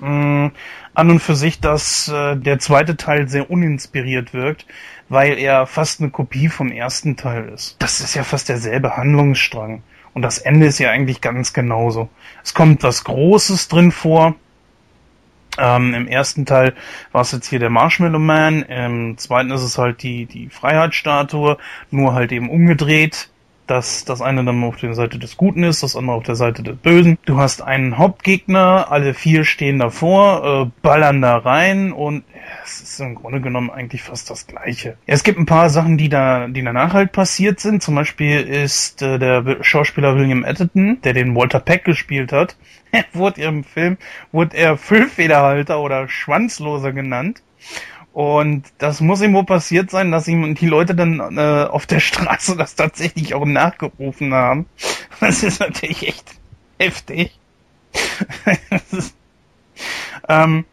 [0.00, 0.48] Mm,
[0.94, 4.66] an und für sich, dass äh, der zweite Teil sehr uninspiriert wirkt,
[5.08, 7.76] weil er fast eine Kopie vom ersten Teil ist.
[7.78, 9.82] Das ist ja fast derselbe Handlungsstrang.
[10.12, 12.08] Und das Ende ist ja eigentlich ganz genauso.
[12.42, 14.34] Es kommt was Großes drin vor.
[15.58, 16.74] Ähm, Im ersten Teil
[17.12, 21.58] war es jetzt hier der Marshmallow Man, im zweiten ist es halt die, die Freiheitsstatue,
[21.90, 23.30] nur halt eben umgedreht
[23.70, 26.64] dass das eine dann auf der Seite des Guten ist, das andere auf der Seite
[26.64, 27.18] des Bösen.
[27.24, 32.24] Du hast einen Hauptgegner, alle vier stehen davor, äh, ballern da rein und
[32.64, 34.96] es ist im Grunde genommen eigentlich fast das Gleiche.
[35.06, 37.80] Es gibt ein paar Sachen, die da, die danach halt passiert sind.
[37.80, 42.56] Zum Beispiel ist äh, der Schauspieler William Atherton, der den Walter Peck gespielt hat,
[43.12, 43.98] wurde im Film,
[44.32, 47.40] wurde er Füllfederhalter oder Schwanzloser genannt.
[48.12, 52.00] Und das muss ihm wohl passiert sein, dass ihm die Leute dann äh, auf der
[52.00, 54.66] Straße das tatsächlich auch nachgerufen haben.
[55.20, 56.24] Das ist natürlich echt
[56.78, 57.38] heftig.
[60.30, 60.64] ähm,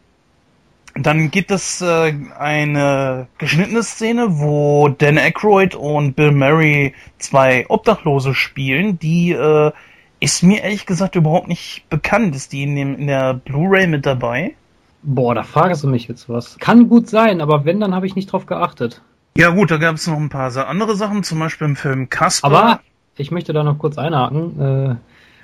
[0.94, 8.34] dann gibt es äh, eine geschnittene Szene, wo Dan Aykroyd und Bill Murray zwei Obdachlose
[8.34, 8.98] spielen.
[8.98, 9.70] Die äh,
[10.18, 12.34] ist mir ehrlich gesagt überhaupt nicht bekannt.
[12.34, 14.54] Ist die in, dem, in der Blu-ray mit dabei?
[15.02, 16.58] Boah, da fragst du mich jetzt was.
[16.58, 19.00] Kann gut sein, aber wenn, dann habe ich nicht drauf geachtet.
[19.36, 22.46] Ja gut, da gab es noch ein paar andere Sachen, zum Beispiel im Film Casper.
[22.46, 22.80] Aber
[23.16, 24.60] ich möchte da noch kurz einhaken.
[24.60, 24.94] Äh,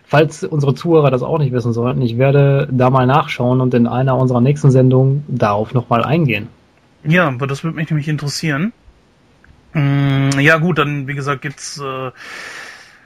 [0.04, 3.86] falls unsere Zuhörer das auch nicht wissen sollten, ich werde da mal nachschauen und in
[3.86, 6.48] einer unserer nächsten Sendungen darauf nochmal eingehen.
[7.04, 8.72] Ja, aber das würde mich nämlich interessieren.
[9.74, 12.10] Mm, ja gut, dann wie gesagt gibt's äh,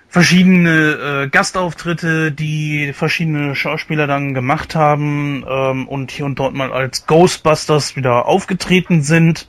[0.08, 6.72] verschiedene äh, Gastauftritte, die verschiedene Schauspieler dann gemacht haben ähm, und hier und dort mal
[6.72, 9.48] als Ghostbusters wieder aufgetreten sind.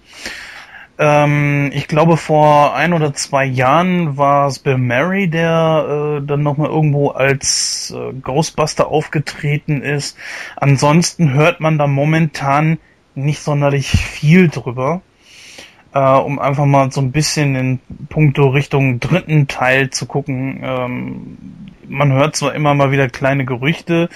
[1.00, 6.44] Ähm, ich glaube, vor ein oder zwei Jahren war es Bill Murray, der äh, dann
[6.44, 10.18] nochmal irgendwo als äh, Ghostbuster aufgetreten ist.
[10.58, 12.80] Ansonsten hört man da momentan
[13.16, 15.02] nicht sonderlich viel drüber.
[15.94, 17.80] Äh, um einfach mal so ein bisschen in
[18.10, 20.62] puncto Richtung dritten Teil zu gucken.
[20.64, 21.38] Ähm,
[21.88, 24.10] man hört zwar immer mal wieder kleine Gerüchte,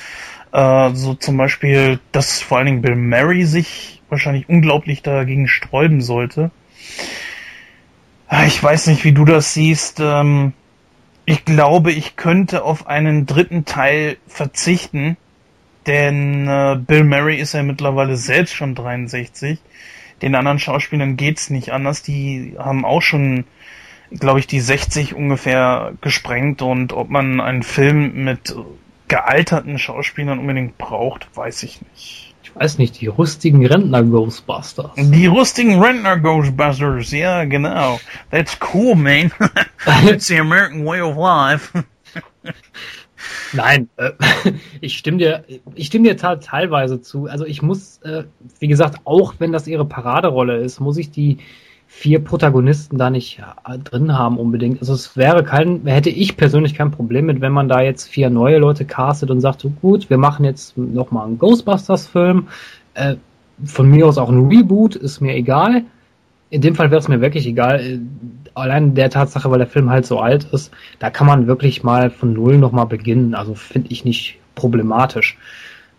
[0.52, 6.02] äh, so zum Beispiel, dass vor allen Dingen Bill Murray sich wahrscheinlich unglaublich dagegen sträuben
[6.02, 6.52] sollte.
[8.46, 10.00] Ich weiß nicht, wie du das siehst.
[10.00, 10.54] Ähm,
[11.26, 15.18] ich glaube, ich könnte auf einen dritten Teil verzichten,
[15.88, 19.60] denn äh, Bill Murray ist ja mittlerweile selbst schon 63.
[20.22, 22.02] Den anderen Schauspielern geht's nicht anders.
[22.04, 23.46] Die haben auch schon,
[24.12, 28.56] glaube ich, die 60 ungefähr gesprengt und ob man einen Film mit
[29.08, 34.92] gealterten Schauspielern unbedingt braucht, weiß ich nicht weiß nicht, die rustigen Rentner-Ghostbusters.
[34.96, 38.00] Die rustigen Rentner-Ghostbusters, ja, genau.
[38.32, 39.32] That's cool, man.
[39.86, 41.74] That's the American way of life.
[43.54, 44.12] Nein, äh,
[44.82, 45.44] ich stimme dir,
[45.76, 47.28] ich stimme dir teilweise zu.
[47.28, 48.24] Also ich muss, äh,
[48.60, 51.38] wie gesagt, auch wenn das ihre Paraderolle ist, muss ich die
[51.88, 54.80] vier Protagonisten da nicht äh, drin haben unbedingt.
[54.80, 58.30] Also es wäre kein, hätte ich persönlich kein Problem mit, wenn man da jetzt vier
[58.30, 62.48] neue Leute castet und sagt, so gut, wir machen jetzt nochmal einen Ghostbusters-Film.
[62.96, 63.16] Äh,
[63.64, 65.84] von mir aus auch ein Reboot, ist mir egal.
[66.50, 68.02] In dem Fall wäre es mir wirklich egal.
[68.56, 72.10] Allein der Tatsache, weil der Film halt so alt ist, da kann man wirklich mal
[72.12, 73.36] von Null nochmal beginnen.
[73.36, 75.38] Also finde ich nicht problematisch.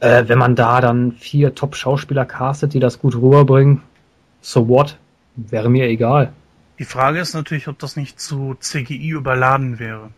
[0.01, 3.83] Äh, wenn man da dann vier Top-Schauspieler castet, die das gut rüberbringen,
[4.41, 4.99] so what?
[5.37, 6.33] Wäre mir egal.
[6.79, 10.11] Die Frage ist natürlich, ob das nicht zu CGI überladen wäre.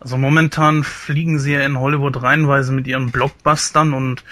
[0.00, 4.24] Also momentan fliegen sie ja in Hollywood reihenweise mit ihren Blockbustern und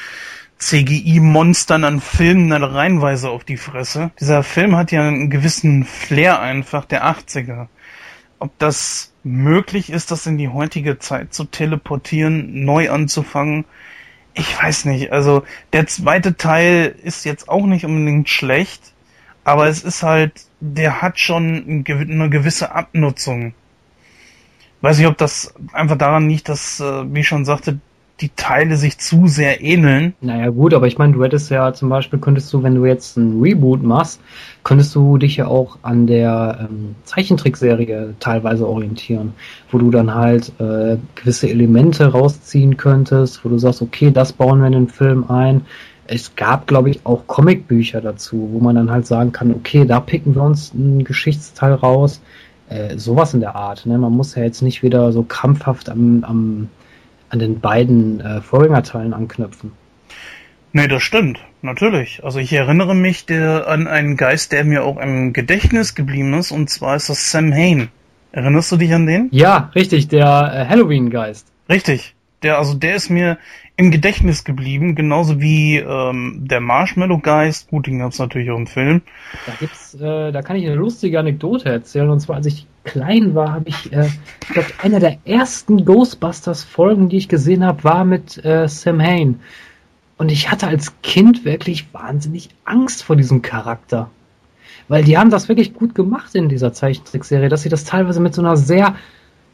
[0.61, 4.11] CGI-Monstern an Filmen reihenweise auf die Fresse.
[4.21, 7.69] Dieser Film hat ja einen gewissen Flair einfach der 80er.
[8.39, 13.65] Ob das möglich ist, das in die heutige Zeit zu teleportieren, neu anzufangen,
[14.35, 15.13] ich weiß nicht.
[15.13, 18.93] Also der zweite Teil ist jetzt auch nicht unbedingt schlecht,
[19.45, 23.55] aber es ist halt, der hat schon eine gewisse Abnutzung.
[24.83, 27.81] Weiß nicht, ob das einfach daran liegt, dass, äh, wie ich schon sagte,
[28.21, 30.15] die Teile sich zu sehr ähneln.
[30.21, 33.17] Naja gut, aber ich meine, du hättest ja zum Beispiel, könntest du, wenn du jetzt
[33.17, 34.21] ein Reboot machst,
[34.63, 39.33] könntest du dich ja auch an der ähm, Zeichentrickserie teilweise orientieren,
[39.71, 44.61] wo du dann halt äh, gewisse Elemente rausziehen könntest, wo du sagst, okay, das bauen
[44.61, 45.63] wir in den Film ein,
[46.13, 50.01] es gab, glaube ich, auch Comicbücher dazu, wo man dann halt sagen kann, okay, da
[50.01, 52.21] picken wir uns einen Geschichtsteil raus.
[52.69, 53.87] Äh, sowas in der Art.
[53.87, 53.97] Ne?
[53.97, 56.69] Man muss ja jetzt nicht wieder so krampfhaft am, am,
[57.31, 59.73] an den beiden äh, Vorgängerteilen anknüpfen.
[60.73, 62.23] Nee, das stimmt, natürlich.
[62.23, 66.53] Also ich erinnere mich der, an einen Geist, der mir auch im Gedächtnis geblieben ist,
[66.53, 67.89] und zwar ist das Sam Hain.
[68.33, 69.29] Erinnerst du dich an den?
[69.33, 71.47] Ja, richtig, der äh, Halloween-Geist.
[71.69, 72.15] Richtig.
[72.43, 73.39] Der, also der ist mir
[73.81, 77.71] im Gedächtnis geblieben, genauso wie ähm, der Marshmallow-Geist.
[77.71, 79.01] Gut, den gab es natürlich auch im Film.
[79.47, 82.11] Da gibt's, äh, da kann ich eine lustige Anekdote erzählen.
[82.11, 84.11] Und zwar, als ich klein war, habe ich, äh,
[84.43, 89.41] ich glaube, einer der ersten Ghostbusters-Folgen, die ich gesehen habe, war mit äh, Sam Hain.
[90.19, 94.11] Und ich hatte als Kind wirklich wahnsinnig Angst vor diesem Charakter.
[94.89, 98.35] Weil die haben das wirklich gut gemacht in dieser Zeichentrickserie, dass sie das teilweise mit
[98.35, 98.97] so einer sehr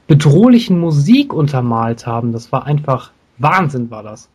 [0.09, 2.33] bedrohlichen Musik untermalt haben.
[2.33, 4.29] Das war einfach Wahnsinn, war das.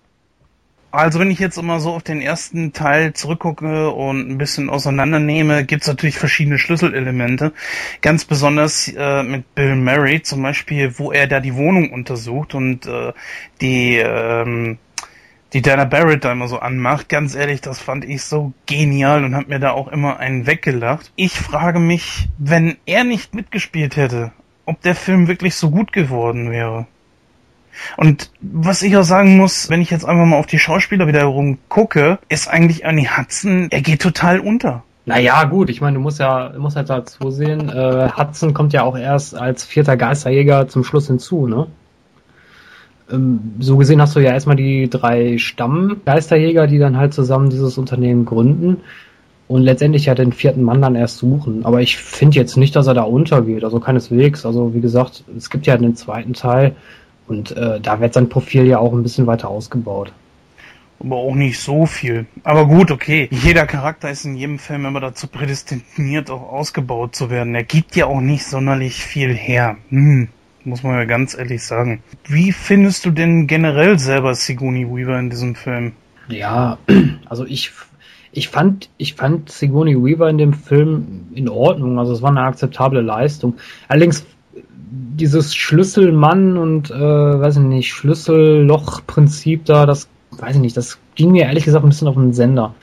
[0.92, 5.64] Also wenn ich jetzt immer so auf den ersten Teil zurückgucke und ein bisschen auseinandernehme,
[5.64, 7.54] gibt's natürlich verschiedene Schlüsselelemente.
[8.02, 12.88] Ganz besonders äh, mit Bill Murray zum Beispiel, wo er da die Wohnung untersucht und
[12.88, 13.14] äh,
[13.62, 14.80] die ähm,
[15.54, 17.10] die Dana Barrett da immer so anmacht.
[17.10, 21.12] Ganz ehrlich, das fand ich so genial und hab mir da auch immer einen weggelacht.
[21.16, 24.32] Ich frage mich, wenn er nicht mitgespielt hätte,
[24.66, 26.88] ob der Film wirklich so gut geworden wäre.
[27.98, 31.58] Und was ich auch sagen muss, wenn ich jetzt einfach mal auf die Schauspieler wiederum
[31.70, 34.84] gucke, ist eigentlich Ernie Hudson, er geht total unter.
[35.06, 38.84] Naja, gut, ich meine, du musst ja, musst halt dazu sehen, äh, Hudson kommt ja
[38.84, 41.68] auch erst als vierter Geisterjäger zum Schluss hinzu, ne?
[43.12, 47.78] Ähm, so gesehen hast du ja erstmal die drei Stammgeisterjäger, die dann halt zusammen dieses
[47.78, 48.78] Unternehmen gründen
[49.48, 51.66] und letztendlich ja den vierten Mann dann erst suchen.
[51.66, 54.46] Aber ich finde jetzt nicht, dass er da untergeht, also keineswegs.
[54.46, 56.76] Also wie gesagt, es gibt ja den zweiten Teil,
[57.32, 60.12] und äh, da wird sein Profil ja auch ein bisschen weiter ausgebaut.
[61.00, 62.28] Aber auch nicht so viel.
[62.44, 63.30] Aber gut, okay.
[63.32, 67.56] Jeder Charakter ist in jedem Film immer dazu prädestiniert, auch ausgebaut zu werden.
[67.56, 69.78] Er gibt ja auch nicht sonderlich viel her.
[69.90, 70.28] Hm,
[70.66, 72.04] muss man ja ganz ehrlich sagen.
[72.26, 75.94] Wie findest du denn generell selber Sigourney Weaver in diesem Film?
[76.28, 76.78] Ja,
[77.26, 77.72] also ich,
[78.34, 81.98] ich fand, ich fand Sigourney Weaver in dem Film in Ordnung.
[81.98, 83.56] Also es war eine akzeptable Leistung.
[83.88, 84.26] Allerdings
[84.92, 91.32] dieses Schlüsselmann und äh, weiß ich nicht, Schlüsselloch-Prinzip da, das weiß ich nicht, das ging
[91.32, 92.76] mir ehrlich gesagt ein bisschen auf den Sender.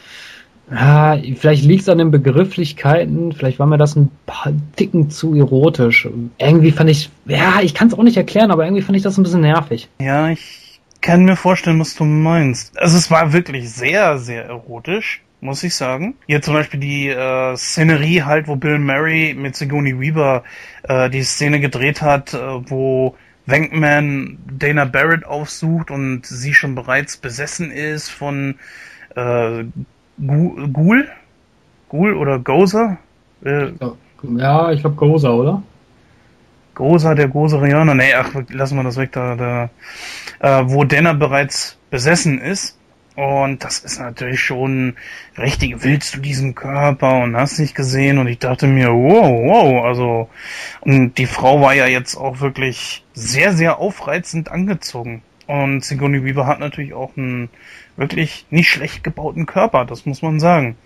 [0.71, 5.35] Ja, vielleicht liegt es an den Begrifflichkeiten, vielleicht war mir das ein paar Ticken zu
[5.35, 6.09] erotisch.
[6.39, 9.17] Irgendwie fand ich, ja, ich kann es auch nicht erklären, aber irgendwie fand ich das
[9.17, 9.89] ein bisschen nervig.
[10.01, 12.79] Ja, ich kann mir vorstellen, was du meinst.
[12.79, 16.15] Also es war wirklich sehr, sehr erotisch muss ich sagen.
[16.27, 20.43] Hier zum Beispiel die äh, Szenerie halt, wo Bill Murray mit Sigourney Weaver
[20.83, 23.17] äh, die Szene gedreht hat, äh, wo
[23.47, 28.57] Wankman Dana Barrett aufsucht und sie schon bereits besessen ist von
[29.15, 29.65] äh,
[30.19, 31.09] Ghoul?
[31.89, 32.99] Ghoul oder Gozer?
[33.45, 33.71] Äh,
[34.37, 35.63] ja, ich glaube Gozer, oder?
[36.75, 37.95] Gozer, der Gozerianer.
[37.95, 39.71] Nee, ach, lassen wir das weg, da, da
[40.41, 42.78] äh, wo Dana bereits besessen ist
[43.19, 44.95] und das ist natürlich schon
[45.37, 48.19] richtig, willst du diesen Körper und hast nicht gesehen?
[48.19, 50.29] Und ich dachte mir, wow, wow, also,
[50.83, 55.23] und die Frau war ja jetzt auch wirklich sehr, sehr aufreizend angezogen.
[55.49, 57.51] Und Sigourney Weaver hat natürlich auch einen
[57.97, 60.77] wirklich nicht schlecht gebauten Körper, das muss man sagen.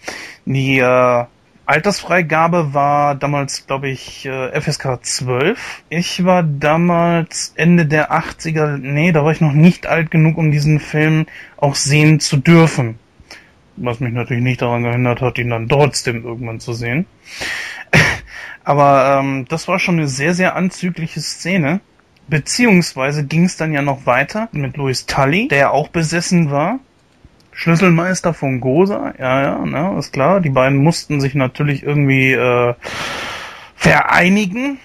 [0.46, 1.24] Die äh,
[1.72, 5.84] Altersfreigabe war damals, glaube ich, äh, FSK 12.
[5.88, 10.50] Ich war damals Ende der 80er, nee, da war ich noch nicht alt genug, um
[10.50, 11.24] diesen Film
[11.56, 12.98] auch sehen zu dürfen.
[13.76, 17.06] Was mich natürlich nicht daran gehindert hat, ihn dann trotzdem irgendwann zu sehen.
[18.64, 21.80] Aber ähm, das war schon eine sehr, sehr anzügliche Szene.
[22.28, 26.80] Beziehungsweise ging es dann ja noch weiter mit Louis Tully, der ja auch besessen war.
[27.52, 30.40] Schlüsselmeister von Gosa, ja, ja, ne, ist klar.
[30.40, 32.74] Die beiden mussten sich natürlich irgendwie äh,
[33.76, 34.78] vereinigen.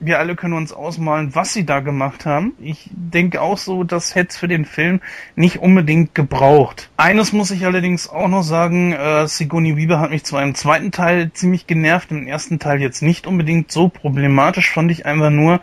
[0.00, 2.54] Wir alle können uns ausmalen, was sie da gemacht haben.
[2.58, 5.00] Ich denke auch so, das hätte es für den Film
[5.36, 6.90] nicht unbedingt gebraucht.
[6.96, 10.90] Eines muss ich allerdings auch noch sagen, äh, Sigourney Weaver hat mich zwar im zweiten
[10.90, 15.60] Teil ziemlich genervt, im ersten Teil jetzt nicht unbedingt so problematisch, fand ich einfach nur,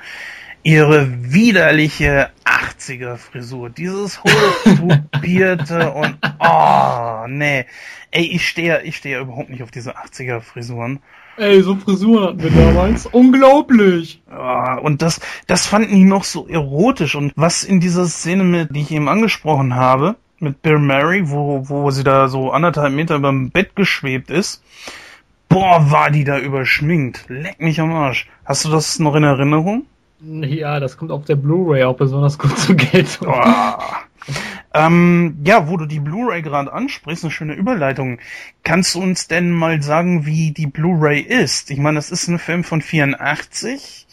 [0.64, 3.70] ihre widerliche 80er Frisur.
[3.70, 7.66] Dieses hohe tupierte und oh, nee.
[8.12, 11.00] Ey, ich stehe ich stehe überhaupt nicht auf diese 80er Frisuren.
[11.38, 13.06] Ey, so Frisuren hatten wir damals.
[13.06, 14.22] Unglaublich.
[14.30, 17.16] Oh, und das, das fanden die noch so erotisch.
[17.16, 21.70] Und was in dieser Szene, mit, die ich eben angesprochen habe, mit Bill Murray, wo,
[21.70, 24.64] wo sie da so anderthalb Meter über dem Bett geschwebt ist,
[25.48, 27.26] boah, war die da überschminkt.
[27.30, 28.28] Leck mich am Arsch.
[28.44, 29.86] Hast du das noch in Erinnerung?
[30.22, 33.34] Ja, das kommt auf der Blu-ray auch besonders gut zu Geltung.
[34.28, 34.36] Oh.
[34.74, 38.20] Ähm, ja, wo du die Blu-ray gerade ansprichst, eine schöne Überleitung.
[38.64, 41.72] Kannst du uns denn mal sagen, wie die Blu-ray ist?
[41.72, 44.06] Ich meine, das ist ein Film von 84.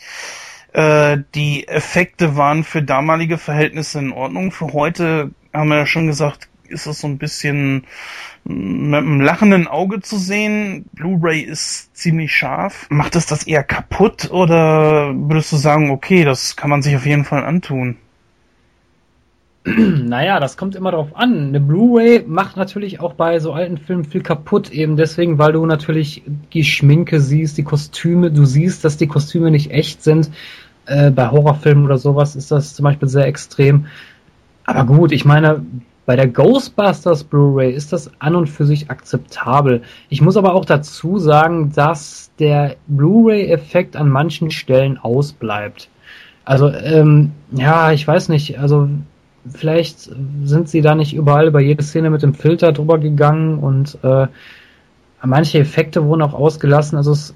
[0.73, 4.51] Äh, die Effekte waren für damalige Verhältnisse in Ordnung.
[4.51, 7.87] Für heute haben wir ja schon gesagt, ist es so ein bisschen
[8.48, 10.86] mit einem lachenden Auge zu sehen.
[10.93, 12.86] Blu-ray ist ziemlich scharf.
[12.90, 17.06] Macht es das eher kaputt oder würdest du sagen, okay, das kann man sich auf
[17.06, 17.97] jeden Fall antun?
[19.66, 21.48] Naja, das kommt immer darauf an.
[21.48, 25.66] Eine Blu-ray macht natürlich auch bei so alten Filmen viel kaputt, eben deswegen, weil du
[25.66, 30.31] natürlich die Schminke siehst, die Kostüme, du siehst, dass die Kostüme nicht echt sind.
[30.86, 33.86] Äh, bei Horrorfilmen oder sowas ist das zum Beispiel sehr extrem.
[34.64, 35.64] Aber gut, ich meine,
[36.07, 39.83] bei der Ghostbusters Blu-ray ist das an und für sich akzeptabel.
[40.09, 45.89] Ich muss aber auch dazu sagen, dass der Blu-ray-Effekt an manchen Stellen ausbleibt.
[46.45, 48.89] Also, ähm, ja, ich weiß nicht, also
[49.53, 50.11] vielleicht
[50.45, 54.28] sind sie da nicht überall über jede Szene mit dem Filter drüber gegangen und äh,
[55.27, 56.97] manche Effekte wurden auch ausgelassen.
[56.97, 57.35] Also es,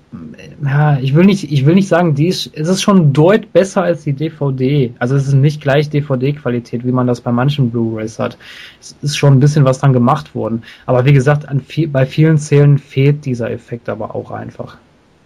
[0.64, 3.82] ja, ich will nicht, ich will nicht sagen, die ist, es ist schon deut besser
[3.82, 4.92] als die DVD.
[4.98, 8.38] Also es ist nicht gleich DVD-Qualität, wie man das bei manchen Blu-rays hat.
[8.80, 10.62] Es ist schon ein bisschen was dran gemacht worden.
[10.86, 14.76] Aber wie gesagt, an viel, bei vielen Szenen fehlt dieser Effekt aber auch einfach.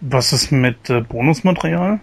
[0.01, 1.99] Was ist mit äh, Bonusmaterial?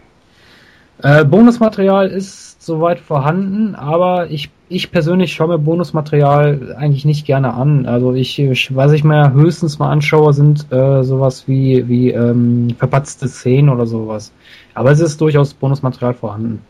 [1.02, 7.54] Äh, Bonusmaterial ist soweit vorhanden, aber ich, ich persönlich schaue mir Bonusmaterial eigentlich nicht gerne
[7.54, 7.86] an.
[7.86, 8.40] Also ich,
[8.70, 13.86] was ich mir höchstens mal anschaue, sind äh, sowas wie, wie ähm, verpatzte Szenen oder
[13.86, 14.32] sowas.
[14.74, 16.62] Aber es ist durchaus Bonusmaterial vorhanden.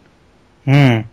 [0.65, 1.05] Hm.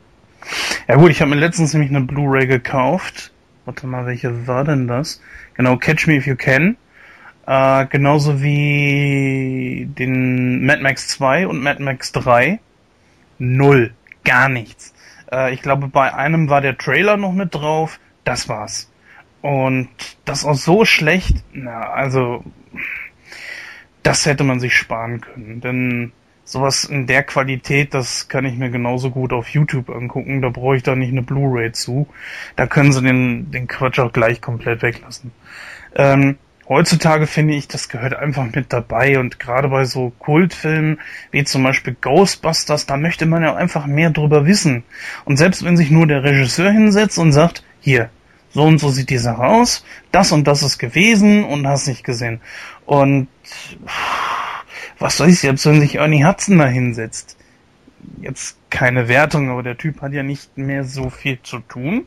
[0.88, 3.32] Ja gut, ich habe mir letztens nämlich eine Blu-ray gekauft.
[3.66, 5.22] Warte mal, welche war denn das?
[5.56, 6.78] Genau, Catch Me If You Can.
[7.46, 12.60] Äh, genauso wie den Mad Max 2 und Mad Max 3
[13.40, 13.92] null,
[14.24, 14.94] gar nichts.
[15.32, 18.92] Äh, ich glaube, bei einem war der Trailer noch mit drauf, das war's.
[19.42, 19.90] Und
[20.26, 22.44] das auch so schlecht, na, also,
[24.04, 26.12] das hätte man sich sparen können, denn
[26.44, 30.76] sowas in der Qualität, das kann ich mir genauso gut auf YouTube angucken, da brauche
[30.76, 32.08] ich da nicht eine Blu-ray zu.
[32.56, 35.32] Da können sie den, den Quatsch auch gleich komplett weglassen.
[35.96, 36.38] Ähm,
[36.70, 41.00] heutzutage finde ich, das gehört einfach mit dabei und gerade bei so Kultfilmen
[41.32, 44.84] wie zum Beispiel Ghostbusters, da möchte man ja einfach mehr drüber wissen.
[45.26, 48.10] Und selbst wenn sich nur der Regisseur hinsetzt und sagt, hier,
[48.52, 52.04] so und so sieht die Sache aus, das und das ist gewesen und hast nicht
[52.04, 52.40] gesehen.
[52.86, 53.28] Und
[55.00, 57.38] was soll ich jetzt, wenn sich Ernie Hudson da hinsetzt?
[58.22, 62.06] Jetzt keine Wertung, aber der Typ hat ja nicht mehr so viel zu tun.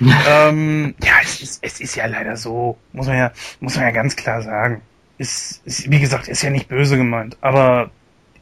[0.28, 3.90] ähm, ja, es ist, es ist ja leider so, muss man ja, muss man ja
[3.90, 4.82] ganz klar sagen.
[5.18, 7.90] Ist, ist, wie gesagt, ist ja nicht böse gemeint, aber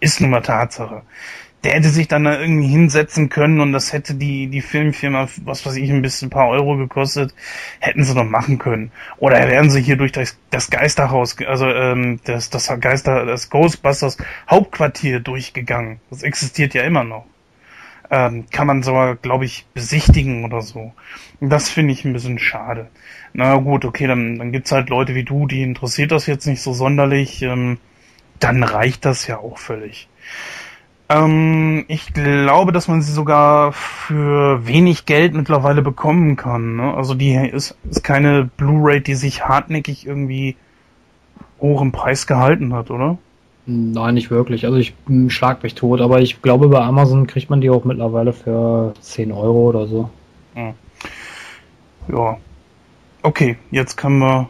[0.01, 1.03] ist nun mal Tatsache.
[1.65, 5.65] Der hätte sich dann da irgendwie hinsetzen können und das hätte die, die Filmfirma, was
[5.65, 7.35] weiß ich, ein bisschen ein paar Euro gekostet,
[7.79, 8.91] hätten sie noch machen können.
[9.19, 14.17] Oder wären sie hier durch das, das Geisterhaus, also ähm, das, das Geister, das Ghostbusters
[14.51, 16.01] Hauptquartier durchgegangen.
[16.11, 17.27] Das existiert ja immer noch
[18.13, 20.93] ähm, kann man sogar, glaube ich, besichtigen oder so.
[21.41, 22.91] Das finde ich ein bisschen schade.
[23.33, 26.61] Na gut, okay, dann, dann gibt's halt Leute wie du, die interessiert das jetzt nicht
[26.61, 27.41] so sonderlich.
[27.41, 27.79] Ähm,
[28.39, 30.09] dann reicht das ja auch völlig.
[31.09, 36.77] Ähm, ich glaube, dass man sie sogar für wenig Geld mittlerweile bekommen kann.
[36.77, 36.95] Ne?
[36.95, 40.57] Also die ist, ist keine Blu-ray, die sich hartnäckig irgendwie
[41.61, 43.17] hoch im Preis gehalten hat, oder?
[43.65, 44.65] Nein, nicht wirklich.
[44.67, 44.95] Also ich
[45.29, 49.31] schlag mich tot, aber ich glaube, bei Amazon kriegt man die auch mittlerweile für 10
[49.31, 50.11] Euro oder so.
[50.55, 50.75] Hm.
[52.09, 52.39] Ja.
[53.23, 54.49] Okay, jetzt können wir.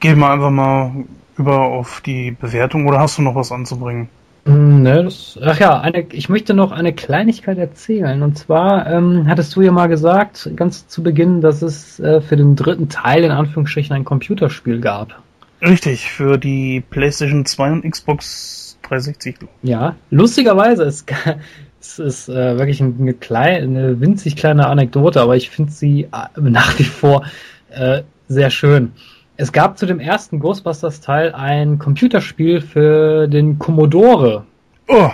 [0.00, 1.06] Gehen wir einfach mal
[1.38, 4.10] über auf die Bewertung oder hast du noch was anzubringen?
[4.44, 8.22] Hm, ne, das, ach ja, eine, ich möchte noch eine Kleinigkeit erzählen.
[8.22, 12.36] Und zwar ähm, hattest du ja mal gesagt, ganz zu Beginn, dass es äh, für
[12.36, 15.22] den dritten Teil in Anführungsstrichen ein Computerspiel gab.
[15.62, 19.36] Richtig, für die PlayStation 2 und Xbox 360.
[19.62, 21.04] Ja, lustigerweise, es,
[21.80, 26.40] es ist äh, wirklich eine, kleine, eine winzig kleine Anekdote, aber ich finde sie äh,
[26.40, 27.24] nach wie vor
[27.70, 28.92] äh, sehr schön.
[29.38, 34.44] Es gab zu dem ersten Ghostbusters-Teil ein Computerspiel für den Commodore.
[34.88, 35.10] Oh.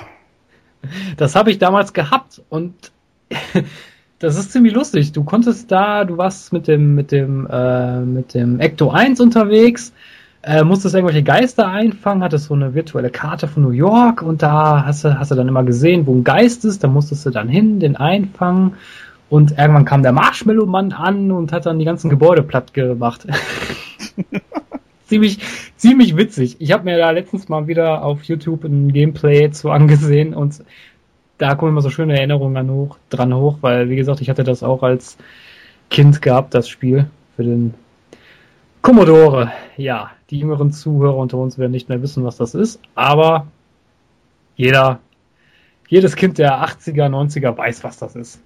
[1.17, 2.75] Das habe ich damals gehabt und
[4.19, 5.13] das ist ziemlich lustig.
[5.13, 9.93] Du konntest da, du warst mit dem mit dem äh, mit dem Ecto 1 unterwegs
[10.43, 14.85] äh, musstest irgendwelche Geister einfangen, hattest so eine virtuelle Karte von New York und da
[14.85, 17.49] hast du, hast du dann immer gesehen, wo ein Geist ist, da musstest du dann
[17.49, 18.75] hin, den einfangen
[19.31, 23.27] und irgendwann kam der Marshmallow-Mann an und hat dann die ganzen Gebäude platt gemacht.
[25.07, 25.39] ziemlich,
[25.77, 26.57] ziemlich witzig.
[26.59, 30.65] Ich habe mir da letztens mal wieder auf YouTube ein Gameplay zu angesehen und
[31.39, 34.45] da kommen immer so schöne Erinnerungen an hoch, dran hoch, weil wie gesagt, ich hatte
[34.45, 35.19] das auch als
[35.89, 37.07] Kind gehabt, das Spiel
[37.37, 37.75] für den
[38.83, 39.53] Commodore.
[39.77, 43.47] Ja, die jüngeren Zuhörer unter uns werden nicht mehr wissen, was das ist, aber
[44.57, 44.99] jeder,
[45.89, 48.43] jedes Kind der 80er, 90er weiß, was das ist.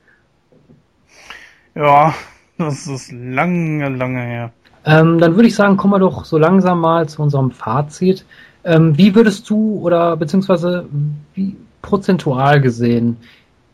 [1.74, 2.14] Ja,
[2.58, 4.52] das ist lange, lange her.
[4.84, 8.24] Ähm, dann würde ich sagen, kommen wir doch so langsam mal zu unserem Fazit.
[8.62, 10.86] Ähm, wie würdest du oder beziehungsweise
[11.34, 13.16] wie prozentual gesehen,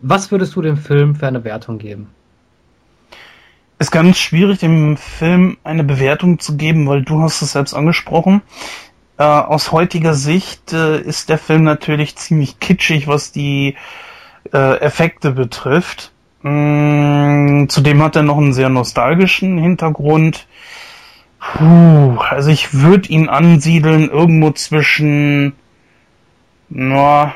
[0.01, 2.09] was würdest du dem Film für eine Wertung geben?
[3.83, 8.43] Ist ganz schwierig, dem Film eine Bewertung zu geben, weil du hast es selbst angesprochen.
[9.19, 13.77] Äh, aus heutiger Sicht äh, ist der Film natürlich ziemlich kitschig, was die
[14.53, 16.13] äh, Effekte betrifft.
[16.43, 20.47] Mm, zudem hat er noch einen sehr nostalgischen Hintergrund.
[21.41, 25.55] Puh, also ich würde ihn ansiedeln irgendwo zwischen
[26.69, 27.35] na,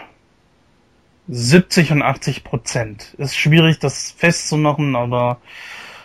[1.29, 3.15] 70 und 80 Prozent.
[3.19, 5.39] Ist schwierig, das festzumachen, aber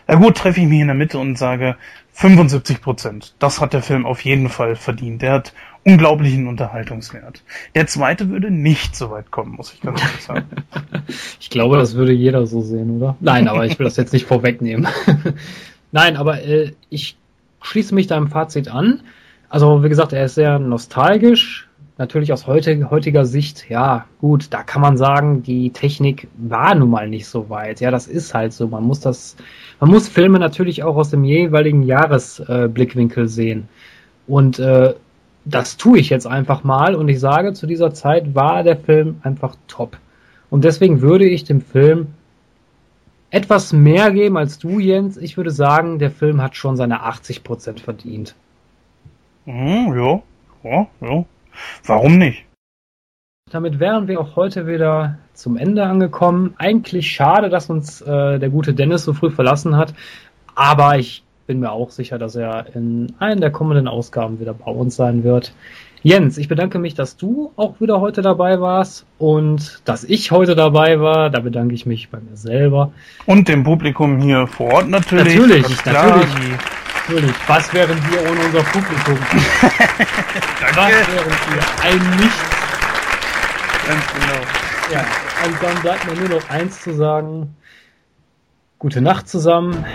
[0.08, 1.76] ja gut, treffe ich mich in der Mitte und sage
[2.14, 3.34] 75 Prozent.
[3.40, 5.22] Das hat der Film auf jeden Fall verdient.
[5.22, 5.54] Der hat
[5.84, 7.44] unglaublichen Unterhaltungswert.
[7.74, 10.46] Der zweite würde nicht so weit kommen, muss ich ganz ehrlich sagen.
[11.40, 13.16] ich glaube, das würde jeder so sehen, oder?
[13.20, 14.88] Nein, aber ich will das jetzt nicht vorwegnehmen.
[15.92, 17.18] Nein, aber äh, ich
[17.62, 19.02] schließe mich deinem Fazit an.
[19.50, 21.68] Also, wie gesagt, er ist sehr nostalgisch.
[22.02, 26.90] Natürlich aus heutig, heutiger Sicht, ja, gut, da kann man sagen, die Technik war nun
[26.90, 27.80] mal nicht so weit.
[27.80, 28.68] Ja, das ist halt so.
[28.68, 29.36] Man muss das,
[29.80, 33.70] man muss Filme natürlich auch aus dem jeweiligen Jahresblickwinkel äh, sehen.
[34.26, 34.96] Und äh,
[35.46, 39.18] das tue ich jetzt einfach mal und ich sage, zu dieser Zeit war der Film
[39.22, 39.96] einfach top.
[40.50, 42.08] Und deswegen würde ich dem Film
[43.30, 45.18] etwas mehr geben als du, Jens.
[45.18, 48.34] Ich würde sagen, der Film hat schon seine 80% verdient.
[49.46, 50.22] Mhm, ja,
[50.64, 51.26] ja, ja.
[51.86, 52.46] Warum nicht?
[53.52, 56.54] Damit wären wir auch heute wieder zum Ende angekommen.
[56.58, 59.94] Eigentlich schade, dass uns äh, der gute Dennis so früh verlassen hat.
[60.56, 64.72] Aber ich bin mir auch sicher, dass er in einer der kommenden Ausgaben wieder bei
[64.72, 65.54] uns sein wird.
[66.04, 70.56] Jens, ich bedanke mich, dass du auch wieder heute dabei warst und dass ich heute
[70.56, 71.30] dabei war.
[71.30, 72.92] Da bedanke ich mich bei mir selber.
[73.26, 75.36] Und dem Publikum hier vor Ort natürlich.
[75.36, 76.28] Natürlich, natürlich.
[77.08, 77.36] Natürlich.
[77.48, 79.18] Was wären wir ohne unser Publikum?
[80.76, 81.90] Was wären wir?
[81.90, 82.40] Ein Nichts.
[83.88, 84.42] Ganz genau.
[84.94, 85.06] Ja,
[85.46, 87.56] und dann bleibt mir nur noch eins zu sagen.
[88.80, 89.86] Gute Nacht zusammen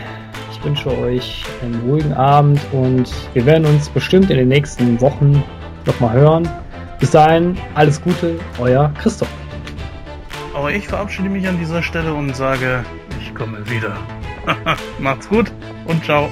[0.66, 5.42] wünsche euch einen ruhigen Abend und wir werden uns bestimmt in den nächsten Wochen
[5.84, 6.48] nochmal hören.
[6.98, 9.28] Bis dahin, alles Gute, euer Christoph.
[10.54, 12.84] Aber ich verabschiede mich an dieser Stelle und sage,
[13.20, 13.96] ich komme wieder.
[14.98, 15.52] Macht's gut
[15.86, 16.28] und ciao.